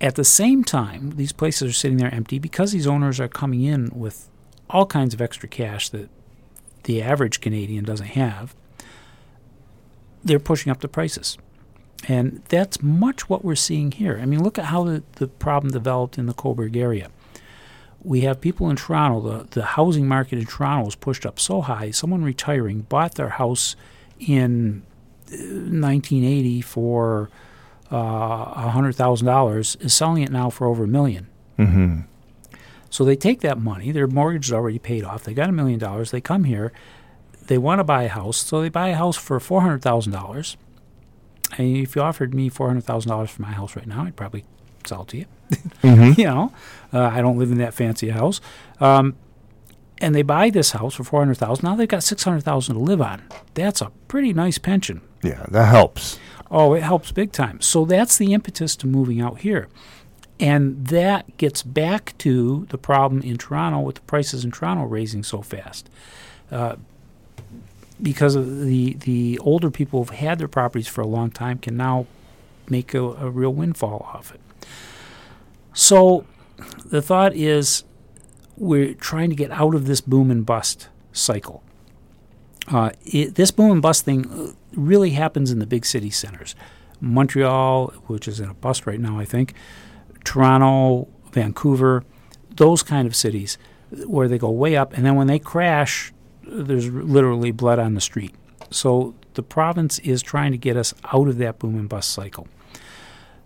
At 0.00 0.16
the 0.16 0.24
same 0.24 0.64
time, 0.64 1.12
these 1.16 1.32
places 1.32 1.70
are 1.70 1.74
sitting 1.74 1.98
there 1.98 2.12
empty 2.14 2.38
because 2.38 2.72
these 2.72 2.86
owners 2.86 3.20
are 3.20 3.28
coming 3.28 3.62
in 3.62 3.90
with 3.94 4.28
all 4.68 4.86
kinds 4.86 5.14
of 5.14 5.20
extra 5.20 5.48
cash 5.48 5.88
that 5.90 6.08
the 6.84 7.02
average 7.02 7.40
Canadian 7.40 7.84
doesn't 7.84 8.08
have. 8.08 8.54
They're 10.24 10.40
pushing 10.40 10.70
up 10.70 10.80
the 10.80 10.88
prices. 10.88 11.38
And 12.08 12.42
that's 12.48 12.82
much 12.82 13.28
what 13.28 13.44
we're 13.44 13.54
seeing 13.54 13.92
here. 13.92 14.18
I 14.20 14.26
mean, 14.26 14.42
look 14.42 14.58
at 14.58 14.66
how 14.66 14.84
the, 14.84 15.02
the 15.12 15.28
problem 15.28 15.72
developed 15.72 16.18
in 16.18 16.26
the 16.26 16.34
Cobourg 16.34 16.76
area. 16.76 17.10
We 18.02 18.22
have 18.22 18.40
people 18.40 18.68
in 18.68 18.76
Toronto, 18.76 19.20
the, 19.20 19.44
the 19.50 19.64
housing 19.64 20.08
market 20.08 20.38
in 20.38 20.46
Toronto 20.46 20.88
is 20.88 20.96
pushed 20.96 21.24
up 21.24 21.38
so 21.38 21.60
high. 21.60 21.92
Someone 21.92 22.24
retiring 22.24 22.80
bought 22.82 23.14
their 23.14 23.28
house 23.28 23.76
in 24.18 24.82
uh, 25.30 25.36
1980 25.36 26.60
for 26.62 27.30
uh, 27.92 28.72
$100,000, 28.72 29.84
is 29.84 29.94
selling 29.94 30.22
it 30.22 30.32
now 30.32 30.50
for 30.50 30.66
over 30.66 30.84
a 30.84 30.88
million. 30.88 31.28
Mm-hmm. 31.58 32.00
So 32.90 33.04
they 33.04 33.16
take 33.16 33.40
that 33.40 33.58
money, 33.58 33.92
their 33.92 34.06
mortgage 34.06 34.46
is 34.46 34.52
already 34.52 34.78
paid 34.78 35.04
off, 35.04 35.24
they 35.24 35.34
got 35.34 35.48
a 35.48 35.52
million 35.52 35.78
dollars, 35.78 36.10
they 36.10 36.20
come 36.20 36.44
here, 36.44 36.72
they 37.46 37.58
want 37.58 37.78
to 37.78 37.84
buy 37.84 38.02
a 38.02 38.08
house, 38.08 38.38
so 38.38 38.60
they 38.60 38.68
buy 38.68 38.88
a 38.88 38.96
house 38.96 39.16
for 39.16 39.38
$400,000. 39.38 40.56
And 41.58 41.76
if 41.76 41.96
you 41.96 42.02
offered 42.02 42.34
me 42.34 42.50
$400,000 42.50 43.28
for 43.28 43.42
my 43.42 43.52
house 43.52 43.76
right 43.76 43.86
now, 43.86 44.04
I'd 44.04 44.16
probably 44.16 44.44
sell 44.84 45.02
it 45.02 45.08
to 45.08 45.18
you. 45.18 45.26
Mm-hmm. 45.82 46.12
you 46.20 46.26
know, 46.26 46.52
uh, 46.92 47.10
I 47.12 47.20
don't 47.20 47.36
live 47.36 47.50
in 47.50 47.58
that 47.58 47.74
fancy 47.74 48.10
house. 48.10 48.40
Um, 48.80 49.16
and 50.00 50.14
they 50.14 50.22
buy 50.22 50.48
this 50.48 50.70
house 50.70 50.94
for 50.94 51.04
400000 51.04 51.62
Now 51.62 51.76
they've 51.76 51.88
got 51.88 52.02
600000 52.02 52.74
to 52.74 52.80
live 52.80 53.02
on. 53.02 53.22
That's 53.54 53.80
a 53.80 53.90
pretty 54.08 54.32
nice 54.32 54.58
pension. 54.58 55.02
Yeah, 55.22 55.44
that 55.50 55.66
helps. 55.66 56.18
Oh, 56.50 56.74
it 56.74 56.82
helps 56.82 57.12
big 57.12 57.32
time. 57.32 57.60
So 57.60 57.84
that's 57.84 58.16
the 58.16 58.32
impetus 58.32 58.76
to 58.76 58.86
moving 58.86 59.20
out 59.20 59.40
here. 59.40 59.68
And 60.40 60.86
that 60.88 61.36
gets 61.36 61.62
back 61.62 62.16
to 62.18 62.66
the 62.70 62.78
problem 62.78 63.22
in 63.22 63.38
Toronto 63.38 63.80
with 63.80 63.96
the 63.96 64.00
prices 64.02 64.44
in 64.44 64.50
Toronto 64.50 64.84
raising 64.84 65.22
so 65.22 65.40
fast. 65.42 65.88
Uh, 66.50 66.76
because 68.02 68.34
of 68.34 68.60
the, 68.64 68.94
the 68.94 69.38
older 69.38 69.70
people 69.70 70.00
who've 70.00 70.18
had 70.18 70.38
their 70.38 70.48
properties 70.48 70.88
for 70.88 71.00
a 71.00 71.06
long 71.06 71.30
time 71.30 71.58
can 71.58 71.76
now 71.76 72.06
make 72.68 72.94
a, 72.94 73.02
a 73.02 73.30
real 73.30 73.52
windfall 73.52 74.08
off 74.12 74.34
it. 74.34 74.40
So 75.72 76.26
the 76.84 77.00
thought 77.00 77.34
is 77.34 77.84
we're 78.56 78.94
trying 78.94 79.30
to 79.30 79.36
get 79.36 79.50
out 79.50 79.74
of 79.74 79.86
this 79.86 80.00
boom 80.00 80.30
and 80.30 80.44
bust 80.44 80.88
cycle. 81.12 81.62
Uh, 82.68 82.90
it, 83.04 83.34
this 83.34 83.50
boom 83.50 83.72
and 83.72 83.82
bust 83.82 84.04
thing 84.04 84.30
uh, 84.30 84.52
really 84.74 85.10
happens 85.10 85.50
in 85.50 85.58
the 85.58 85.66
big 85.66 85.84
city 85.84 86.10
centers. 86.10 86.54
Montreal, 87.00 87.88
which 88.06 88.28
is 88.28 88.38
in 88.38 88.48
a 88.48 88.54
bust 88.54 88.86
right 88.86 89.00
now, 89.00 89.18
I 89.18 89.24
think, 89.24 89.54
Toronto, 90.24 91.08
Vancouver, 91.32 92.04
those 92.50 92.82
kind 92.82 93.06
of 93.08 93.16
cities 93.16 93.58
where 94.06 94.28
they 94.28 94.38
go 94.38 94.50
way 94.50 94.76
up, 94.76 94.92
and 94.92 95.04
then 95.04 95.16
when 95.16 95.26
they 95.26 95.38
crash, 95.38 96.12
there's 96.52 96.88
literally 96.88 97.50
blood 97.50 97.78
on 97.78 97.94
the 97.94 98.00
street. 98.00 98.34
So 98.70 99.14
the 99.34 99.42
province 99.42 99.98
is 100.00 100.22
trying 100.22 100.52
to 100.52 100.58
get 100.58 100.76
us 100.76 100.94
out 101.12 101.28
of 101.28 101.38
that 101.38 101.58
boom 101.58 101.76
and 101.76 101.88
bust 101.88 102.10
cycle. 102.10 102.48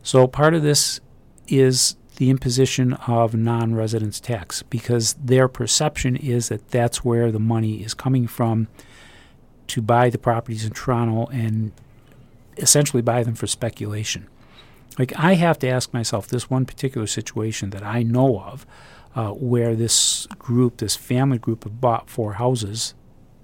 So 0.02 0.26
part 0.26 0.54
of 0.54 0.62
this 0.62 1.00
is 1.48 1.96
the 2.16 2.30
imposition 2.30 2.94
of 3.06 3.34
non 3.34 3.74
residence 3.74 4.20
tax 4.20 4.62
because 4.62 5.14
their 5.14 5.48
perception 5.48 6.16
is 6.16 6.48
that 6.48 6.70
that's 6.70 7.04
where 7.04 7.30
the 7.30 7.38
money 7.38 7.82
is 7.82 7.94
coming 7.94 8.26
from 8.26 8.68
to 9.68 9.82
buy 9.82 10.10
the 10.10 10.18
properties 10.18 10.64
in 10.64 10.72
Toronto 10.72 11.26
and 11.26 11.72
essentially 12.56 13.02
buy 13.02 13.22
them 13.22 13.34
for 13.34 13.46
speculation. 13.46 14.26
Like, 14.98 15.12
I 15.18 15.34
have 15.34 15.58
to 15.58 15.68
ask 15.68 15.92
myself 15.92 16.26
this 16.26 16.48
one 16.48 16.64
particular 16.64 17.06
situation 17.06 17.70
that 17.70 17.82
I 17.82 18.02
know 18.02 18.40
of 18.40 18.64
uh, 19.16 19.30
where 19.30 19.74
this 19.74 20.26
group, 20.38 20.76
this 20.76 20.94
family 20.94 21.38
group, 21.38 21.64
have 21.64 21.80
bought 21.80 22.08
four 22.08 22.34
houses, 22.34 22.94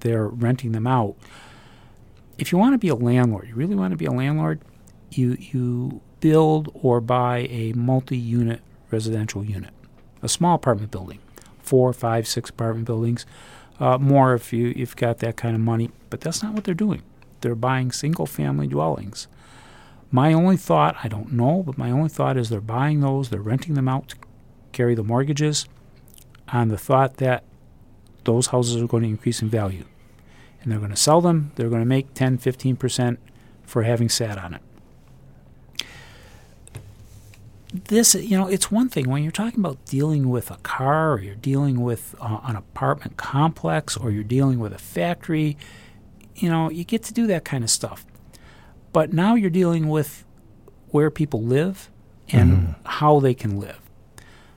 they're 0.01 0.29
renting 0.29 0.73
them 0.73 0.87
out. 0.87 1.17
If 2.39 2.53
you 2.53 2.59
want 2.59 2.75
to 2.75 2.79
be 2.79 2.89
a 2.89 2.95
landlord, 2.95 3.49
you 3.49 3.55
really 3.55 3.75
want 3.75 3.93
to 3.93 3.97
be 3.97 4.05
a 4.05 4.13
landlord, 4.13 4.61
you, 5.11 5.37
you 5.41 6.03
build 6.21 6.71
or 6.75 7.01
buy 7.01 7.49
a 7.51 7.73
multi 7.73 8.17
unit 8.17 8.61
residential 8.91 9.43
unit, 9.43 9.73
a 10.21 10.29
small 10.29 10.57
apartment 10.57 10.91
building, 10.91 11.19
four, 11.61 11.93
five, 11.95 12.29
six 12.29 12.51
apartment 12.51 12.87
buildings. 12.87 13.25
Uh, 13.81 13.97
more 13.99 14.35
if 14.35 14.53
you, 14.53 14.69
you've 14.77 14.95
got 14.97 15.19
that 15.19 15.37
kind 15.37 15.55
of 15.55 15.61
money, 15.61 15.91
but 16.11 16.21
that's 16.21 16.43
not 16.43 16.53
what 16.53 16.65
they're 16.65 16.75
doing. 16.75 17.03
They're 17.41 17.55
buying 17.55 17.91
single 17.91 18.27
family 18.27 18.67
dwellings. 18.67 19.27
My 20.11 20.35
only 20.35 20.59
thought, 20.59 20.97
I 21.03 21.09
don't 21.09 21.33
know, 21.33 21.63
but 21.65 21.79
my 21.79 21.91
only 21.91 22.11
thought 22.11 22.37
is 22.37 22.51
they're 22.51 22.61
buying 22.61 23.01
those, 23.01 23.31
they're 23.31 23.41
renting 23.41 23.75
them 23.75 23.89
out 23.89 24.09
to 24.09 24.17
carry 24.73 24.95
the 24.95 25.05
mortgages 25.05 25.67
on 26.49 26.69
the 26.69 26.79
thought 26.79 27.17
that 27.19 27.45
those 28.25 28.49
houses 28.49 28.81
are 28.83 28.87
going 28.87 29.03
to 29.03 29.09
increase 29.09 29.43
in 29.43 29.49
value. 29.49 29.85
And 30.63 30.71
they're 30.71 30.79
going 30.79 30.91
to 30.91 30.97
sell 30.97 31.21
them, 31.21 31.53
they're 31.57 31.69
going 31.69 31.83
to 31.83 31.87
make 31.87 32.15
10, 32.15 32.39
15% 32.39 33.19
for 33.65 33.83
having 33.83 34.09
sat 34.09 34.39
on 34.39 34.55
it. 34.55 34.63
This, 37.73 38.15
you 38.15 38.37
know, 38.37 38.49
it's 38.49 38.71
one 38.71 38.90
thing 38.90 39.09
when 39.09 39.23
you're 39.23 39.33
talking 39.33 39.59
about 39.59 39.83
dealing 39.87 40.29
with 40.29 40.51
a 40.51 40.59
car 40.59 41.15
or 41.15 41.21
you're 41.21 41.35
dealing 41.35 41.81
with 41.81 42.15
uh, 42.21 42.40
an 42.44 42.55
apartment 42.55 43.17
complex 43.17 43.96
or 43.96 44.11
you're 44.11 44.23
dealing 44.23 44.59
with 44.59 44.75
a 44.75 44.79
factory, 44.79 45.57
you 46.37 46.51
know, 46.51 46.71
you 46.71 46.85
get 46.85 47.03
to 47.05 47.15
do 47.15 47.27
that 47.29 47.44
kind 47.46 47.65
of 47.65 47.71
stuff. 47.71 48.05
But 48.92 49.15
now 49.15 49.35
you're 49.35 49.51
dealing 49.51 49.88
with 49.88 50.25
where 50.90 51.11
people 51.11 51.42
live 51.42 51.90
and 52.29 52.75
how 52.85 53.21
they 53.21 53.35
can 53.35 53.59
live. 53.59 53.82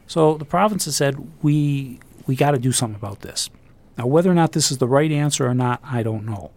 So 0.08 0.38
the 0.38 0.46
province 0.46 0.86
has 0.86 0.96
said 0.96 1.16
we 1.42 2.00
we 2.28 2.36
got 2.36 2.52
to 2.52 2.58
do 2.58 2.72
something 2.72 2.96
about 2.96 3.22
this. 3.22 3.50
Now, 3.98 4.08
whether 4.08 4.30
or 4.30 4.34
not 4.34 4.52
this 4.52 4.72
is 4.72 4.78
the 4.78 4.88
right 4.88 5.12
answer 5.12 5.46
or 5.48 5.54
not, 5.54 5.80
I 5.84 6.04
don't 6.04 6.26
know. 6.26 6.52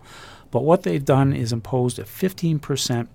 But 0.51 0.65
what 0.65 0.83
they've 0.83 1.05
done 1.05 1.33
is 1.33 1.53
imposed 1.53 1.99
a 1.99 2.05
15% 2.05 3.09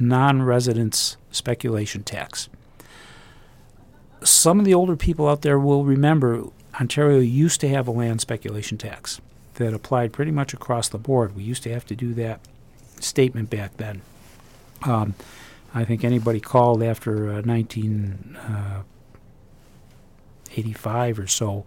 non 0.00 0.42
residence 0.42 1.16
speculation 1.30 2.02
tax. 2.02 2.48
Some 4.22 4.58
of 4.58 4.64
the 4.64 4.74
older 4.74 4.96
people 4.96 5.28
out 5.28 5.42
there 5.42 5.58
will 5.58 5.84
remember 5.84 6.44
Ontario 6.80 7.18
used 7.18 7.60
to 7.60 7.68
have 7.68 7.86
a 7.86 7.90
land 7.90 8.20
speculation 8.20 8.78
tax 8.78 9.20
that 9.54 9.74
applied 9.74 10.12
pretty 10.12 10.30
much 10.30 10.54
across 10.54 10.88
the 10.88 10.98
board. 10.98 11.36
We 11.36 11.42
used 11.42 11.62
to 11.64 11.72
have 11.72 11.84
to 11.86 11.96
do 11.96 12.14
that 12.14 12.40
statement 13.00 13.50
back 13.50 13.76
then. 13.76 14.00
Um, 14.82 15.14
I 15.74 15.84
think 15.84 16.04
anybody 16.04 16.40
called 16.40 16.82
after 16.82 17.30
uh, 17.30 17.42
1985 17.42 18.80
uh, 18.80 18.82
or 21.18 21.26
so 21.26 21.64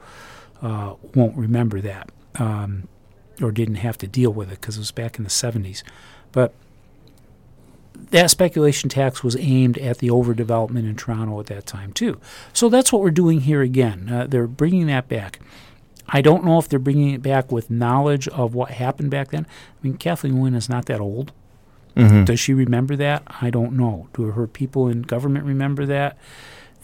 uh, 0.62 0.96
won't 1.14 1.36
remember 1.36 1.82
that 1.82 2.10
um, 2.40 2.88
or 3.42 3.52
didn't 3.52 3.76
have 3.76 3.98
to 4.00 4.08
deal 4.08 4.32
with 4.32 4.52
it 4.52 4.62
because 4.62 4.78
it 4.78 4.82
was 4.82 4.92
back 4.92 5.18
in 5.18 5.24
the 5.24 5.30
70s. 5.30 5.84
But 6.32 6.54
that 8.12 8.30
speculation 8.30 8.90
tax 8.90 9.24
was 9.24 9.36
aimed 9.38 9.78
at 9.78 10.00
the 10.00 10.10
overdevelopment 10.10 10.88
in 10.88 10.96
Toronto 10.96 11.40
at 11.40 11.48
that 11.48 11.66
time, 11.66 11.94
too. 11.94 12.20
So 12.54 12.70
that's 12.70 12.92
what 12.92 13.02
we're 13.02 13.12
doing 13.12 13.42
here 13.42 13.62
again. 13.62 14.10
Uh, 14.10 14.28
they're 14.28 14.48
bringing 14.48 14.88
that 14.88 15.08
back. 15.08 15.40
I 16.08 16.22
don't 16.22 16.44
know 16.44 16.60
if 16.60 16.70
they're 16.70 16.78
bringing 16.78 17.12
it 17.12 17.22
back 17.22 17.52
with 17.52 17.70
knowledge 17.70 18.28
of 18.28 18.54
what 18.54 18.72
happened 18.72 19.10
back 19.10 19.32
then. 19.32 19.48
I 19.50 19.88
mean, 19.88 19.98
Kathleen 19.98 20.40
Wynne 20.40 20.54
is 20.56 20.70
not 20.70 20.86
that 20.86 21.00
old. 21.00 21.32
Mm-hmm. 21.96 22.26
Does 22.26 22.40
she 22.40 22.54
remember 22.54 22.96
that? 22.98 23.24
I 23.42 23.50
don't 23.50 23.74
know. 23.74 24.10
Do 24.14 24.24
her 24.24 24.48
people 24.48 24.88
in 24.88 25.02
government 25.02 25.46
remember 25.46 25.86
that? 25.86 26.18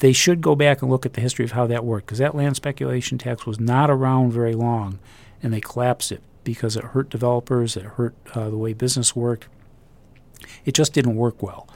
They 0.01 0.13
should 0.13 0.41
go 0.41 0.55
back 0.55 0.81
and 0.81 0.89
look 0.89 1.05
at 1.05 1.13
the 1.13 1.21
history 1.21 1.45
of 1.45 1.51
how 1.51 1.67
that 1.67 1.85
worked 1.85 2.07
because 2.07 2.17
that 2.17 2.33
land 2.33 2.55
speculation 2.55 3.19
tax 3.19 3.45
was 3.45 3.59
not 3.59 3.91
around 3.91 4.33
very 4.33 4.55
long 4.55 4.97
and 5.43 5.53
they 5.53 5.61
collapsed 5.61 6.11
it 6.11 6.23
because 6.43 6.75
it 6.75 6.83
hurt 6.83 7.11
developers, 7.11 7.77
it 7.77 7.83
hurt 7.83 8.15
uh, 8.33 8.49
the 8.49 8.57
way 8.57 8.73
business 8.73 9.15
worked. 9.15 9.47
It 10.65 10.73
just 10.73 10.93
didn't 10.93 11.15
work 11.15 11.43
well. 11.43 11.67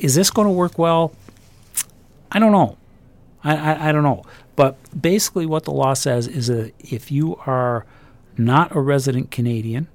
Is 0.00 0.16
this 0.16 0.30
going 0.30 0.46
to 0.46 0.52
work 0.52 0.78
well? 0.78 1.14
I 2.32 2.40
don't 2.40 2.50
know. 2.50 2.76
I, 3.44 3.56
I, 3.56 3.88
I 3.88 3.92
don't 3.92 4.02
know. 4.02 4.24
But 4.56 4.76
basically, 5.00 5.46
what 5.46 5.62
the 5.62 5.70
law 5.70 5.94
says 5.94 6.26
is 6.26 6.48
that 6.48 6.72
if 6.80 7.12
you 7.12 7.36
are 7.46 7.86
not 8.36 8.74
a 8.74 8.80
resident 8.80 9.30
Canadian 9.30 9.86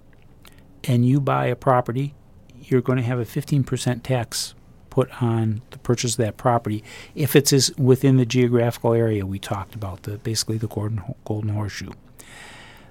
and 0.86 1.06
you 1.06 1.20
buy 1.20 1.48
a 1.48 1.58
property, 1.58 2.14
you're 2.62 2.82
going 2.82 3.00
to 3.00 3.04
have 3.04 3.20
a 3.20 3.26
15% 3.26 4.02
tax 4.02 4.56
put 4.96 5.22
on 5.22 5.62
the 5.72 5.78
purchase 5.80 6.14
of 6.14 6.18
that 6.20 6.38
property 6.38 6.82
if 7.16 7.36
it's 7.36 7.52
is 7.52 7.76
within 7.78 8.16
the 8.16 8.26
geographical 8.26 8.94
area 8.94 9.26
we 9.26 9.38
talked 9.38 9.76
about, 9.76 10.04
the 10.04 10.18
basically 10.20 10.58
the 10.58 10.70
golden, 10.70 11.04
golden 11.26 11.50
horseshoe. 11.50 11.92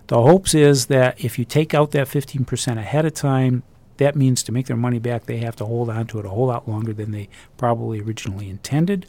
The 0.08 0.20
hopes 0.20 0.52
is 0.52 0.86
that 0.86 1.24
if 1.24 1.38
you 1.38 1.46
take 1.46 1.72
out 1.72 1.92
that 1.92 2.06
15% 2.06 2.76
ahead 2.76 3.06
of 3.06 3.14
time, 3.14 3.62
that 3.96 4.16
means 4.16 4.42
to 4.42 4.52
make 4.52 4.66
their 4.66 4.76
money 4.76 4.98
back, 4.98 5.24
they 5.24 5.38
have 5.38 5.56
to 5.56 5.64
hold 5.64 5.88
on 5.88 6.06
to 6.08 6.18
it 6.18 6.26
a 6.26 6.28
whole 6.28 6.48
lot 6.48 6.68
longer 6.68 6.92
than 6.92 7.10
they 7.10 7.30
probably 7.56 8.02
originally 8.02 8.50
intended. 8.50 9.06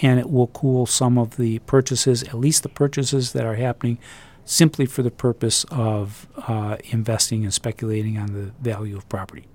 And 0.00 0.20
it 0.20 0.30
will 0.30 0.46
cool 0.46 0.86
some 0.86 1.18
of 1.18 1.36
the 1.36 1.58
purchases, 1.60 2.22
at 2.22 2.34
least 2.34 2.62
the 2.62 2.68
purchases 2.68 3.32
that 3.32 3.44
are 3.44 3.56
happening 3.56 3.98
simply 4.44 4.86
for 4.86 5.02
the 5.02 5.10
purpose 5.10 5.64
of 5.72 6.28
uh, 6.46 6.76
investing 6.84 7.42
and 7.42 7.52
speculating 7.52 8.16
on 8.16 8.32
the 8.32 8.52
value 8.60 8.96
of 8.96 9.08
property. 9.08 9.46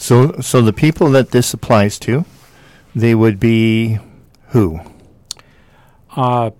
So, 0.00 0.40
so 0.40 0.62
the 0.62 0.72
people 0.72 1.10
that 1.10 1.30
this 1.30 1.52
applies 1.52 1.98
to, 2.00 2.24
they 2.94 3.14
would 3.14 3.38
be 3.38 3.98
who? 4.48 4.80
Uh, 6.16 6.50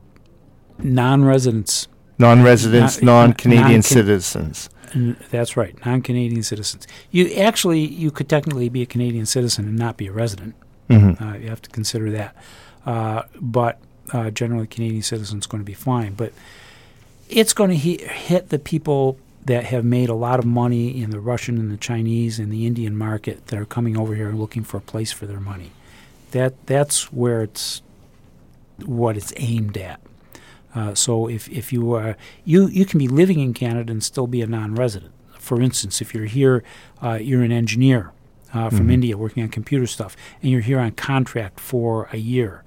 non 0.78 1.24
residents. 1.24 1.88
Non-residents, 2.18 3.00
Not- 3.00 3.28
non-Canadian 3.28 3.62
non-Can- 3.62 3.82
citizens. 3.82 4.68
And 4.92 5.16
that's 5.30 5.56
right, 5.56 5.74
non-Canadian 5.86 6.42
citizens. 6.42 6.86
You 7.10 7.32
actually 7.32 7.80
you 7.80 8.10
could 8.10 8.28
technically 8.28 8.68
be 8.68 8.82
a 8.82 8.86
Canadian 8.86 9.24
citizen 9.24 9.64
and 9.66 9.78
not 9.78 9.96
be 9.96 10.08
a 10.08 10.12
resident. 10.12 10.54
Mm-hmm. 10.90 11.24
Uh, 11.24 11.34
you 11.36 11.48
have 11.48 11.62
to 11.62 11.70
consider 11.70 12.10
that. 12.10 12.36
Uh, 12.84 13.22
but 13.40 13.78
uh, 14.12 14.30
generally, 14.30 14.66
Canadian 14.66 15.02
citizens 15.02 15.46
going 15.46 15.62
to 15.62 15.64
be 15.64 15.72
fine. 15.72 16.12
But 16.12 16.34
it's 17.30 17.54
going 17.54 17.70
to 17.70 17.76
he- 17.76 18.04
hit 18.04 18.50
the 18.50 18.58
people 18.58 19.16
that 19.50 19.64
have 19.64 19.84
made 19.84 20.08
a 20.08 20.14
lot 20.14 20.38
of 20.38 20.44
money 20.44 21.02
in 21.02 21.10
the 21.10 21.18
Russian 21.18 21.58
and 21.58 21.72
the 21.72 21.76
Chinese 21.76 22.38
and 22.38 22.52
the 22.52 22.68
Indian 22.68 22.96
market 22.96 23.48
that 23.48 23.58
are 23.58 23.64
coming 23.64 23.98
over 23.98 24.14
here 24.14 24.30
looking 24.30 24.62
for 24.62 24.76
a 24.76 24.80
place 24.80 25.10
for 25.10 25.26
their 25.26 25.40
money. 25.40 25.72
That 26.30 26.54
that's 26.66 27.12
where 27.12 27.42
it's 27.42 27.82
what 28.86 29.16
it's 29.16 29.32
aimed 29.38 29.76
at. 29.76 30.00
Uh, 30.72 30.94
so 30.94 31.28
if, 31.28 31.48
if 31.48 31.72
you 31.72 31.92
are 31.94 32.16
you 32.44 32.68
you 32.68 32.86
can 32.86 33.00
be 33.00 33.08
living 33.08 33.40
in 33.40 33.52
Canada 33.52 33.90
and 33.90 34.04
still 34.04 34.28
be 34.28 34.40
a 34.40 34.46
non-resident. 34.46 35.12
For 35.32 35.60
instance, 35.60 36.00
if 36.00 36.14
you're 36.14 36.26
here, 36.26 36.62
uh, 37.02 37.14
you're 37.20 37.42
an 37.42 37.50
engineer 37.50 38.12
uh, 38.54 38.70
from 38.70 38.88
India 38.88 39.16
working 39.16 39.42
on 39.42 39.48
computer 39.48 39.88
stuff, 39.88 40.16
and 40.42 40.52
you're 40.52 40.60
here 40.60 40.78
on 40.78 40.92
contract 40.92 41.58
for 41.58 42.08
a 42.12 42.18
year. 42.18 42.62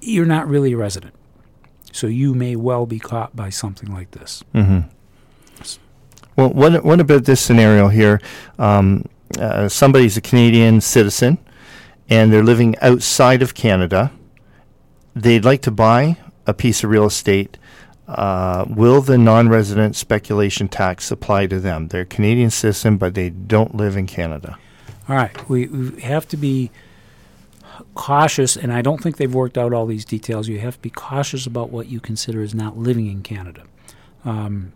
You're 0.00 0.26
not 0.26 0.48
really 0.48 0.72
a 0.72 0.76
resident, 0.76 1.14
so 1.92 2.08
you 2.08 2.34
may 2.34 2.56
well 2.56 2.84
be 2.84 2.98
caught 2.98 3.36
by 3.36 3.50
something 3.50 3.94
like 3.94 4.10
this. 4.10 4.42
Mm-hmm. 4.52 4.88
Well, 6.36 6.50
what 6.50 6.84
what 6.84 7.00
about 7.00 7.24
this 7.24 7.40
scenario 7.40 7.88
here? 7.88 8.20
Um, 8.58 9.04
uh, 9.38 9.68
somebody's 9.68 10.16
a 10.16 10.20
Canadian 10.20 10.80
citizen, 10.80 11.38
and 12.08 12.32
they're 12.32 12.42
living 12.42 12.76
outside 12.80 13.42
of 13.42 13.54
Canada. 13.54 14.12
They'd 15.14 15.44
like 15.44 15.62
to 15.62 15.70
buy 15.70 16.16
a 16.46 16.54
piece 16.54 16.84
of 16.84 16.90
real 16.90 17.06
estate. 17.06 17.58
Uh, 18.08 18.64
will 18.68 19.00
the 19.00 19.16
non-resident 19.16 19.96
speculation 19.96 20.68
tax 20.68 21.10
apply 21.10 21.46
to 21.46 21.60
them? 21.60 21.88
They're 21.88 22.02
a 22.02 22.06
Canadian 22.06 22.50
citizen, 22.50 22.96
but 22.96 23.14
they 23.14 23.30
don't 23.30 23.74
live 23.74 23.96
in 23.96 24.06
Canada. 24.06 24.58
All 25.08 25.16
right, 25.16 25.48
we, 25.48 25.66
we 25.66 26.00
have 26.02 26.28
to 26.28 26.36
be 26.36 26.70
cautious, 27.94 28.56
and 28.56 28.72
I 28.72 28.82
don't 28.82 29.02
think 29.02 29.16
they've 29.16 29.32
worked 29.32 29.56
out 29.56 29.72
all 29.72 29.86
these 29.86 30.04
details. 30.04 30.48
You 30.48 30.58
have 30.60 30.74
to 30.76 30.82
be 30.82 30.90
cautious 30.90 31.46
about 31.46 31.70
what 31.70 31.88
you 31.88 32.00
consider 32.00 32.42
as 32.42 32.54
not 32.54 32.76
living 32.76 33.06
in 33.06 33.22
Canada. 33.22 33.64
Um, 34.24 34.72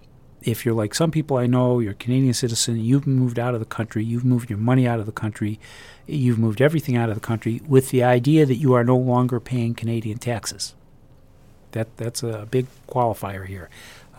if 0.46 0.64
you're 0.64 0.74
like 0.74 0.94
some 0.94 1.10
people 1.10 1.36
I 1.36 1.46
know, 1.46 1.80
you're 1.80 1.92
a 1.92 1.94
Canadian 1.94 2.32
citizen, 2.32 2.78
you've 2.78 3.06
moved 3.06 3.38
out 3.38 3.52
of 3.54 3.60
the 3.60 3.66
country, 3.66 4.04
you've 4.04 4.24
moved 4.24 4.48
your 4.48 4.58
money 4.58 4.86
out 4.86 5.00
of 5.00 5.06
the 5.06 5.12
country, 5.12 5.58
you've 6.06 6.38
moved 6.38 6.62
everything 6.62 6.96
out 6.96 7.08
of 7.08 7.16
the 7.16 7.20
country 7.20 7.60
with 7.66 7.90
the 7.90 8.04
idea 8.04 8.46
that 8.46 8.54
you 8.54 8.72
are 8.72 8.84
no 8.84 8.96
longer 8.96 9.40
paying 9.40 9.74
Canadian 9.74 10.18
taxes. 10.18 10.74
That 11.72 11.94
that's 11.96 12.22
a 12.22 12.46
big 12.48 12.66
qualifier 12.88 13.44
here. 13.46 13.68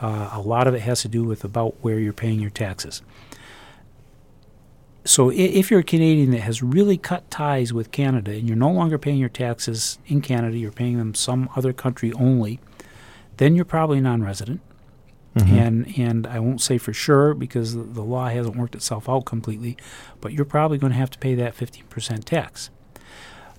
Uh, 0.01 0.29
a 0.33 0.41
lot 0.41 0.67
of 0.67 0.75
it 0.75 0.81
has 0.81 1.01
to 1.01 1.07
do 1.07 1.23
with 1.23 1.43
about 1.43 1.75
where 1.81 1.97
you're 1.97 2.13
paying 2.13 2.39
your 2.39 2.51
taxes. 2.51 3.01
So 5.05 5.31
if 5.31 5.71
you're 5.71 5.79
a 5.79 5.83
Canadian 5.83 6.31
that 6.31 6.41
has 6.41 6.61
really 6.61 6.97
cut 6.97 7.31
ties 7.31 7.71
with 7.71 7.93
Canada 7.93 8.31
and 8.31 8.45
you're 8.45 8.57
no 8.57 8.69
longer 8.69 8.97
paying 8.97 9.19
your 9.19 9.29
taxes 9.29 9.97
in 10.05 10.19
Canada, 10.19 10.57
you're 10.57 10.73
paying 10.73 10.97
them 10.97 11.15
some 11.15 11.49
other 11.55 11.71
country 11.71 12.11
only, 12.11 12.59
then 13.37 13.55
you're 13.55 13.63
probably 13.63 13.99
a 13.99 14.57
non-resident. 15.37 15.87
And 15.87 15.99
and 15.99 16.27
I 16.27 16.39
won't 16.39 16.61
say 16.61 16.77
for 16.77 16.93
sure 16.93 17.33
because 17.33 17.75
the, 17.75 17.83
the 17.83 18.03
law 18.03 18.27
hasn't 18.27 18.55
worked 18.55 18.75
itself 18.75 19.07
out 19.09 19.25
completely, 19.25 19.77
but 20.21 20.33
you're 20.33 20.45
probably 20.45 20.77
going 20.77 20.93
to 20.93 20.99
have 20.99 21.11
to 21.11 21.19
pay 21.19 21.35
that 21.35 21.55
15% 21.55 22.23
tax. 22.23 22.69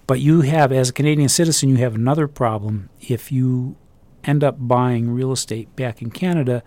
But 0.06 0.20
you 0.20 0.40
have, 0.40 0.72
as 0.72 0.88
a 0.88 0.92
Canadian 0.94 1.28
citizen, 1.28 1.68
you 1.68 1.76
have 1.76 1.94
another 1.94 2.26
problem. 2.26 2.88
If 2.98 3.30
you 3.30 3.76
end 4.24 4.42
up 4.42 4.56
buying 4.58 5.10
real 5.10 5.32
estate 5.32 5.74
back 5.76 6.00
in 6.00 6.10
Canada, 6.10 6.62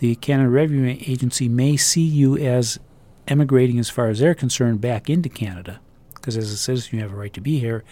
the 0.00 0.14
Canada 0.16 0.50
Revenue 0.50 0.96
Agency 1.06 1.48
may 1.48 1.78
see 1.78 2.02
you 2.02 2.36
as 2.36 2.78
emigrating, 3.26 3.78
as 3.78 3.88
far 3.88 4.08
as 4.08 4.18
they're 4.18 4.34
concerned, 4.34 4.82
back 4.82 5.08
into 5.08 5.30
Canada, 5.30 5.80
because 6.14 6.36
as 6.36 6.50
a 6.50 6.56
citizen 6.58 6.96
you 6.96 7.02
have 7.02 7.12
a 7.12 7.16
right 7.16 7.32
to 7.32 7.40
be 7.40 7.58
here, 7.58 7.84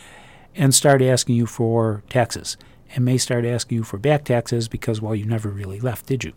and 0.54 0.74
start 0.74 1.00
asking 1.00 1.36
you 1.36 1.46
for 1.46 2.02
taxes, 2.10 2.58
and 2.94 3.04
may 3.04 3.16
start 3.16 3.46
asking 3.46 3.78
you 3.78 3.84
for 3.84 3.96
back 3.96 4.24
taxes 4.24 4.68
because, 4.68 5.00
well, 5.00 5.14
you 5.14 5.24
never 5.24 5.48
really 5.48 5.80
left, 5.80 6.04
did 6.04 6.24
you? 6.24 6.34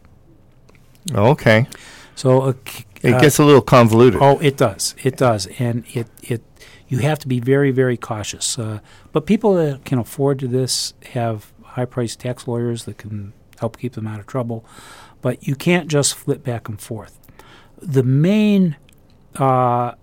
Okay, 1.13 1.67
So 2.15 2.41
uh, 2.41 2.53
it 3.01 3.13
uh, 3.13 3.19
gets 3.19 3.37
a 3.37 3.43
little 3.43 3.61
convoluted. 3.61 4.19
Oh, 4.21 4.39
it 4.39 4.57
does. 4.57 4.95
It 5.03 5.17
does, 5.17 5.47
and 5.59 5.85
it 5.93 6.07
it 6.23 6.43
you 6.87 6.99
have 6.99 7.19
to 7.19 7.27
be 7.27 7.39
very 7.39 7.71
very 7.71 7.97
cautious. 7.97 8.57
Uh, 8.57 8.79
but 9.11 9.25
people 9.25 9.53
that 9.55 9.85
can 9.85 9.99
afford 9.99 10.39
to 10.39 10.47
this 10.47 10.93
have 11.13 11.51
high 11.63 11.85
priced 11.85 12.19
tax 12.19 12.47
lawyers 12.47 12.85
that 12.85 12.97
can 12.97 13.33
help 13.59 13.77
keep 13.77 13.93
them 13.93 14.07
out 14.07 14.19
of 14.19 14.25
trouble. 14.25 14.65
But 15.21 15.47
you 15.47 15.55
can't 15.55 15.87
just 15.87 16.15
flip 16.15 16.43
back 16.43 16.67
and 16.67 16.79
forth. 16.79 17.19
The 17.79 18.03
main 18.03 18.77
uh, 19.35 19.93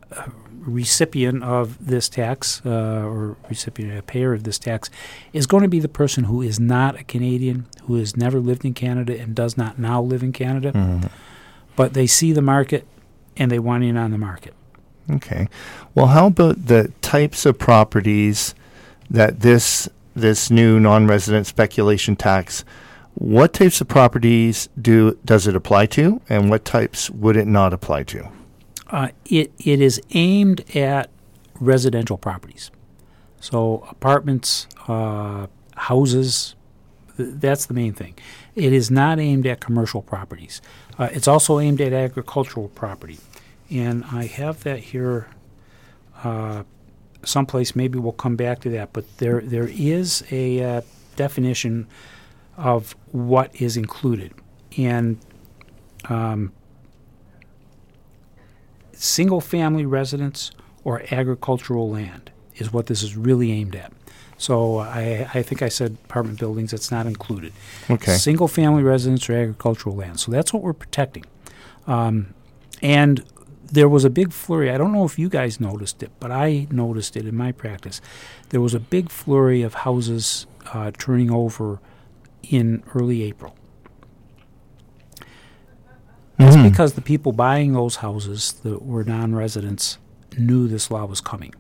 recipient 0.65 1.43
of 1.43 1.85
this 1.85 2.09
tax, 2.09 2.63
uh, 2.65 2.71
or 3.05 3.37
recipient, 3.49 3.99
a 3.99 4.03
payer 4.03 4.33
of 4.33 4.45
this 4.45 4.59
tax, 4.59 4.91
is 5.33 5.47
going 5.47 5.63
to 5.63 5.69
be 5.69 5.81
the 5.81 5.89
person 5.89 6.25
who 6.25 6.43
is 6.43 6.59
not 6.59 6.99
a 6.99 7.05
Canadian, 7.05 7.67
who 7.85 7.97
has 7.97 8.17
never 8.17 8.41
lived 8.41 8.65
in 8.65 8.75
Canada 8.75 9.19
and 9.19 9.35
does 9.35 9.57
not 9.57 9.79
now 9.79 10.01
live 10.01 10.23
in 10.23 10.33
Canada. 10.33 11.11
But 11.77 11.95
they 11.95 12.07
see 12.07 12.33
the 12.33 12.43
market 12.43 12.87
and 13.37 13.51
they 13.51 13.59
want 13.59 13.85
in 13.85 13.97
on 13.97 14.11
the 14.11 14.19
market. 14.19 14.55
Okay. 15.11 15.49
Well, 15.95 16.09
how 16.09 16.27
about 16.27 16.67
the 16.67 16.93
types 17.03 17.45
of 17.47 17.59
properties 17.59 18.55
that 19.11 19.41
this 19.41 19.89
this 20.15 20.51
new 20.51 20.79
non-resident 20.79 21.47
speculation 21.47 22.17
tax? 22.17 22.65
What 23.15 23.53
types 23.53 23.81
of 23.81 23.89
properties 23.89 24.69
do 24.81 25.19
does 25.25 25.47
it 25.47 25.57
apply 25.57 25.87
to, 25.87 26.21
and 26.29 26.51
what 26.51 26.65
types 26.65 27.11
would 27.11 27.37
it 27.37 27.47
not 27.47 27.73
apply 27.73 28.05
to? 28.05 28.29
Uh, 28.93 29.09
it 29.25 29.51
it 29.59 29.81
is 29.81 30.01
aimed 30.11 30.61
at 30.77 31.11
residential 31.59 32.19
properties. 32.19 32.71
So 33.41 33.85
apartments, 33.91 34.69
uh, 34.87 35.47
houses, 35.75 36.55
th- 37.17 37.31
that's 37.35 37.67
the 37.67 37.75
main 37.75 37.93
thing. 37.95 38.15
It 38.55 38.73
is 38.73 38.91
not 38.91 39.19
aimed 39.19 39.47
at 39.47 39.61
commercial 39.61 40.03
properties. 40.03 40.61
Uh, 40.99 41.09
it's 41.13 41.27
also 41.27 41.59
aimed 41.59 41.81
at 41.81 41.93
agricultural 41.93 42.69
property. 42.69 43.19
And 43.71 44.05
I 44.13 44.27
have 44.27 44.63
that 44.65 44.79
here 44.79 45.29
uh, 46.23 46.63
someplace. 47.25 47.75
Maybe 47.75 47.99
we'll 47.99 48.13
come 48.13 48.37
back 48.37 48.61
to 48.61 48.71
that. 48.71 48.93
But 48.93 49.19
there, 49.19 49.41
there 49.41 49.69
is 49.69 50.23
a 50.31 50.63
uh, 50.63 50.81
definition 51.17 51.89
of 52.57 52.95
what 53.11 53.55
is 53.61 53.77
included. 53.77 54.35
And 54.77 55.19
um, 56.09 56.53
single 59.03 59.41
family 59.41 59.85
residence 59.85 60.53
or 60.85 61.03
agricultural 61.11 61.91
land 61.91 62.31
is 62.57 62.73
what 62.73 62.87
this 62.87 63.03
is 63.03 63.17
really 63.17 63.51
aimed 63.51 63.75
at. 63.75 63.93
So 64.39 64.79
I, 64.79 65.29
I 65.35 65.43
think 65.43 65.63
I 65.63 65.69
said 65.69 65.97
apartment 66.05 66.39
buildings, 66.39 66.73
it's 66.73 66.91
not 66.91 67.07
included. 67.07 67.53
Okay. 67.91 68.15
Single 68.15 68.49
family 68.49 68.83
residence 68.83 69.29
or 69.29 69.35
agricultural 69.35 69.97
land. 69.97 70.21
So 70.21 70.31
that's 70.31 70.53
what 70.53 70.63
we're 70.63 70.73
protecting. 70.73 71.25
Um, 71.87 72.35
and 72.81 73.25
there 73.65 73.89
was 73.89 74.05
a 74.05 74.11
big 74.11 74.33
flurry. 74.33 74.71
I 74.71 74.79
don't 74.79 74.93
know 74.93 75.05
if 75.05 75.19
you 75.19 75.29
guys 75.29 75.61
noticed 75.61 76.03
it, 76.03 76.11
but 76.21 76.31
I 76.31 76.67
noticed 76.71 77.17
it 77.17 77.27
in 77.27 77.37
my 77.37 77.53
practice. 77.53 78.01
There 78.51 78.61
was 78.61 78.75
a 78.75 78.81
big 78.81 79.11
flurry 79.11 79.63
of 79.63 79.75
houses 79.75 80.47
uh, 80.73 80.93
turning 80.97 81.31
over 81.31 81.81
in 82.43 82.83
early 82.95 83.23
April. 83.23 83.57
That's 86.39 86.57
Mhm. 86.57 86.65
because 86.71 86.95
the 86.95 87.01
people 87.03 87.33
buying 87.33 87.73
those 87.73 87.97
houses 87.97 88.53
that 88.63 88.83
were 88.85 89.05
non 89.05 89.35
residents 89.35 89.99
knew 90.39 90.67
this 90.67 90.91
law 90.91 91.05
was 91.05 91.21
coming. 91.21 91.55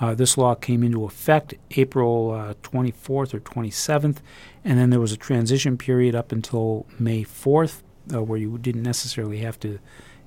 Uh, 0.00 0.14
this 0.14 0.36
law 0.36 0.54
came 0.54 0.82
into 0.82 1.04
effect 1.04 1.54
April 1.72 2.30
uh, 2.32 2.54
24th 2.62 3.32
or 3.32 3.40
27th, 3.40 4.20
and 4.64 4.78
then 4.78 4.90
there 4.90 5.00
was 5.00 5.12
a 5.12 5.16
transition 5.16 5.78
period 5.78 6.14
up 6.14 6.32
until 6.32 6.84
May 6.98 7.22
4th, 7.24 7.82
uh, 8.12 8.22
where 8.22 8.38
you 8.38 8.58
didn't 8.58 8.82
necessarily 8.82 9.38
have 9.38 9.58
to 9.60 9.78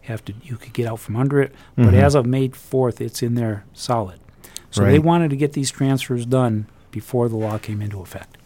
have 0.02 0.26
to 0.26 0.34
you 0.42 0.56
could 0.56 0.74
get 0.74 0.88
out 0.88 1.00
from 1.00 1.16
under 1.16 1.40
it. 1.40 1.54
But 1.76 1.94
Mhm. 1.94 2.02
as 2.02 2.16
of 2.16 2.26
May 2.26 2.48
4th, 2.50 3.00
it's 3.00 3.22
in 3.22 3.36
there 3.36 3.66
solid. 3.74 4.20
So 4.72 4.84
they 4.84 4.98
wanted 5.00 5.30
to 5.30 5.36
get 5.36 5.54
these 5.54 5.70
transfers 5.70 6.26
done 6.26 6.66
before 6.90 7.28
the 7.30 7.36
law 7.36 7.58
came 7.60 7.82
into 7.82 8.00
effect. 8.02 8.38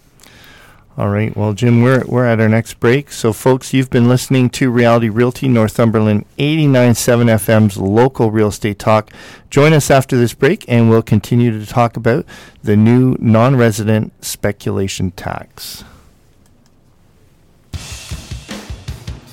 All 0.95 1.09
right. 1.09 1.35
Well, 1.35 1.53
Jim, 1.53 1.81
we're 1.81 2.03
we're 2.05 2.25
at 2.25 2.39
our 2.39 2.47
next 2.47 2.79
break. 2.79 3.11
So, 3.11 3.33
folks, 3.33 3.73
you've 3.73 3.89
been 3.89 4.07
listening 4.07 4.51
to 4.51 4.69
Reality 4.69 5.09
Realty 5.09 5.47
Northumberland 5.47 6.25
89.7 6.37 7.31
FM's 7.31 7.77
local 7.77 8.29
real 8.29 8.49
estate 8.49 8.77
talk. 8.77 9.09
Join 9.49 9.73
us 9.73 9.89
after 9.89 10.15
this 10.15 10.35
break, 10.35 10.65
and 10.67 10.91
we'll 10.91 11.01
continue 11.01 11.57
to 11.59 11.65
talk 11.65 11.97
about 11.97 12.27
the 12.61 12.77
new 12.77 13.15
non-resident 13.19 14.23
speculation 14.23 15.09
tax. 15.11 15.83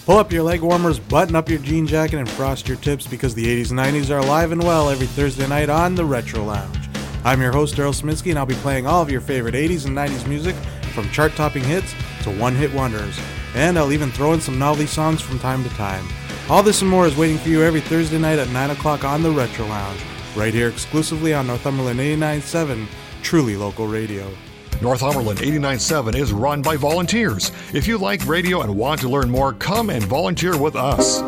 Pull 0.07 0.17
up 0.17 0.33
your 0.33 0.43
leg 0.43 0.63
warmers, 0.63 0.99
button 0.99 1.37
up 1.37 1.51
your 1.51 1.59
jean 1.59 1.87
jacket, 1.87 2.17
and 2.17 2.29
frost 2.29 2.69
your 2.69 2.79
tips 2.79 3.07
because 3.07 3.35
the 3.35 3.45
80s 3.45 3.71
and 3.71 3.79
90s 3.79 4.11
are 4.11 4.19
alive 4.19 4.51
and 4.51 4.63
well 4.65 4.89
every 4.89 5.07
Thursday 5.07 5.47
night 5.47 5.69
on 5.69 5.95
the 5.95 6.07
Retro 6.07 6.43
Lounge. 6.43 6.89
I'm 7.23 7.43
your 7.43 7.53
host, 7.53 7.77
Daryl 7.77 7.93
Sminsky, 7.93 8.31
and 8.31 8.39
I'll 8.39 8.47
be 8.47 8.55
playing 8.55 8.87
all 8.87 9.03
of 9.03 9.11
your 9.11 9.21
favorite 9.21 9.55
80s 9.55 9.85
and 9.85 9.95
90s 9.95 10.27
music 10.27 10.57
from 11.01 11.11
chart 11.11 11.35
topping 11.35 11.65
hits 11.65 11.95
to 12.23 12.31
one 12.31 12.55
hit 12.55 12.73
wonders. 12.75 13.19
And 13.55 13.79
I'll 13.79 13.93
even 13.93 14.11
throw 14.11 14.33
in 14.33 14.41
some 14.41 14.59
novelty 14.59 14.87
songs 14.87 15.21
from 15.21 15.39
time 15.39 15.65
to 15.65 15.71
time. 15.71 16.05
All 16.49 16.63
this 16.63 16.83
and 16.83 16.91
more 16.91 17.07
is 17.07 17.17
waiting 17.17 17.39
for 17.39 17.49
you 17.49 17.63
every 17.63 17.81
Thursday 17.81 18.19
night 18.19 18.39
at 18.39 18.51
9 18.51 18.71
o'clock 18.71 19.05
on 19.05 19.23
the 19.23 19.31
Retro 19.31 19.67
Lounge, 19.67 20.01
right 20.37 20.53
here 20.53 20.69
exclusively 20.69 21.33
on 21.33 21.47
Northumberland 21.47 22.01
89.7, 22.01 22.87
truly 23.23 23.57
local 23.57 23.87
radio. 23.87 24.31
Northumberland 24.83 25.39
89.7 25.39 26.15
is 26.15 26.33
run 26.33 26.63
by 26.63 26.77
volunteers. 26.77 27.51
If 27.73 27.87
you 27.87 27.99
like 27.99 28.27
radio 28.27 28.63
and 28.63 28.77
want 28.77 29.01
to 29.01 29.09
learn 29.09 29.31
more, 29.31 29.53
come 29.55 29.91
and 29.91 30.03
volunteer 30.05 30.57
with 30.57 30.77
us. 30.77 31.21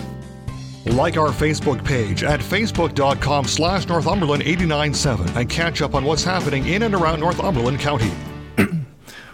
Like 0.86 1.16
our 1.16 1.30
Facebook 1.30 1.84
page 1.84 2.22
at 2.22 2.38
facebook.com 2.38 3.46
slash 3.46 3.88
Northumberland 3.88 4.44
89.7 4.44 5.34
and 5.34 5.50
catch 5.50 5.82
up 5.82 5.96
on 5.96 6.04
what's 6.04 6.22
happening 6.22 6.68
in 6.68 6.84
and 6.84 6.94
around 6.94 7.18
Northumberland 7.18 7.80
County. 7.80 8.12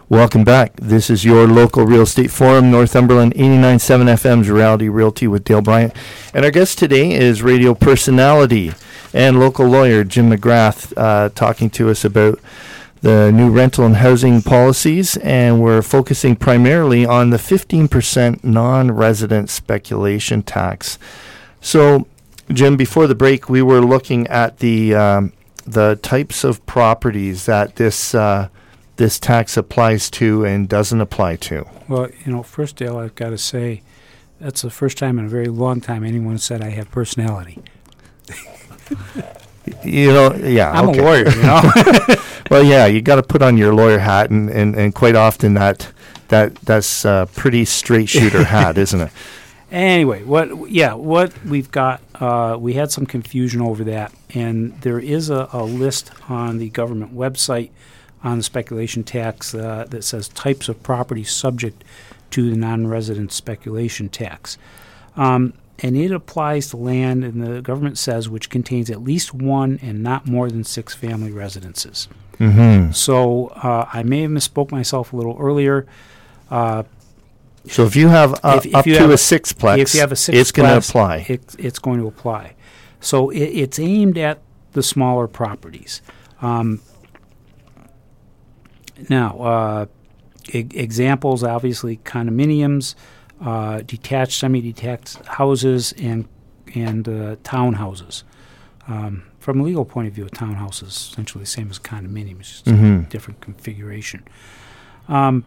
Welcome 0.09 0.45
back. 0.45 0.77
This 0.77 1.11
is 1.11 1.25
your 1.25 1.49
local 1.49 1.85
real 1.85 2.03
estate 2.03 2.31
forum, 2.31 2.71
Northumberland 2.71 3.35
89.7 3.35 4.05
FM's 4.11 4.49
Reality 4.49 4.89
Realty 4.89 5.27
with 5.27 5.43
Dale 5.43 5.61
Bryant. 5.61 5.93
And 6.33 6.45
our 6.45 6.53
guest 6.53 6.79
today 6.79 7.11
is 7.11 7.43
radio 7.43 7.75
personality 7.75 8.73
and 9.13 9.41
local 9.41 9.67
lawyer 9.67 10.05
Jim 10.05 10.31
McGrath 10.31 10.93
uh, 10.97 11.31
talking 11.31 11.71
to 11.71 11.91
us 11.91 12.05
about 12.05 12.39
the 13.01 13.33
new 13.33 13.51
rental 13.51 13.85
and 13.85 13.97
housing 13.97 14.43
policies. 14.43 15.17
And 15.17 15.61
we're 15.61 15.83
focusing 15.83 16.37
primarily 16.37 17.05
on 17.05 17.31
the 17.31 17.37
15% 17.37 18.45
non 18.45 18.93
resident 18.93 19.51
speculation 19.51 20.45
tax. 20.45 21.01
So, 21.61 22.07
Jim, 22.53 22.77
before 22.77 23.09
the 23.09 23.17
break, 23.17 23.49
we 23.51 23.61
were 23.61 23.81
looking 23.81 24.29
at 24.29 24.59
the, 24.59 24.95
um, 24.95 25.33
the 25.67 25.99
types 26.01 26.45
of 26.45 26.65
properties 26.65 27.47
that 27.47 27.75
this. 27.75 28.15
Uh, 28.15 28.51
this 28.97 29.19
tax 29.19 29.57
applies 29.57 30.11
to 30.11 30.45
and 30.45 30.69
doesn't 30.69 31.01
apply 31.01 31.37
to? 31.37 31.67
Well, 31.89 32.09
you 32.25 32.33
know, 32.33 32.43
first, 32.43 32.77
Dale, 32.77 32.99
I've 32.99 33.15
got 33.15 33.31
to 33.31 33.39
say 33.39 33.83
that's 34.41 34.63
the 34.63 34.71
first 34.71 34.99
time 34.99 35.19
in 35.19 35.27
a 35.27 35.29
very 35.29 35.49
long 35.49 35.81
time 35.81 36.05
anyone 36.05 36.39
said 36.39 36.63
I 36.63 36.71
have 36.71 36.91
personality. 36.91 37.63
You 39.85 40.13
know, 40.13 40.35
yeah. 40.35 40.71
I'm 40.71 40.89
okay. 40.91 41.01
a 41.01 41.03
lawyer, 41.03 41.29
you 41.29 41.43
know. 41.43 41.61
well, 42.51 42.63
yeah, 42.63 42.87
you 42.87 43.03
got 43.03 43.17
to 43.17 43.23
put 43.23 43.43
on 43.43 43.57
your 43.57 43.75
lawyer 43.75 43.99
hat, 43.99 44.31
and, 44.31 44.49
and, 44.49 44.77
and 44.77 44.95
quite 44.95 45.17
often 45.17 45.55
that 45.55 45.93
that 46.29 46.55
that's 46.57 47.05
a 47.05 47.29
pretty 47.35 47.65
straight 47.65 48.09
shooter 48.09 48.45
hat, 48.55 48.79
isn't 48.79 49.01
it? 49.01 49.13
Anyway, 49.71 50.23
what? 50.23 50.71
Yeah, 50.71 50.95
what 50.95 51.33
we've 51.45 51.71
got, 51.71 52.01
uh, 52.15 52.57
we 52.59 52.75
had 52.75 52.93
some 52.93 53.07
confusion 53.07 53.61
over 53.61 53.83
that, 53.85 54.13
and 54.31 54.81
there 54.83 55.01
is 55.01 55.31
a, 55.31 55.49
a 55.53 55.65
list 55.65 56.13
on 56.29 56.59
the 56.59 56.69
government 56.71 57.15
website 57.15 57.71
on 58.27 58.39
the 58.39 58.43
speculation 58.43 59.05
tax 59.05 59.55
uh, 59.55 59.87
that 59.89 60.03
says 60.03 60.29
types 60.29 60.69
of 60.69 60.83
property 60.83 61.23
subject 61.25 61.85
to 62.31 62.51
the 62.51 62.57
non-resident 62.57 63.31
speculation 63.33 64.09
tax. 64.09 64.59
Um, 65.17 65.53
and 65.79 65.97
it 65.97 66.11
applies 66.11 66.71
to 66.71 66.77
land, 66.77 67.23
and 67.25 67.41
the 67.43 67.61
government 67.63 67.99
says, 67.99 68.29
which 68.29 68.51
contains 68.51 68.91
at 68.91 69.03
least 69.03 69.33
one 69.35 69.79
and 69.83 70.03
not 70.03 70.27
more 70.27 70.51
than 70.51 70.65
six 70.65 70.95
family 70.95 71.31
residences. 71.31 72.09
Mhm. 72.41 72.95
So 72.95 73.49
uh, 73.49 73.87
I 73.93 74.03
may 74.03 74.23
have 74.23 74.31
misspoke 74.31 74.71
myself 74.71 75.13
a 75.13 75.17
little 75.17 75.37
earlier. 75.39 75.87
Uh, 76.51 76.83
So 77.69 77.85
if 77.85 77.95
you 77.97 78.09
have 78.09 78.33
uh, 78.43 78.57
if- 78.59 78.67
if 78.67 78.75
up 78.75 78.87
you 78.87 78.95
to 78.95 79.01
have 79.01 79.11
a 79.11 79.15
sixplex, 79.19 79.79
if 79.79 79.95
you 79.95 80.01
have 80.01 80.13
a 80.13 80.17
sixplex, 80.17 80.35
it's 80.41 80.53
going 80.53 80.71
to 80.71 80.77
apply. 80.79 81.27
It, 81.29 81.55
it's 81.59 81.79
going 81.79 82.01
to 82.01 82.07
apply. 82.07 82.55
So 83.01 83.31
it, 83.31 83.39
it's 83.63 83.79
aimed 83.79 84.19
at 84.19 84.39
the 84.73 84.83
smaller 84.83 85.27
properties. 85.29 86.01
Um, 86.43 86.81
now, 89.09 89.39
uh, 89.39 89.87
e- 90.53 90.67
examples 90.75 91.43
obviously 91.45 91.99
condominiums, 91.99 92.95
uh, 93.41 93.83
detached, 93.83 94.39
semi-detached 94.39 95.25
houses, 95.27 95.93
and 96.01 96.27
and 96.75 97.09
uh, 97.09 97.37
townhouses. 97.45 98.23
Um, 98.89 99.23
from 99.39 99.61
a 99.61 99.63
legal 99.63 99.85
point 99.85 100.09
of 100.09 100.15
view, 100.15 100.27
a 100.27 100.31
townhouse 100.31 100.83
is 100.83 100.89
essentially 101.13 101.43
the 101.45 101.51
same 101.51 101.71
as 101.71 101.77
a 101.79 101.81
condominium, 101.81 102.41
it's 102.41 102.51
just 102.51 102.67
a 102.67 102.71
Mhm. 102.73 103.09
different 103.09 103.41
configuration. 103.41 104.25
Um, 105.09 105.45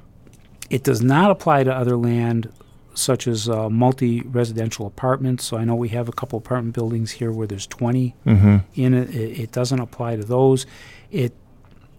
it 0.69 0.83
does 0.83 1.01
not 1.01 1.31
apply 1.31 1.63
to 1.65 1.73
other 1.75 1.97
land 1.97 2.49
such 2.93 3.27
as 3.27 3.47
uh, 3.47 3.69
multi-residential 3.69 4.85
apartments. 4.85 5.45
So 5.45 5.57
I 5.57 5.63
know 5.63 5.75
we 5.75 5.89
have 5.89 6.09
a 6.09 6.11
couple 6.11 6.37
apartment 6.37 6.75
buildings 6.75 7.11
here 7.11 7.31
where 7.31 7.47
there's 7.47 7.65
20 7.67 8.13
Mhm. 8.25 8.63
in 8.75 8.93
it. 8.93 9.09
it. 9.15 9.39
It 9.39 9.51
doesn't 9.51 9.79
apply 9.79 10.15
to 10.17 10.23
those. 10.23 10.65
It 11.11 11.33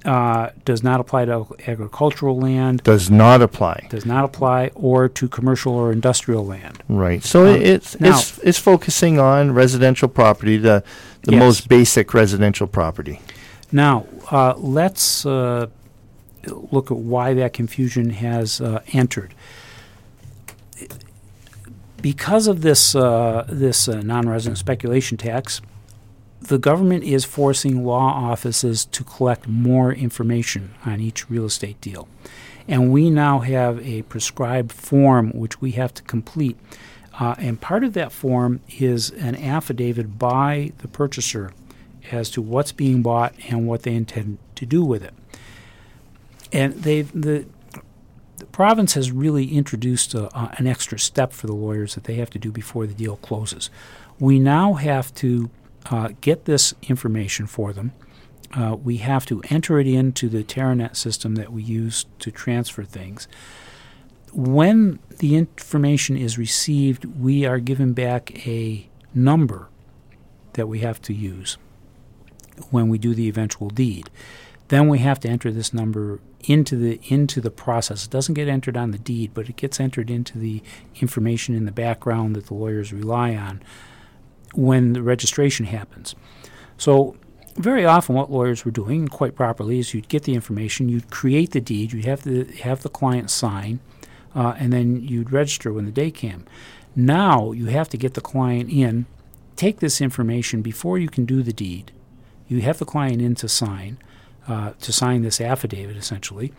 uh, 0.05 0.51
does 0.65 0.83
not 0.83 1.01
apply 1.01 1.27
to 1.27 1.47
agricultural 1.67 2.39
land. 2.39 2.83
Does 2.83 3.11
not 3.11 3.43
apply. 3.43 3.87
Does 3.91 4.07
not 4.07 4.25
apply 4.25 4.71
or 4.75 5.09
to 5.09 5.29
commercial 5.29 5.75
or 5.75 5.93
industrial 5.93 6.47
land. 6.47 6.83
Right. 6.89 7.23
So 7.23 7.47
Um, 7.47 7.61
it's 7.61 8.01
now- 8.01 8.11
it's 8.19 8.39
it's 8.39 8.59
focusing 8.59 9.19
on 9.21 9.53
residential 9.53 10.09
property, 10.09 10.57
the 10.57 10.83
the 11.23 11.33
Yes. 11.33 11.41
most 11.41 11.69
basic 11.69 12.15
residential 12.15 12.67
property. 12.67 13.21
Now, 13.73 14.07
uh, 14.31 14.55
let's 14.57 15.27
uh, 15.27 15.67
look 16.73 16.91
at 16.91 16.97
why 16.97 17.35
that 17.35 17.53
confusion 17.53 18.11
has 18.11 18.61
uh, 18.61 18.81
entered. 18.93 19.35
Because 22.01 22.47
of 22.47 22.63
this 22.63 22.95
uh, 22.95 23.45
this 23.49 23.87
uh, 23.87 24.01
non-resident 24.01 24.57
speculation 24.57 25.19
tax, 25.19 25.61
the 26.41 26.59
government 26.59 27.05
is 27.05 27.25
forcing 27.25 27.85
law 27.85 28.31
offices 28.31 28.85
to 28.87 29.05
collect 29.05 29.47
more 29.47 29.93
information 29.93 30.75
on 30.85 31.01
each 31.01 31.29
real 31.31 31.45
estate 31.45 31.81
deal, 31.81 32.09
and 32.67 32.93
we 32.93 33.11
now 33.11 33.41
have 33.41 33.85
a 33.87 34.03
prescribed 34.03 34.73
form 34.73 35.31
which 35.31 35.61
we 35.61 35.73
have 35.73 35.93
to 35.95 36.03
complete. 36.03 36.57
Uh, 37.19 37.35
and 37.39 37.61
part 37.61 37.85
of 37.85 37.93
that 37.93 38.13
form 38.13 38.61
is 38.79 39.11
an 39.11 39.37
affidavit 39.37 40.19
by 40.19 40.73
the 40.79 40.89
purchaser 40.89 41.53
as 42.11 42.31
to 42.31 42.41
what's 42.41 42.73
being 42.73 43.03
bought 43.03 43.35
and 43.49 43.67
what 43.67 43.83
they 43.83 43.95
intend 43.95 44.39
to 44.55 44.65
do 44.65 44.85
with 44.85 45.03
it. 45.03 45.15
And 46.53 46.75
they 46.75 47.03
the 47.03 47.47
the 48.39 48.47
province 48.47 48.95
has 48.95 49.13
really 49.13 49.55
introduced 49.55 50.15
a, 50.15 50.35
an 50.59 50.67
extra 50.67 50.99
step 50.99 51.33
for 51.33 51.47
the 51.47 51.53
lawyers 51.53 51.95
that 51.95 52.05
they 52.05 52.15
have 52.15 52.31
to 52.31 52.39
do 52.39 52.51
before 52.51 52.87
the 52.87 52.95
deal 52.95 53.17
closes. 53.17 53.69
We 54.19 54.39
now 54.39 54.75
have 54.75 55.15
to 55.17 55.51
uh, 55.87 56.11
get 56.21 56.45
this 56.45 56.75
information 56.83 57.47
for 57.47 57.73
them. 57.73 57.93
Uh, 58.53 58.77
we 58.83 58.97
have 58.99 59.25
to 59.27 59.41
enter 59.49 59.79
it 59.79 59.87
into 59.87 60.29
the 60.29 60.43
Teranet 60.43 60.97
system 60.97 61.37
that 61.37 61.53
we 61.53 61.63
use 61.63 62.07
to 62.19 62.31
transfer 62.31 62.83
things. 62.83 63.29
When 64.33 64.99
the 65.19 65.37
information 65.37 66.17
is 66.17 66.37
received, 66.37 67.05
we 67.05 67.45
are 67.45 67.59
given 67.59 67.93
back 67.93 68.47
a 68.47 68.89
number 69.15 69.69
that 70.55 70.67
we 70.67 70.81
have 70.81 71.01
to 71.03 71.15
use 71.15 71.59
when 72.71 72.89
we 72.89 72.99
do 72.99 73.15
the 73.15 73.29
eventual 73.29 73.71
deed. 73.71 74.11
Then 74.69 74.89
we 74.89 74.99
have 74.99 75.21
to 75.21 75.29
enter 75.29 75.51
this 75.51 75.73
number 75.75 76.21
into 76.45 76.77
the 76.77 77.01
into 77.09 77.41
the 77.41 77.51
process. 77.51 78.05
It 78.05 78.11
doesn't 78.11 78.35
get 78.35 78.49
entered 78.49 78.77
on 78.77 78.93
the 78.93 78.99
deed, 78.99 79.33
but 79.35 79.49
it 79.49 79.57
gets 79.57 79.81
entered 79.81 80.11
into 80.11 80.39
the 80.39 80.63
information 81.01 81.55
in 81.55 81.65
the 81.65 81.73
background 81.73 82.37
that 82.37 82.47
the 82.47 82.55
lawyers 82.55 82.93
rely 82.93 83.35
on 83.35 83.63
when 84.55 84.93
the 84.93 85.03
registration 85.03 85.67
happens. 85.67 86.15
So 86.77 87.17
very 87.57 87.85
often 87.85 88.15
what 88.15 88.31
lawyers 88.31 88.65
were 88.65 88.71
doing 88.71 89.09
quite 89.09 89.35
properly 89.35 89.79
is 89.79 89.93
you'd 89.95 90.09
get 90.09 90.25
the 90.25 90.35
information, 90.35 90.89
you'd 90.89 91.11
create 91.11 91.51
the 91.51 91.61
deed, 91.61 91.93
you'd 91.93 92.05
have 92.05 92.23
the 92.23 92.45
have 92.63 92.83
the 92.83 92.89
client 92.89 93.31
sign, 93.31 93.81
uh, 94.35 94.55
and 94.59 94.73
then 94.73 95.03
you'd 95.03 95.33
register 95.33 95.73
when 95.73 95.85
the 95.85 95.91
day 95.91 96.11
came. 96.11 96.45
Now 96.97 97.53
you 97.53 97.67
have 97.67 97.89
to 97.91 97.97
get 97.97 98.15
the 98.15 98.21
client 98.21 98.71
in, 98.71 99.07
take 99.57 99.81
this 99.81 100.01
information 100.01 100.63
before 100.63 100.99
you 100.99 101.09
can 101.09 101.25
do 101.25 101.43
the 101.43 101.53
deed. 101.53 101.93
You 102.49 102.61
have 102.63 102.79
the 102.79 102.85
client 102.85 103.23
in 103.23 103.35
to 103.37 103.49
sign, 103.49 103.99
uh, 104.49 104.73
to 104.81 104.93
sign 104.93 105.23
this 105.23 105.41
affidavit 105.41 105.97
essentially. 105.97 106.53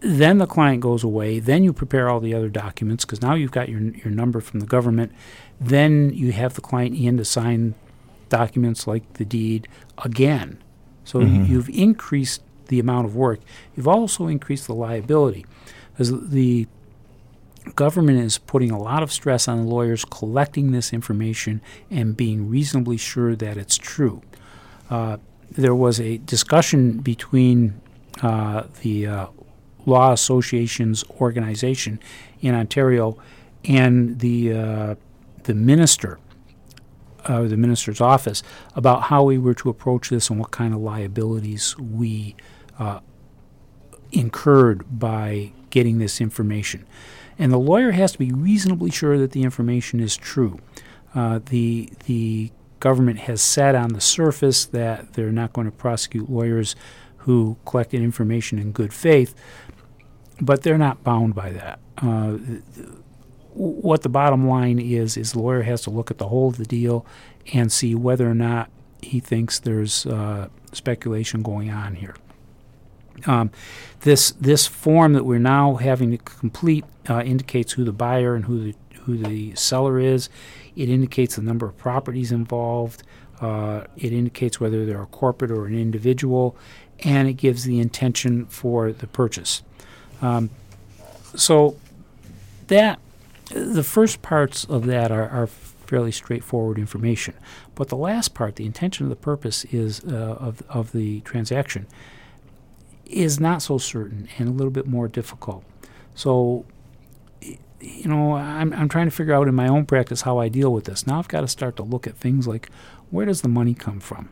Then 0.00 0.38
the 0.38 0.46
client 0.46 0.80
goes 0.80 1.02
away. 1.02 1.40
Then 1.40 1.64
you 1.64 1.72
prepare 1.72 2.08
all 2.08 2.20
the 2.20 2.34
other 2.34 2.48
documents 2.48 3.04
because 3.04 3.20
now 3.20 3.34
you've 3.34 3.50
got 3.50 3.68
your 3.68 3.80
your 3.80 4.10
number 4.10 4.40
from 4.40 4.60
the 4.60 4.66
government. 4.66 5.12
Then 5.60 6.10
you 6.14 6.32
have 6.32 6.54
the 6.54 6.60
client 6.60 6.96
in 6.96 7.16
to 7.16 7.24
sign 7.24 7.74
documents 8.28 8.86
like 8.86 9.14
the 9.14 9.24
deed 9.24 9.66
again. 10.04 10.58
So 11.04 11.20
Mhm. 11.20 11.48
you've 11.48 11.68
increased 11.70 12.42
the 12.68 12.78
amount 12.78 13.06
of 13.06 13.16
work. 13.16 13.40
You've 13.74 13.88
also 13.88 14.26
increased 14.28 14.66
the 14.66 14.74
liability 14.74 15.46
because 15.92 16.28
the 16.30 16.66
government 17.74 18.18
is 18.20 18.38
putting 18.38 18.70
a 18.70 18.78
lot 18.78 19.02
of 19.02 19.10
stress 19.12 19.48
on 19.48 19.66
lawyers 19.66 20.04
collecting 20.04 20.70
this 20.70 20.92
information 20.92 21.60
and 21.90 22.16
being 22.16 22.48
reasonably 22.48 22.96
sure 22.96 23.34
that 23.36 23.56
it's 23.56 23.76
true. 23.76 24.22
Uh, 24.90 25.16
there 25.50 25.74
was 25.74 25.98
a 26.00 26.18
discussion 26.18 26.98
between 26.98 27.74
uh, 28.22 28.64
the 28.82 29.06
uh, 29.06 29.26
Law 29.86 30.12
Association's 30.12 31.04
organization 31.20 32.00
in 32.40 32.54
Ontario 32.54 33.18
and 33.64 34.20
the 34.20 34.52
uh, 34.52 34.94
the 35.44 35.54
minister, 35.54 36.18
uh, 37.24 37.42
the 37.42 37.56
minister's 37.56 38.00
office, 38.00 38.42
about 38.74 39.04
how 39.04 39.24
we 39.24 39.38
were 39.38 39.54
to 39.54 39.68
approach 39.68 40.10
this 40.10 40.30
and 40.30 40.38
what 40.38 40.50
kind 40.50 40.74
of 40.74 40.80
liabilities 40.80 41.76
we 41.78 42.36
uh, 42.78 43.00
incurred 44.12 44.98
by 44.98 45.52
getting 45.70 45.98
this 45.98 46.20
information. 46.20 46.86
And 47.38 47.52
the 47.52 47.58
lawyer 47.58 47.92
has 47.92 48.12
to 48.12 48.18
be 48.18 48.32
reasonably 48.32 48.90
sure 48.90 49.16
that 49.18 49.32
the 49.32 49.42
information 49.42 50.00
is 50.00 50.16
true. 50.16 50.58
Uh, 51.14 51.40
the 51.46 51.90
the 52.06 52.50
government 52.80 53.20
has 53.20 53.42
said 53.42 53.74
on 53.74 53.92
the 53.92 54.00
surface 54.00 54.64
that 54.66 55.14
they're 55.14 55.32
not 55.32 55.52
going 55.52 55.64
to 55.64 55.76
prosecute 55.76 56.30
lawyers 56.30 56.76
who 57.18 57.56
collected 57.64 58.00
information 58.00 58.58
in 58.58 58.72
good 58.72 58.92
faith, 58.92 59.34
but 60.40 60.62
they're 60.62 60.78
not 60.78 61.02
bound 61.04 61.34
by 61.34 61.50
that. 61.50 61.80
Uh, 61.98 62.38
what 63.54 64.02
the 64.02 64.08
bottom 64.08 64.46
line 64.46 64.78
is 64.78 65.16
is 65.16 65.32
the 65.32 65.40
lawyer 65.40 65.62
has 65.62 65.82
to 65.82 65.90
look 65.90 66.10
at 66.10 66.18
the 66.18 66.28
whole 66.28 66.48
of 66.48 66.58
the 66.58 66.64
deal 66.64 67.04
and 67.52 67.72
see 67.72 67.94
whether 67.94 68.30
or 68.30 68.34
not 68.34 68.70
he 69.02 69.20
thinks 69.20 69.58
there's 69.58 70.06
uh, 70.06 70.48
speculation 70.72 71.42
going 71.42 71.70
on 71.70 71.96
here. 71.96 72.14
Um, 73.26 73.50
this 74.00 74.30
this 74.32 74.66
form 74.66 75.12
that 75.14 75.24
we're 75.24 75.40
now 75.40 75.74
having 75.74 76.12
to 76.12 76.18
complete 76.18 76.84
uh, 77.08 77.22
indicates 77.22 77.72
who 77.72 77.84
the 77.84 77.92
buyer 77.92 78.34
and 78.36 78.44
who 78.44 78.62
the 78.62 78.74
who 79.00 79.16
the 79.16 79.54
seller 79.56 79.98
is. 79.98 80.28
It 80.76 80.88
indicates 80.88 81.36
the 81.36 81.42
number 81.42 81.66
of 81.66 81.76
properties 81.76 82.30
involved. 82.30 83.02
Uh, 83.40 83.84
it 83.96 84.12
indicates 84.12 84.60
whether 84.60 84.84
they're 84.84 85.02
a 85.02 85.06
corporate 85.06 85.50
or 85.50 85.66
an 85.66 85.76
individual, 85.76 86.56
and 87.00 87.26
it 87.28 87.34
gives 87.34 87.64
the 87.64 87.80
intention 87.80 88.46
for 88.46 88.92
the 88.92 89.06
purchase. 89.06 89.62
Um, 90.20 90.50
so 91.34 91.76
that 92.66 92.98
the 93.50 93.82
first 93.82 94.22
parts 94.22 94.64
of 94.64 94.86
that 94.86 95.10
are, 95.10 95.28
are 95.28 95.46
fairly 95.46 96.12
straightforward 96.12 96.78
information, 96.78 97.34
but 97.74 97.88
the 97.88 97.96
last 97.96 98.34
part, 98.34 98.56
the 98.56 98.66
intention 98.66 99.06
of 99.06 99.10
the 99.10 99.16
purpose, 99.16 99.64
is 99.66 100.04
uh, 100.04 100.36
of 100.38 100.62
of 100.68 100.92
the 100.92 101.20
transaction, 101.20 101.86
is 103.06 103.40
not 103.40 103.62
so 103.62 103.78
certain 103.78 104.28
and 104.38 104.48
a 104.48 104.52
little 104.52 104.70
bit 104.70 104.86
more 104.86 105.08
difficult. 105.08 105.64
So, 106.14 106.66
you 107.40 108.06
know, 108.06 108.34
I'm 108.34 108.72
I'm 108.72 108.88
trying 108.88 109.06
to 109.06 109.10
figure 109.10 109.32
out 109.32 109.48
in 109.48 109.54
my 109.54 109.68
own 109.68 109.86
practice 109.86 110.22
how 110.22 110.38
I 110.38 110.48
deal 110.48 110.72
with 110.72 110.84
this. 110.84 111.06
Now 111.06 111.18
I've 111.18 111.28
got 111.28 111.40
to 111.40 111.48
start 111.48 111.76
to 111.76 111.82
look 111.82 112.06
at 112.06 112.16
things 112.16 112.46
like 112.46 112.70
where 113.10 113.24
does 113.24 113.40
the 113.40 113.48
money 113.48 113.72
come 113.72 114.00
from, 114.00 114.28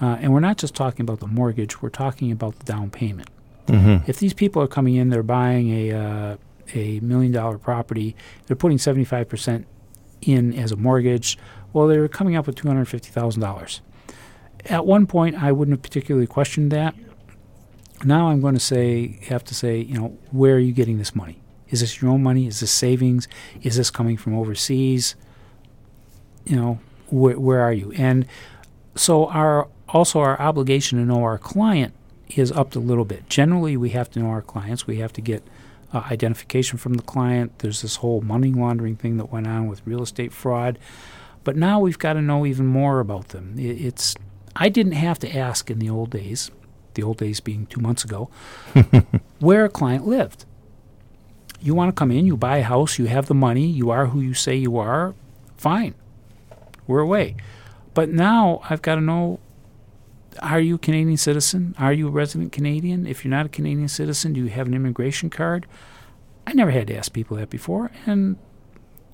uh, 0.00 0.16
and 0.20 0.32
we're 0.32 0.40
not 0.40 0.56
just 0.56 0.74
talking 0.74 1.02
about 1.02 1.20
the 1.20 1.26
mortgage. 1.26 1.82
We're 1.82 1.90
talking 1.90 2.32
about 2.32 2.58
the 2.58 2.64
down 2.64 2.90
payment. 2.90 3.28
Mhm. 3.66 4.08
If 4.08 4.18
these 4.18 4.32
people 4.32 4.62
are 4.62 4.66
coming 4.68 4.94
in, 4.94 5.10
they're 5.10 5.22
buying 5.22 5.70
a 5.70 5.92
uh, 5.92 6.36
a 6.74 7.00
million 7.00 7.32
dollar 7.32 7.58
property, 7.58 8.16
they're 8.46 8.56
putting 8.56 8.78
75% 8.78 9.64
in 10.22 10.52
as 10.54 10.72
a 10.72 10.76
mortgage. 10.76 11.38
Well, 11.72 11.86
they're 11.86 12.08
coming 12.08 12.36
up 12.36 12.46
with 12.46 12.56
$250,000. 12.56 13.80
At 14.64 14.86
one 14.86 15.06
point, 15.06 15.40
I 15.40 15.52
wouldn't 15.52 15.76
have 15.76 15.82
particularly 15.82 16.26
questioned 16.26 16.72
that. 16.72 16.94
Now 18.04 18.28
I'm 18.28 18.40
going 18.40 18.54
to 18.54 18.60
say, 18.60 19.20
have 19.28 19.44
to 19.44 19.54
say, 19.54 19.78
you 19.78 19.94
know, 19.94 20.18
where 20.30 20.56
are 20.56 20.58
you 20.58 20.72
getting 20.72 20.98
this 20.98 21.14
money? 21.14 21.40
Is 21.70 21.80
this 21.80 22.00
your 22.00 22.10
own 22.10 22.22
money? 22.22 22.46
Is 22.46 22.60
this 22.60 22.70
savings? 22.70 23.28
Is 23.62 23.76
this 23.76 23.90
coming 23.90 24.16
from 24.16 24.34
overseas? 24.34 25.14
You 26.44 26.56
know, 26.56 26.78
where, 27.08 27.38
where 27.38 27.60
are 27.60 27.72
you? 27.72 27.92
And 27.96 28.26
so 28.94 29.26
our 29.28 29.68
also 29.88 30.18
our 30.20 30.40
obligation 30.40 30.98
to 30.98 31.04
know 31.04 31.22
our 31.22 31.38
client 31.38 31.94
is 32.34 32.50
upped 32.52 32.74
a 32.74 32.80
little 32.80 33.04
bit. 33.04 33.28
Generally, 33.28 33.76
we 33.76 33.90
have 33.90 34.10
to 34.10 34.20
know 34.20 34.28
our 34.28 34.42
clients. 34.42 34.86
We 34.86 34.98
have 34.98 35.12
to 35.14 35.20
get 35.20 35.42
uh, 35.92 36.02
identification 36.10 36.78
from 36.78 36.94
the 36.94 37.02
client. 37.02 37.58
There's 37.60 37.82
this 37.82 37.96
whole 37.96 38.20
money 38.20 38.52
laundering 38.52 38.96
thing 38.96 39.16
that 39.18 39.30
went 39.30 39.46
on 39.46 39.66
with 39.66 39.86
real 39.86 40.02
estate 40.02 40.32
fraud, 40.32 40.78
but 41.44 41.56
now 41.56 41.78
we've 41.80 41.98
got 41.98 42.14
to 42.14 42.22
know 42.22 42.44
even 42.44 42.66
more 42.66 43.00
about 43.00 43.28
them. 43.28 43.54
It, 43.58 43.80
it's 43.80 44.14
I 44.54 44.68
didn't 44.68 44.92
have 44.92 45.18
to 45.20 45.36
ask 45.36 45.70
in 45.70 45.78
the 45.78 45.90
old 45.90 46.10
days, 46.10 46.50
the 46.94 47.02
old 47.02 47.18
days 47.18 47.40
being 47.40 47.66
two 47.66 47.80
months 47.80 48.04
ago, 48.04 48.30
where 49.38 49.64
a 49.64 49.68
client 49.68 50.06
lived. 50.06 50.44
You 51.60 51.74
want 51.74 51.94
to 51.94 51.98
come 51.98 52.10
in, 52.10 52.26
you 52.26 52.36
buy 52.36 52.58
a 52.58 52.62
house, 52.62 52.98
you 52.98 53.06
have 53.06 53.26
the 53.26 53.34
money, 53.34 53.66
you 53.66 53.90
are 53.90 54.06
who 54.06 54.20
you 54.20 54.34
say 54.34 54.56
you 54.56 54.76
are, 54.78 55.14
fine. 55.56 55.94
We're 56.86 57.00
away. 57.00 57.36
But 57.94 58.10
now 58.10 58.60
I've 58.68 58.82
got 58.82 58.96
to 58.96 59.00
know 59.00 59.40
are 60.42 60.60
you 60.60 60.76
a 60.76 60.78
Canadian 60.78 61.16
citizen? 61.16 61.74
Are 61.78 61.92
you 61.92 62.08
a 62.08 62.10
resident 62.10 62.52
Canadian? 62.52 63.06
If 63.06 63.24
you're 63.24 63.30
not 63.30 63.46
a 63.46 63.48
Canadian 63.48 63.88
citizen, 63.88 64.32
do 64.32 64.40
you 64.40 64.48
have 64.48 64.66
an 64.66 64.74
immigration 64.74 65.30
card? 65.30 65.66
I 66.46 66.52
never 66.52 66.70
had 66.70 66.86
to 66.88 66.96
ask 66.96 67.12
people 67.12 67.36
that 67.38 67.50
before, 67.50 67.90
and 68.06 68.36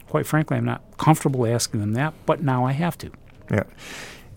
quite 0.08 0.26
frankly, 0.26 0.58
I'm 0.58 0.66
not 0.66 0.82
comfortable 0.98 1.46
asking 1.46 1.80
them 1.80 1.92
that, 1.92 2.12
but 2.26 2.42
now 2.42 2.66
I 2.66 2.72
have 2.72 2.98
to. 2.98 3.10
Yeah. 3.50 3.64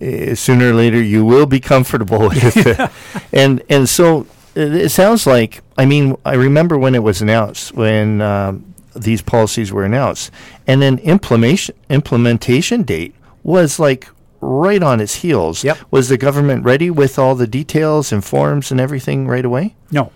Uh, 0.02 0.36
sooner 0.36 0.70
or 0.70 0.74
later, 0.74 1.02
you 1.02 1.26
will 1.26 1.46
be 1.46 1.60
comfortable 1.60 2.20
with 2.30 2.58
it. 2.58 2.92
And, 3.34 3.62
and 3.70 3.90
so 3.90 4.28
it, 4.56 4.90
sounds 4.90 5.28
like, 5.28 5.62
I 5.78 5.86
mean, 5.86 6.16
I 6.24 6.36
remember 6.36 6.78
when 6.78 6.96
it 6.96 7.04
was 7.04 7.22
announced, 7.22 7.74
when 7.74 8.22
um, 8.22 8.74
these 8.96 9.22
policies 9.22 9.74
were 9.74 9.84
announced, 9.84 10.32
and 10.66 10.82
then 10.82 11.00
implementation, 11.00 11.76
implementation 11.90 12.84
date 12.84 13.14
was 13.44 13.78
like 13.78 14.08
right 14.46 14.82
on 14.84 15.00
its 15.02 15.16
heels. 15.16 15.64
Yep. 15.64 15.78
Was 15.92 16.10
the 16.10 16.18
government 16.18 16.64
ready 16.64 16.90
with 16.90 17.18
all 17.20 17.36
the 17.36 17.48
details 17.48 18.12
and 18.12 18.24
forms 18.24 18.72
and 18.72 18.80
everything 18.80 19.28
right 19.28 19.46
away? 19.46 19.76
No. 19.92 20.12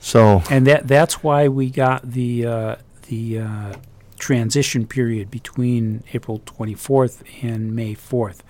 So 0.00 0.42
and 0.50 0.66
that 0.66 0.86
that's 0.88 1.22
why 1.22 1.48
we 1.48 1.70
got 1.70 2.02
the 2.10 2.46
uh, 2.46 2.76
the 3.08 3.38
uh, 3.40 3.72
transition 4.18 4.86
period 4.86 5.30
between 5.30 6.02
April 6.12 6.40
24th 6.40 7.22
and 7.42 7.74
May 7.74 7.94
4th. 7.94 8.40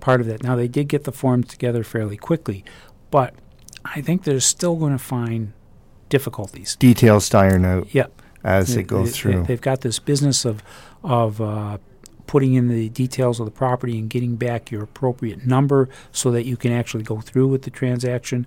Part 0.00 0.20
of 0.20 0.26
that. 0.28 0.42
Now 0.42 0.54
they 0.56 0.68
did 0.68 0.88
get 0.88 1.04
the 1.04 1.12
forms 1.12 1.48
together 1.48 1.82
fairly 1.84 2.16
quickly, 2.16 2.64
but 3.10 3.34
I 3.84 4.00
think 4.00 4.24
they're 4.24 4.40
still 4.40 4.76
going 4.76 4.92
to 4.92 4.98
find 5.02 5.52
difficulties. 6.08 6.76
details 6.76 7.28
to 7.30 7.38
iron 7.38 7.64
out 7.66 7.92
Yep. 7.94 8.22
as 8.44 8.74
they 8.74 8.82
go 8.82 9.04
They- 9.04 9.10
through. 9.10 9.42
They've 9.44 9.60
got 9.60 9.80
this 9.82 9.98
business 9.98 10.44
of 10.44 10.62
of 11.04 11.40
uh, 11.40 11.78
putting 12.28 12.54
in 12.54 12.68
the 12.68 12.88
details 12.90 13.40
of 13.40 13.46
the 13.46 13.50
property 13.50 13.98
and 13.98 14.08
getting 14.08 14.36
back 14.36 14.70
your 14.70 14.84
appropriate 14.84 15.44
number 15.44 15.88
so 16.12 16.30
that 16.30 16.44
you 16.46 16.56
can 16.56 16.70
actually 16.70 17.02
go 17.02 17.20
through 17.20 17.48
with 17.48 17.62
the 17.62 17.70
transaction. 17.70 18.46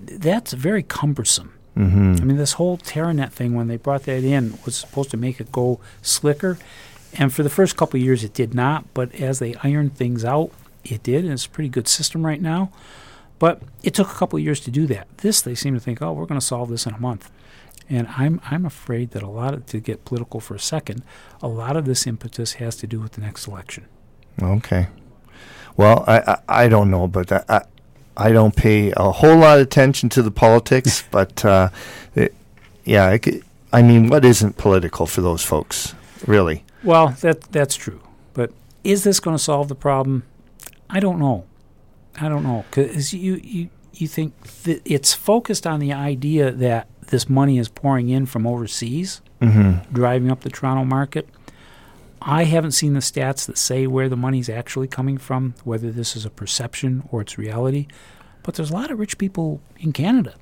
That's 0.00 0.52
very 0.54 0.82
cumbersome. 0.82 1.52
Mhm. 1.76 2.20
I 2.20 2.24
mean, 2.24 2.36
this 2.36 2.54
whole 2.54 2.78
Teranet 2.78 3.30
thing, 3.30 3.54
when 3.54 3.68
they 3.68 3.76
brought 3.76 4.04
that 4.04 4.24
in, 4.24 4.58
was 4.64 4.74
supposed 4.74 5.10
to 5.10 5.16
make 5.16 5.40
it 5.40 5.52
go 5.52 5.78
slicker. 6.02 6.58
And 7.16 7.32
for 7.32 7.42
the 7.44 7.50
first 7.50 7.76
couple 7.76 7.98
of 7.98 8.04
years, 8.04 8.24
it 8.24 8.32
did 8.34 8.54
not. 8.54 8.84
But 8.94 9.14
as 9.14 9.38
they 9.38 9.54
ironed 9.62 9.94
things 9.96 10.24
out, 10.24 10.50
it 10.84 11.02
did. 11.02 11.24
And 11.24 11.32
it's 11.32 11.46
a 11.46 11.50
pretty 11.50 11.68
good 11.68 11.86
system 11.86 12.24
right 12.26 12.40
now. 12.42 12.70
But 13.38 13.62
it 13.82 13.94
took 13.94 14.10
a 14.10 14.14
couple 14.14 14.36
of 14.38 14.44
years 14.44 14.60
to 14.60 14.70
do 14.70 14.86
that. 14.88 15.06
This, 15.18 15.40
they 15.42 15.54
seem 15.54 15.74
to 15.74 15.80
think, 15.80 16.00
oh, 16.00 16.12
we're 16.12 16.26
going 16.26 16.40
to 16.40 16.46
solve 16.46 16.70
this 16.70 16.86
in 16.86 16.94
a 16.94 16.98
month. 17.00 17.30
And 17.88 18.08
I'm 18.16 18.40
I'm 18.44 18.64
afraid 18.64 19.10
that 19.10 19.22
a 19.22 19.28
lot 19.28 19.54
of 19.54 19.66
to 19.66 19.80
get 19.80 20.04
political 20.04 20.40
for 20.40 20.54
a 20.54 20.60
second, 20.60 21.02
a 21.42 21.48
lot 21.48 21.76
of 21.76 21.84
this 21.84 22.06
impetus 22.06 22.54
has 22.54 22.76
to 22.76 22.86
do 22.86 23.00
with 23.00 23.12
the 23.12 23.20
next 23.20 23.46
election. 23.46 23.86
Okay. 24.42 24.88
Well, 25.76 26.04
I, 26.06 26.18
I, 26.20 26.64
I 26.64 26.68
don't 26.68 26.90
know 26.90 27.06
but. 27.06 27.30
I, 27.32 27.64
I 28.16 28.30
don't 28.30 28.54
pay 28.54 28.92
a 28.96 29.10
whole 29.10 29.38
lot 29.38 29.58
of 29.58 29.62
attention 29.66 30.08
to 30.10 30.22
the 30.22 30.30
politics, 30.30 31.02
but 31.10 31.44
uh, 31.44 31.70
it, 32.14 32.34
yeah, 32.84 33.16
I 33.72 33.82
mean, 33.82 34.08
what 34.08 34.24
isn't 34.24 34.56
political 34.56 35.06
for 35.06 35.20
those 35.20 35.42
folks, 35.42 35.94
really? 36.26 36.64
Well, 36.82 37.08
that 37.22 37.42
that's 37.50 37.74
true. 37.74 38.00
But 38.34 38.52
is 38.84 39.04
this 39.04 39.20
going 39.20 39.36
to 39.36 39.42
solve 39.42 39.68
the 39.68 39.74
problem? 39.74 40.24
I 40.88 41.00
don't 41.00 41.18
know. 41.18 41.44
I 42.20 42.28
don't 42.28 42.44
know 42.44 42.64
because 42.70 43.12
you 43.12 43.40
you 43.42 43.70
you 43.92 44.06
think 44.06 44.40
that 44.62 44.82
it's 44.84 45.12
focused 45.12 45.66
on 45.66 45.80
the 45.80 45.92
idea 45.92 46.52
that 46.52 46.86
this 47.08 47.28
money 47.28 47.58
is 47.58 47.68
pouring 47.68 48.08
in 48.08 48.26
from 48.26 48.46
overseas, 48.46 49.20
Mhm. 49.40 49.82
driving 49.92 50.30
up 50.30 50.40
the 50.42 50.50
Toronto 50.50 50.84
market. 50.84 51.28
I 52.22 52.44
haven't 52.44 52.72
seen 52.72 52.94
the 52.94 53.00
stats 53.00 53.44
that 53.46 53.58
say 53.58 53.86
where 53.86 54.08
the 54.08 54.16
money's 54.16 54.48
actually 54.48 54.86
coming 54.88 55.18
from, 55.18 55.54
whether 55.64 55.90
this 55.90 56.16
is 56.16 56.24
a 56.24 56.30
perception 56.30 57.02
or 57.10 57.20
it's 57.20 57.36
reality. 57.36 57.86
But 58.42 58.54
there's 58.54 58.70
a 58.70 58.74
lot 58.74 58.90
of 58.90 58.98
rich 58.98 59.18
people 59.18 59.60
in 59.78 59.92
Canada. 59.92 60.34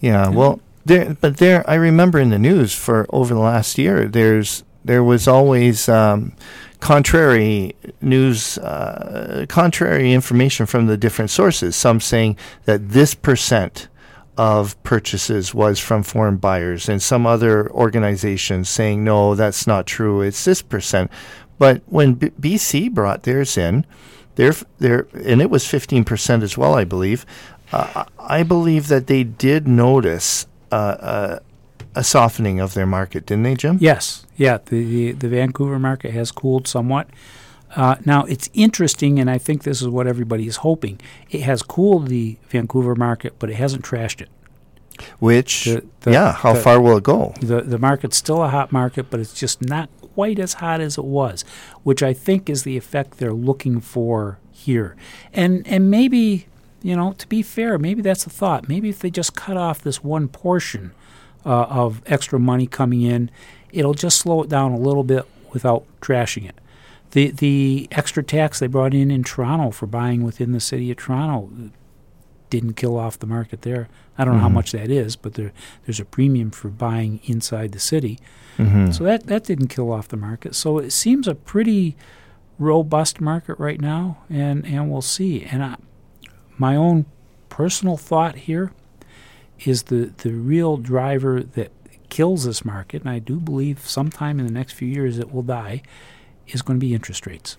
Yeah, 0.00 0.28
well, 0.28 0.60
there, 0.86 1.16
but 1.20 1.36
there, 1.38 1.68
I 1.68 1.74
remember 1.74 2.18
in 2.18 2.30
the 2.30 2.38
news 2.38 2.74
for 2.74 3.06
over 3.10 3.34
the 3.34 3.40
last 3.40 3.78
year, 3.78 4.06
there's 4.08 4.64
there 4.84 5.02
was 5.02 5.26
always 5.26 5.88
um, 5.88 6.32
contrary 6.80 7.74
news, 8.02 8.58
uh, 8.58 9.46
contrary 9.48 10.12
information 10.12 10.66
from 10.66 10.86
the 10.86 10.96
different 10.98 11.30
sources. 11.30 11.74
Some 11.74 12.00
saying 12.00 12.36
that 12.66 12.90
this 12.90 13.14
percent 13.14 13.88
of 14.36 14.80
purchases 14.82 15.54
was 15.54 15.78
from 15.78 16.02
foreign 16.02 16.36
buyers, 16.36 16.88
and 16.88 17.02
some 17.02 17.26
other 17.26 17.70
organizations 17.70 18.68
saying 18.68 19.04
no, 19.04 19.34
that's 19.34 19.66
not 19.66 19.86
true. 19.86 20.20
It's 20.20 20.44
this 20.44 20.62
percent. 20.62 21.10
But 21.58 21.82
when 21.86 22.14
B- 22.14 22.30
BC 22.40 22.92
brought 22.92 23.22
theirs 23.22 23.56
in, 23.56 23.86
their 24.36 24.54
their 24.78 25.06
and 25.12 25.40
it 25.40 25.50
was 25.50 25.66
fifteen 25.66 26.04
percent 26.04 26.42
as 26.42 26.58
well, 26.58 26.74
I 26.74 26.84
believe. 26.84 27.24
Uh, 27.72 28.04
I 28.18 28.42
believe 28.42 28.88
that 28.88 29.06
they 29.06 29.24
did 29.24 29.66
notice 29.66 30.46
uh, 30.70 30.74
uh, 30.74 31.38
a 31.94 32.04
softening 32.04 32.60
of 32.60 32.74
their 32.74 32.86
market, 32.86 33.26
didn't 33.26 33.44
they, 33.44 33.54
Jim? 33.54 33.78
Yes, 33.80 34.26
yeah. 34.36 34.58
The 34.64 34.84
the, 34.84 35.12
the 35.12 35.28
Vancouver 35.28 35.78
market 35.78 36.12
has 36.12 36.32
cooled 36.32 36.66
somewhat. 36.66 37.08
Uh, 37.76 37.96
now 38.04 38.24
it's 38.24 38.48
interesting, 38.54 39.18
and 39.18 39.28
I 39.30 39.38
think 39.38 39.62
this 39.64 39.82
is 39.82 39.88
what 39.88 40.06
everybody 40.06 40.46
is 40.46 40.56
hoping. 40.56 41.00
It 41.30 41.42
has 41.42 41.62
cooled 41.62 42.08
the 42.08 42.36
Vancouver 42.48 42.94
market, 42.94 43.34
but 43.38 43.50
it 43.50 43.54
hasn't 43.56 43.84
trashed 43.84 44.20
it. 44.20 44.28
Which, 45.18 45.64
The- 45.64 45.84
the- 46.02 46.12
yeah, 46.12 46.32
how 46.32 46.52
the- 46.52 46.60
far 46.60 46.80
will 46.80 46.96
it 46.98 47.02
go? 47.04 47.34
The 47.40 47.62
the 47.62 47.78
market's 47.78 48.16
still 48.16 48.42
a 48.44 48.48
hot 48.48 48.70
market, 48.70 49.10
but 49.10 49.18
it's 49.20 49.34
just 49.34 49.60
not 49.62 49.88
quite 50.14 50.38
as 50.38 50.54
hot 50.54 50.80
as 50.80 50.96
it 50.96 51.04
was, 51.04 51.44
which 51.82 52.02
I 52.02 52.12
think 52.12 52.48
is 52.48 52.62
the 52.62 52.76
effect 52.76 53.18
they're 53.18 53.32
looking 53.32 53.80
for 53.80 54.38
here. 54.52 54.94
And 55.32 55.66
and 55.66 55.90
maybe 55.90 56.46
you 56.82 56.94
know, 56.94 57.12
to 57.14 57.26
be 57.28 57.40
fair, 57.42 57.78
maybe 57.78 58.02
that's 58.02 58.24
the 58.24 58.30
thought. 58.30 58.68
Maybe 58.68 58.90
if 58.90 58.98
they 58.98 59.10
just 59.10 59.34
cut 59.34 59.56
off 59.56 59.80
this 59.82 60.04
one 60.04 60.28
portion 60.28 60.92
uh, 61.46 61.62
of 61.62 62.02
extra 62.06 62.38
money 62.38 62.66
coming 62.66 63.00
in, 63.00 63.30
it'll 63.72 63.94
just 63.94 64.18
slow 64.18 64.42
it 64.42 64.50
down 64.50 64.72
a 64.72 64.78
little 64.78 65.02
bit 65.02 65.24
without 65.52 65.84
trashing 66.02 66.46
it. 66.46 66.54
The 67.14 67.30
the 67.30 67.88
extra 67.92 68.22
tax 68.22 68.58
they 68.58 68.66
brought 68.66 68.92
in 68.92 69.10
in 69.10 69.22
Toronto 69.24 69.70
for 69.70 69.86
buying 69.86 70.22
within 70.24 70.50
the 70.52 70.60
city 70.60 70.90
of 70.90 70.96
Toronto 70.98 71.70
didn't 72.50 72.74
kill 72.74 72.96
off 72.98 73.18
the 73.18 73.26
market 73.26 73.62
there. 73.62 73.88
I 74.18 74.24
don't 74.24 74.34
know 74.34 74.40
how 74.42 74.48
Mhm. 74.48 74.54
much 74.54 74.72
that 74.72 74.90
is, 74.90 75.16
but 75.16 75.34
there 75.34 75.52
there's 75.86 76.00
a 76.00 76.04
premium 76.04 76.50
for 76.50 76.68
buying 76.68 77.20
inside 77.24 77.70
the 77.72 77.78
city. 77.78 78.18
Mhm. 78.58 78.92
So 78.92 79.04
that 79.04 79.26
that 79.28 79.44
didn't 79.44 79.68
kill 79.68 79.92
off 79.92 80.08
the 80.08 80.16
market. 80.16 80.54
So 80.56 80.78
it 80.78 80.90
seems 80.92 81.26
a 81.28 81.34
pretty 81.36 81.96
robust 82.58 83.20
market 83.20 83.58
right 83.58 83.80
now, 83.80 84.18
and 84.28 84.66
and 84.66 84.90
we'll 84.90 85.00
see. 85.02 85.44
And 85.44 85.62
I, 85.62 85.76
my 86.58 86.74
own 86.76 87.06
personal 87.48 87.96
thought 87.96 88.34
here 88.50 88.72
is 89.64 89.84
the 89.84 90.12
the 90.18 90.32
real 90.32 90.76
driver 90.78 91.42
that 91.42 91.70
kills 92.08 92.44
this 92.44 92.64
market, 92.64 93.02
and 93.02 93.10
I 93.10 93.20
do 93.20 93.36
believe 93.38 93.86
sometime 93.86 94.38
in 94.40 94.46
the 94.46 94.52
next 94.52 94.72
few 94.72 94.88
years 94.88 95.18
it 95.18 95.32
will 95.32 95.42
die, 95.42 95.82
is 96.48 96.62
going 96.62 96.78
to 96.78 96.84
be 96.86 96.94
interest 96.94 97.26
rates. 97.26 97.56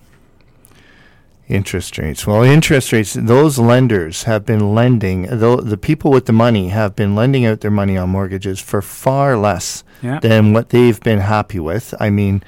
Interest 1.47 1.99
rates. 1.99 2.25
Well, 2.25 2.41
interest 2.41 2.91
rates, 2.91 3.13
those 3.13 3.59
lenders 3.59 4.23
have 4.23 4.47
been 4.47 4.73
lending, 4.73 5.23
the, 5.23 5.57
the 5.63 5.77
people 5.77 6.09
with 6.09 6.25
the 6.25 6.33
money 6.33 6.69
have 6.69 6.95
been 6.95 7.13
lending 7.13 7.45
out 7.45 7.61
their 7.61 7.69
money 7.69 7.95
on 7.97 8.09
mortgages 8.09 8.59
for 8.59 8.81
far 8.81 9.37
less 9.37 9.83
Yeah. 10.01 10.19
than 10.19 10.53
what 10.53 10.69
they've 10.69 10.99
been 10.99 11.19
happy 11.19 11.59
with. 11.59 11.93
I 11.99 12.09
mean, 12.09 12.41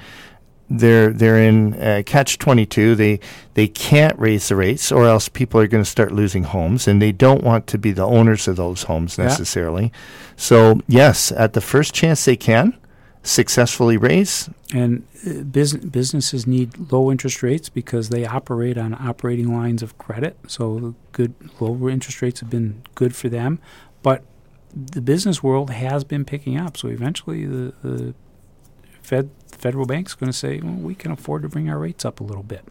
they're 0.70 1.10
they're 1.14 1.38
in 1.42 1.72
uh, 1.80 2.02
catch 2.04 2.36
22 2.36 2.94
they 2.94 3.18
they 3.54 3.66
can't 3.66 4.18
raise 4.18 4.48
the 4.50 4.54
rates 4.56 4.92
or 4.92 5.06
else 5.06 5.26
people 5.26 5.58
are 5.58 5.66
going 5.66 5.82
to 5.82 5.88
start 5.88 6.12
losing 6.12 6.42
homes 6.44 6.86
and 6.86 7.00
they 7.00 7.10
don't 7.10 7.42
want 7.42 7.66
to 7.68 7.78
be 7.78 7.90
the 7.90 8.04
owners 8.04 8.46
of 8.46 8.56
those 8.56 8.82
homes 8.82 9.16
Yeah. 9.16 9.24
necessarily 9.24 9.90
so 10.36 10.78
yes 10.86 11.32
at 11.32 11.54
the 11.54 11.62
first 11.62 11.94
chance 11.94 12.22
they 12.26 12.36
can 12.36 12.76
successfully 13.22 13.96
raise 13.96 14.48
And 14.72 15.06
uh, 15.26 15.42
business, 15.42 15.84
businesses 15.84 16.46
need 16.46 16.92
low 16.92 17.10
interest 17.10 17.42
rates 17.42 17.68
because 17.68 18.08
they 18.10 18.24
operate 18.24 18.78
on 18.78 18.94
operating 18.94 19.52
lines 19.54 19.82
of 19.82 19.98
credit. 19.98 20.36
So 20.46 20.94
good 21.12 21.34
lower 21.60 21.90
interest 21.90 22.22
rates 22.22 22.40
have 22.40 22.50
been 22.50 22.82
good 22.94 23.14
for 23.14 23.28
them. 23.28 23.58
But 24.02 24.22
the 24.74 25.00
business 25.00 25.42
world 25.42 25.70
has 25.70 26.04
been 26.04 26.24
picking 26.24 26.56
up. 26.56 26.76
So 26.76 26.88
eventually 26.88 27.44
the, 27.44 27.74
the 27.82 28.14
Fed 29.02 29.30
federal 29.50 29.86
bank's 29.86 30.14
going 30.14 30.30
to 30.30 30.36
say, 30.36 30.60
well, 30.60 30.74
we 30.74 30.94
can 30.94 31.10
afford 31.10 31.42
to 31.42 31.48
bring 31.48 31.68
our 31.68 31.78
rates 31.78 32.04
up 32.04 32.20
a 32.20 32.24
little 32.24 32.42
bit. 32.42 32.64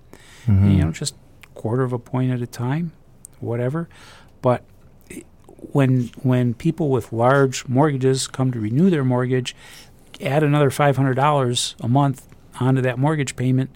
Mhm. 0.46 0.72
You 0.72 0.86
know, 0.86 0.92
just 0.92 1.16
quarter 1.56 1.84
of 1.84 1.92
a 1.92 2.00
point 2.00 2.32
at 2.32 2.42
a 2.42 2.48
time, 2.48 2.94
whatever. 3.40 3.90
But 4.42 4.64
when 5.74 6.12
when 6.22 6.54
people 6.54 6.90
with 6.90 7.12
large 7.12 7.68
mortgages 7.68 8.28
come 8.28 8.52
to 8.52 8.60
renew 8.60 8.90
their 8.90 9.04
mortgage, 9.04 9.56
add 10.22 10.44
another 10.44 10.70
five 10.70 10.98
hundred 10.98 11.16
dollars 11.16 11.76
a 11.82 11.88
month 11.88 12.28
onto 12.60 12.82
that 12.82 12.98
mortgage 12.98 13.36
payment, 13.36 13.70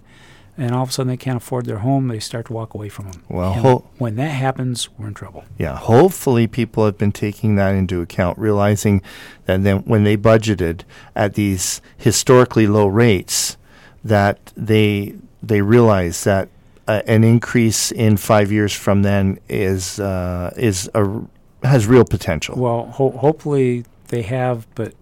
and 0.57 0.71
all 0.73 0.83
of 0.83 0.89
a 0.89 0.91
sudden 0.91 1.09
they 1.09 1.17
can't 1.17 1.37
afford 1.37 1.65
their 1.65 1.79
home, 1.79 2.07
they 2.07 2.19
start 2.19 2.47
to 2.47 2.53
walk 2.53 2.73
away 2.73 2.89
from 2.89 3.11
them. 3.11 3.23
Well, 3.29 3.53
ho- 3.53 3.89
when 3.97 4.15
that 4.15 4.29
happens, 4.31 4.89
we're 4.97 5.07
in 5.07 5.13
trouble. 5.13 5.43
Yeah, 5.57 5.75
hopefully 5.77 6.47
people 6.47 6.85
have 6.85 6.97
been 6.97 7.11
taking 7.11 7.55
that 7.55 7.75
into 7.75 8.01
account, 8.01 8.37
realizing 8.39 9.01
that 9.45 9.63
then 9.63 9.79
when 9.79 10.03
they 10.03 10.17
budgeted 10.17 10.81
at 11.15 11.35
these 11.35 11.79
historically 11.97 12.67
low 12.67 12.87
rates, 12.87 13.57
that 14.03 14.51
they 14.57 15.15
they 15.43 15.61
realize 15.61 16.23
that 16.23 16.49
uh, 16.87 17.01
an 17.07 17.23
increase 17.23 17.91
in 17.91 18.17
five 18.17 18.51
years 18.51 18.73
from 18.73 19.03
then 19.03 19.39
is 19.47 19.99
uh, 19.99 20.51
is 20.57 20.89
a 20.95 21.21
has 21.63 21.85
real 21.85 22.03
potential. 22.05 22.59
Well, 22.59 22.87
ho- 22.87 23.11
hopefully 23.11 23.85
they 24.07 24.23
have, 24.23 24.65
but 24.73 24.93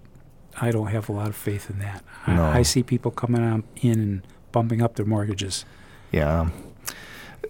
I 0.62 0.72
don't 0.72 0.88
have 0.88 1.10
a 1.10 1.12
lot 1.12 1.28
of 1.28 1.36
faith 1.36 1.70
in 1.70 1.80
that. 1.80 2.03
No. 2.28 2.43
I, 2.43 2.60
I 2.60 2.62
see 2.64 2.84
people 2.84 3.12
coming 3.12 3.43
on 3.43 3.64
in 3.82 3.99
and 3.99 4.22
bumping 4.51 4.82
up 4.82 4.95
their 4.95 5.05
mortgages. 5.05 5.66
Yeah. 6.12 6.49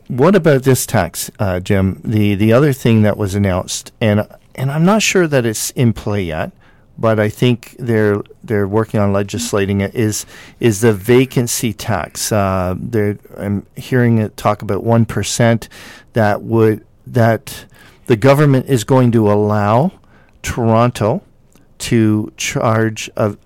What 0.07 0.35
about 0.35 0.63
this 0.63 0.85
tax, 0.85 1.29
uh, 1.39 1.59
Jim? 1.59 2.01
The 2.03 2.35
the 2.35 2.51
other 2.51 2.73
thing 2.73 3.03
that 3.03 3.17
was 3.17 3.35
announced, 3.35 3.91
and 4.01 4.27
and 4.55 4.71
I'm 4.71 4.83
not 4.83 5.01
sure 5.01 5.27
that 5.27 5.45
it's 5.45 5.69
in 5.71 5.93
play 5.93 6.23
yet, 6.23 6.51
but 6.97 7.19
I 7.19 7.29
think 7.29 7.75
they're 7.77 8.21
they're 8.43 8.67
working 8.67 8.99
on 8.99 9.13
legislating 9.13 9.81
it. 9.81 9.93
Is 9.93 10.25
is 10.59 10.81
the 10.81 10.93
vacancy 10.93 11.73
tax? 11.73 12.31
Uh, 12.31 12.75
they're 12.77 13.19
I'm 13.37 13.65
hearing 13.75 14.17
it 14.17 14.35
talk 14.35 14.61
about 14.63 14.83
one 14.83 15.05
percent 15.05 15.69
that 16.13 16.41
would 16.41 16.85
that 17.05 17.65
the 18.07 18.17
government 18.17 18.65
is 18.67 18.83
going 18.83 19.11
to 19.11 19.31
allow 19.31 19.91
Toronto 20.41 21.21
to 21.79 22.31
charge 22.37 23.09
a 23.15 23.37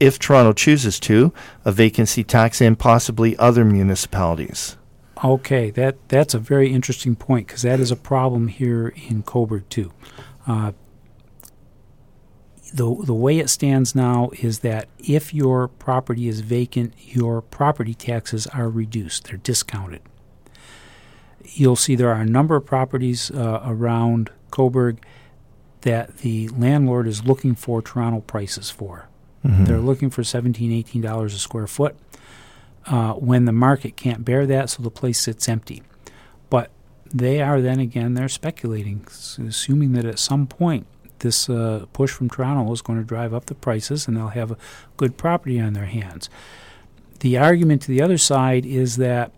if 0.00 0.18
Toronto 0.18 0.54
chooses 0.54 0.98
to, 1.00 1.32
a 1.64 1.70
vacancy 1.70 2.24
tax 2.24 2.62
and 2.62 2.78
possibly 2.78 3.36
other 3.36 3.66
municipalities. 3.66 4.78
Okay, 5.22 5.68
that 5.70 5.96
that's 6.08 6.32
a 6.32 6.38
very 6.38 6.72
interesting 6.72 7.14
point 7.14 7.46
because 7.46 7.62
that 7.62 7.78
is 7.78 7.90
a 7.90 7.96
problem 7.96 8.48
here 8.48 8.88
in 9.08 9.22
Cobourg 9.22 9.68
too. 9.68 9.92
Uh, 10.46 10.72
the 12.72 12.94
the 13.04 13.14
way 13.14 13.38
it 13.38 13.50
stands 13.50 13.94
now 13.94 14.30
is 14.40 14.60
that 14.60 14.88
if 14.98 15.34
your 15.34 15.68
property 15.68 16.26
is 16.26 16.40
vacant, 16.40 16.94
your 16.98 17.42
property 17.42 17.92
taxes 17.92 18.46
are 18.46 18.70
reduced; 18.70 19.24
they're 19.24 19.36
discounted. 19.36 20.00
You'll 21.44 21.76
see 21.76 21.96
there 21.96 22.10
are 22.10 22.22
a 22.22 22.26
number 22.26 22.56
of 22.56 22.64
properties 22.64 23.30
uh, 23.30 23.60
around 23.64 24.30
Cobourg 24.50 24.98
that 25.82 26.18
the 26.18 26.48
landlord 26.50 27.06
is 27.06 27.24
looking 27.24 27.54
for 27.54 27.80
Toronto 27.82 28.20
prices 28.20 28.70
for. 28.70 29.08
Mhm. 29.44 29.66
They're 29.66 29.78
looking 29.78 30.10
for 30.10 30.22
17 30.22 30.70
18 30.72 31.00
dollars 31.02 31.34
a 31.34 31.38
square 31.38 31.66
foot 31.66 31.96
uh, 32.86 33.12
when 33.14 33.44
the 33.46 33.52
market 33.52 33.96
can't 33.96 34.24
bear 34.24 34.46
that, 34.46 34.70
so 34.70 34.82
the 34.82 34.90
place 34.90 35.18
sits 35.18 35.48
empty. 35.48 35.82
But 36.50 36.70
they 37.12 37.40
are 37.40 37.60
then 37.60 37.80
again 37.80 38.14
they're 38.14 38.28
speculating, 38.28 39.06
assuming 39.38 39.92
that 39.92 40.04
at 40.04 40.18
some 40.18 40.46
point 40.46 40.86
this 41.20 41.48
uh, 41.50 41.84
push 41.92 42.10
from 42.10 42.30
Toronto 42.30 42.70
is 42.72 42.82
going 42.82 42.98
to 42.98 43.04
drive 43.04 43.32
up 43.34 43.46
the 43.46 43.54
prices, 43.54 44.06
and 44.08 44.16
they'll 44.16 44.28
have 44.28 44.50
a 44.50 44.56
good 44.96 45.16
property 45.16 45.60
on 45.60 45.72
their 45.74 45.86
hands. 45.86 46.28
The 47.20 47.36
argument 47.36 47.82
to 47.82 47.88
the 47.88 48.00
other 48.00 48.16
side 48.18 48.64
is 48.64 48.96
that 48.96 49.32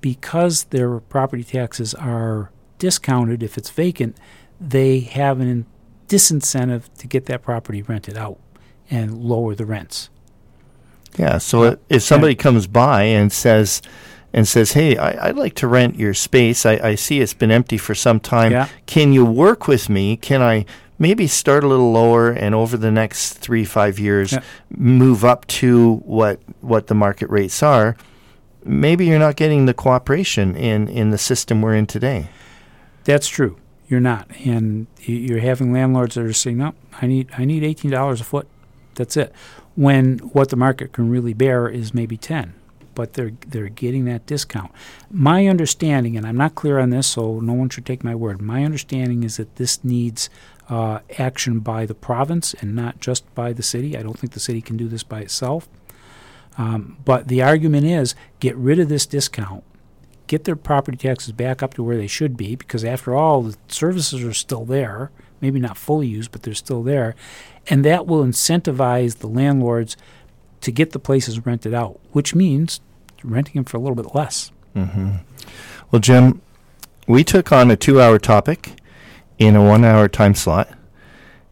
because 0.00 0.64
their 0.64 1.00
property 1.00 1.42
taxes 1.42 1.94
are 1.94 2.50
discounted 2.78 3.42
if 3.42 3.58
it's 3.58 3.70
vacant, 3.70 4.16
they 4.60 5.00
have 5.00 5.40
an 5.40 5.66
disincentive 6.08 6.84
to 6.98 7.06
get 7.06 7.26
that 7.26 7.42
property 7.42 7.82
rented 7.82 8.16
out 8.16 8.38
and 8.90 9.22
lower 9.22 9.54
the 9.54 9.66
rents. 9.66 10.08
Yeah. 11.16 11.38
So 11.38 11.64
i 11.64 11.76
if 11.88 12.02
somebody 12.02 12.34
comes 12.34 12.66
by 12.66 13.02
and 13.02 13.32
says, 13.32 13.82
and 14.32 14.46
says, 14.46 14.72
"Hey, 14.72 14.96
I, 14.96 15.28
I'd 15.28 15.36
like 15.36 15.54
to 15.56 15.68
rent 15.68 15.96
your 15.96 16.14
space. 16.14 16.66
I, 16.66 16.72
I 16.82 16.94
see 16.94 17.20
it's 17.20 17.34
been 17.34 17.50
empty 17.50 17.78
for 17.78 17.94
some 17.94 18.20
time. 18.20 18.52
Yeah. 18.52 18.68
Can 18.86 19.12
you 19.12 19.24
work 19.24 19.68
with 19.68 19.88
me? 19.88 20.16
Can 20.16 20.42
I 20.42 20.64
maybe 20.98 21.26
start 21.26 21.64
a 21.64 21.68
little 21.68 21.92
lower 21.92 22.30
and 22.30 22.54
over 22.54 22.76
the 22.76 22.90
next 22.90 23.34
three 23.34 23.64
five 23.64 23.98
years 23.98 24.32
Yeah. 24.32 24.42
move 24.70 25.24
up 25.24 25.46
to 25.46 25.96
what 26.04 26.40
what 26.60 26.86
the 26.88 26.94
market 26.94 27.30
rates 27.30 27.62
are?" 27.62 27.96
Maybe 28.64 29.06
you're 29.06 29.18
not 29.20 29.36
getting 29.36 29.66
the 29.66 29.74
cooperation 29.74 30.54
in 30.56 30.88
in 30.88 31.10
the 31.10 31.18
system 31.18 31.62
we're 31.62 31.74
in 31.74 31.86
today. 31.86 32.28
That's 33.04 33.28
true. 33.28 33.56
You're 33.88 34.00
not, 34.00 34.28
and 34.44 34.86
you're 35.00 35.40
having 35.40 35.72
landlords 35.72 36.14
that 36.14 36.24
are 36.24 36.32
saying, 36.32 36.58
"No, 36.58 36.74
I 37.00 37.06
need 37.06 37.30
I 37.38 37.44
need 37.44 37.64
eighteen 37.64 37.90
dollars 37.90 38.20
a 38.20 38.24
foot. 38.24 38.46
That's 38.94 39.16
it." 39.16 39.32
When 39.76 40.18
what 40.18 40.50
the 40.50 40.56
market 40.56 40.92
can 40.92 41.08
really 41.10 41.32
bear 41.32 41.68
is 41.68 41.94
maybe 41.94 42.16
ten, 42.18 42.52
but 42.94 43.14
they're 43.14 43.32
they're 43.46 43.68
getting 43.68 44.04
that 44.04 44.26
discount. 44.26 44.72
My 45.10 45.46
understanding, 45.46 46.16
and 46.16 46.26
I'm 46.26 46.36
not 46.36 46.54
clear 46.54 46.78
on 46.78 46.90
this, 46.90 47.06
so 47.06 47.40
no 47.40 47.54
one 47.54 47.70
should 47.70 47.86
take 47.86 48.04
my 48.04 48.14
word. 48.14 48.42
My 48.42 48.64
understanding 48.64 49.22
is 49.22 49.38
that 49.38 49.56
this 49.56 49.82
needs 49.82 50.28
uh, 50.68 50.98
action 51.18 51.60
by 51.60 51.86
the 51.86 51.94
province 51.94 52.54
and 52.60 52.74
not 52.74 53.00
just 53.00 53.32
by 53.34 53.52
the 53.52 53.62
city. 53.62 53.96
I 53.96 54.02
don't 54.02 54.18
think 54.18 54.34
the 54.34 54.40
city 54.40 54.60
can 54.60 54.76
do 54.76 54.88
this 54.88 55.02
by 55.02 55.20
itself. 55.20 55.68
Um, 56.58 56.98
but 57.04 57.28
the 57.28 57.40
argument 57.40 57.86
is 57.86 58.14
get 58.40 58.56
rid 58.56 58.80
of 58.80 58.88
this 58.88 59.06
discount, 59.06 59.62
get 60.28 60.44
their 60.44 60.54
property 60.54 60.96
taxes 60.96 61.32
back 61.32 61.62
up 61.62 61.74
to 61.74 61.82
where 61.82 61.96
they 61.96 62.06
should 62.06 62.36
be, 62.36 62.54
because 62.54 62.84
after 62.84 63.16
all, 63.16 63.42
the 63.42 63.56
services 63.66 64.22
are 64.22 64.34
still 64.34 64.64
there, 64.64 65.10
maybe 65.40 65.58
not 65.58 65.76
fully 65.76 66.06
used, 66.06 66.30
but 66.30 66.42
they're 66.42 66.54
still 66.54 66.82
there, 66.82 67.16
and 67.68 67.84
that 67.84 68.06
will 68.06 68.22
incentivize 68.22 69.18
the 69.18 69.26
landlords 69.26 69.96
to 70.60 70.70
get 70.70 70.92
the 70.92 70.98
places 70.98 71.44
rented 71.44 71.74
out, 71.74 71.98
which 72.12 72.34
means 72.34 72.80
renting 73.24 73.54
them 73.54 73.64
for 73.64 73.76
a 73.76 73.80
little 73.80 73.96
bit 73.96 74.14
less. 74.14 74.52
Mm-hmm. 74.76 75.16
Well, 75.90 76.00
Jim, 76.00 76.40
we 77.06 77.24
took 77.24 77.50
on 77.50 77.70
a 77.70 77.76
two-hour 77.76 78.18
topic 78.18 78.72
in 79.38 79.56
a 79.56 79.64
one-hour 79.64 80.08
time 80.08 80.34
slot, 80.34 80.68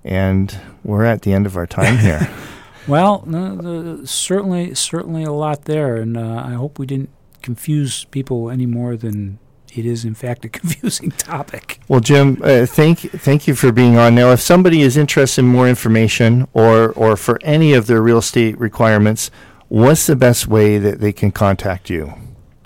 and 0.05 0.57
we're 0.85 1.05
at 1.05 1.23
the 1.23 1.33
end 1.33 1.47
of 1.47 1.57
our 1.57 1.67
time 1.67 1.99
here. 1.99 2.31
Well, 2.87 3.25
no, 3.27 3.57
the, 3.57 4.07
certainly, 4.07 4.73
certainly 4.75 5.25
a 5.25 5.33
lot 5.33 5.65
there, 5.65 5.97
and 5.97 6.17
uh, 6.17 6.45
I 6.47 6.53
hope 6.53 6.79
we 6.79 6.87
didn't 6.87 7.11
confuse 7.47 8.05
people 8.07 8.51
any 8.51 8.67
more 8.67 8.97
than 8.97 9.39
it 9.73 9.87
is, 9.87 10.05
in 10.05 10.15
fact, 10.15 10.45
a 10.45 10.49
confusing 10.61 11.13
topic. 11.13 11.81
Well, 11.87 12.01
Jim, 12.01 12.41
uh, 12.43 12.67
thank 12.67 12.99
thank 13.29 13.47
you 13.47 13.55
for 13.55 13.71
being 13.73 13.97
on. 13.97 14.15
Now, 14.17 14.33
if 14.33 14.41
somebody 14.41 14.81
is 14.83 14.97
interested 14.97 15.43
in 15.43 15.49
more 15.49 15.69
information 15.69 16.49
or 16.53 16.91
or 16.93 17.17
for 17.17 17.39
any 17.43 17.73
of 17.73 17.87
their 17.87 18.03
real 18.03 18.19
estate 18.19 18.59
requirements, 18.59 19.31
what's 19.69 20.07
the 20.07 20.17
best 20.17 20.49
way 20.49 20.79
that 20.79 21.01
they 21.01 21.13
can 21.13 21.31
contact 21.31 21.89
you? 21.89 22.15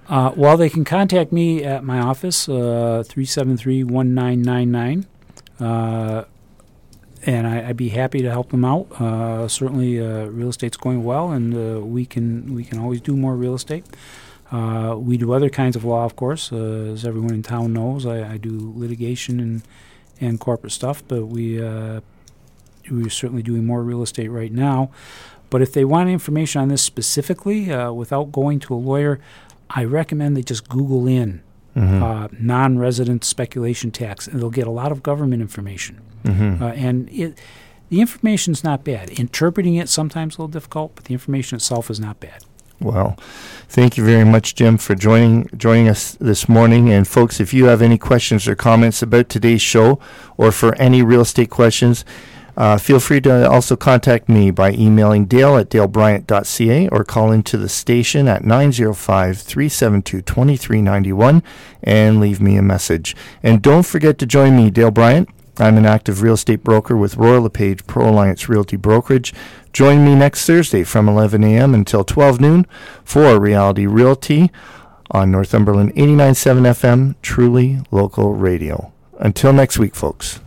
Uh, 0.09 0.33
well, 0.35 0.57
they 0.57 0.71
can 0.71 0.85
contact 0.85 1.31
me 1.31 1.63
at 1.63 1.85
my 1.85 2.01
office, 2.01 2.49
uh, 2.49 3.05
373 3.07 3.85
1999. 3.85 5.07
Uh, 5.61 6.25
and 7.27 7.47
I, 7.47 7.69
I'd 7.69 7.77
be 7.77 7.91
happy 7.91 8.23
to 8.23 8.31
help 8.31 8.51
them 8.51 8.65
out. 8.65 8.87
Uh, 9.01 9.47
certainly, 9.47 10.01
uh, 10.01 10.25
real 10.27 10.49
estate's 10.49 10.77
going 10.77 11.05
well, 11.05 11.31
and 11.31 11.55
uh, 11.55 11.81
we 11.81 12.07
can 12.07 12.55
we 12.55 12.65
can 12.65 12.79
always 12.79 13.01
do 13.01 13.15
more 13.17 13.37
real 13.37 13.55
estate. 13.55 13.85
Uh, 14.51 14.97
we 14.99 15.17
do 15.17 15.33
other 15.33 15.49
kinds 15.49 15.77
of 15.77 15.85
law, 15.85 16.05
of 16.05 16.17
course, 16.17 16.53
uh, 16.53 16.57
as 16.93 17.05
everyone 17.05 17.33
in 17.35 17.43
town 17.43 17.73
knows. 17.73 18.05
I, 18.07 18.33
I 18.33 18.37
do 18.37 18.73
litigation 18.77 19.41
and 19.41 19.63
and 20.21 20.39
corporate 20.39 20.73
stuff, 20.73 21.03
but 21.09 21.27
we 21.27 21.63
uh, 21.63 22.01
we're 22.91 23.09
certainly 23.11 23.43
doing 23.43 23.65
more 23.65 23.83
real 23.83 24.03
estate 24.03 24.29
right 24.29 24.53
now. 24.53 24.91
But 25.51 25.63
if 25.63 25.73
they 25.73 25.85
want 25.85 26.09
information 26.11 26.61
on 26.63 26.69
this 26.69 26.83
specifically, 26.83 27.73
uh, 27.73 27.93
without 27.93 28.31
going 28.33 28.59
to 28.61 28.75
a 28.75 28.77
lawyer, 28.77 29.19
I 29.71 29.85
recommend 29.85 30.37
they 30.37 30.43
just 30.43 30.69
Google 30.69 31.07
in 31.07 31.43
Mhm. 31.77 32.03
uh, 32.03 32.29
non-resident 32.41 33.23
speculation 33.25 33.93
tax, 33.93 34.27
and 34.27 34.41
they'll 34.41 34.51
get 34.51 34.67
a 34.67 34.73
lot 34.73 34.91
of 34.91 35.05
government 35.05 35.41
information. 35.41 36.01
Mhm. 36.25 36.61
Uh, 36.61 36.65
and 36.67 37.09
it, 37.11 37.39
the 37.91 38.01
information's 38.01 38.65
not 38.65 38.83
bad. 38.83 39.09
Interpreting 39.11 39.77
it 39.77 39.89
sometimes 39.89 40.35
a 40.37 40.43
little 40.43 40.49
difficult, 40.53 40.97
but 40.97 41.05
the 41.05 41.13
information 41.15 41.55
itself 41.57 41.89
is 41.89 42.01
not 42.01 42.19
bad. 42.19 42.45
Well, 42.81 43.17
thank 43.69 43.99
you 43.99 44.05
very 44.05 44.25
much, 44.25 44.55
Jim, 44.55 44.79
for 44.79 44.95
joining 44.95 45.51
joining 45.57 45.89
us 45.89 46.13
this 46.13 46.49
morning. 46.49 46.91
And 46.91 47.07
folks, 47.07 47.39
if 47.39 47.53
you 47.53 47.67
have 47.67 47.83
any 47.83 47.99
questions 47.99 48.49
or 48.49 48.55
comments 48.55 49.03
about 49.03 49.29
today's 49.29 49.61
show, 49.61 50.01
or 50.39 50.51
for 50.51 50.75
any 50.77 51.03
real 51.03 51.21
estate 51.21 51.51
questions, 51.51 52.07
uh, 52.57 52.79
feel 52.79 53.01
free 53.01 53.21
to 53.21 53.49
also 53.49 53.77
contact 53.77 54.29
me 54.29 54.51
by 54.51 54.73
emailing 54.73 55.27
dale 55.27 55.57
at 55.57 55.71
dalebryant.ca 55.71 56.89
or 56.89 57.05
call 57.05 57.31
into 57.33 57.57
the 57.57 57.69
station 57.69 58.27
at 58.29 58.43
905-372-2391 58.43 61.43
and 61.83 62.21
leave 62.21 62.41
me 62.41 62.57
a 62.57 62.63
message. 62.63 63.17
And 63.43 63.61
don't 63.63 63.87
forget 63.87 64.19
to 64.19 64.27
join 64.27 64.57
me, 64.57 64.71
Dale 64.71 64.91
Bryant. 64.91 65.29
I'm 65.61 65.77
an 65.77 65.87
active 65.87 66.23
real 66.23 66.35
estate 66.35 66.65
broker 66.65 66.97
with 66.97 67.17
Royal 67.17 67.43
LePage 67.43 67.87
Pro 67.87 68.09
Alliance 68.09 68.49
Realty 68.49 68.77
Brokerage. 68.77 69.35
Join 69.73 70.05
me 70.05 70.15
next 70.15 70.47
Thursday 70.47 70.85
from 70.85 71.09
11 71.09 71.45
a.m. 71.45 71.75
until 71.75 72.03
12 72.03 72.41
noon 72.41 72.67
for 73.05 73.39
Reality 73.39 73.87
Realty 73.87 74.51
on 75.11 75.31
Northumberland 75.31 75.95
89.7 75.95 76.61
FM, 76.63 77.15
truly 77.21 77.81
local 77.91 78.35
radio. 78.35 78.93
Until 79.19 79.53
next 79.53 79.79
week, 79.79 79.95
folks. 79.95 80.41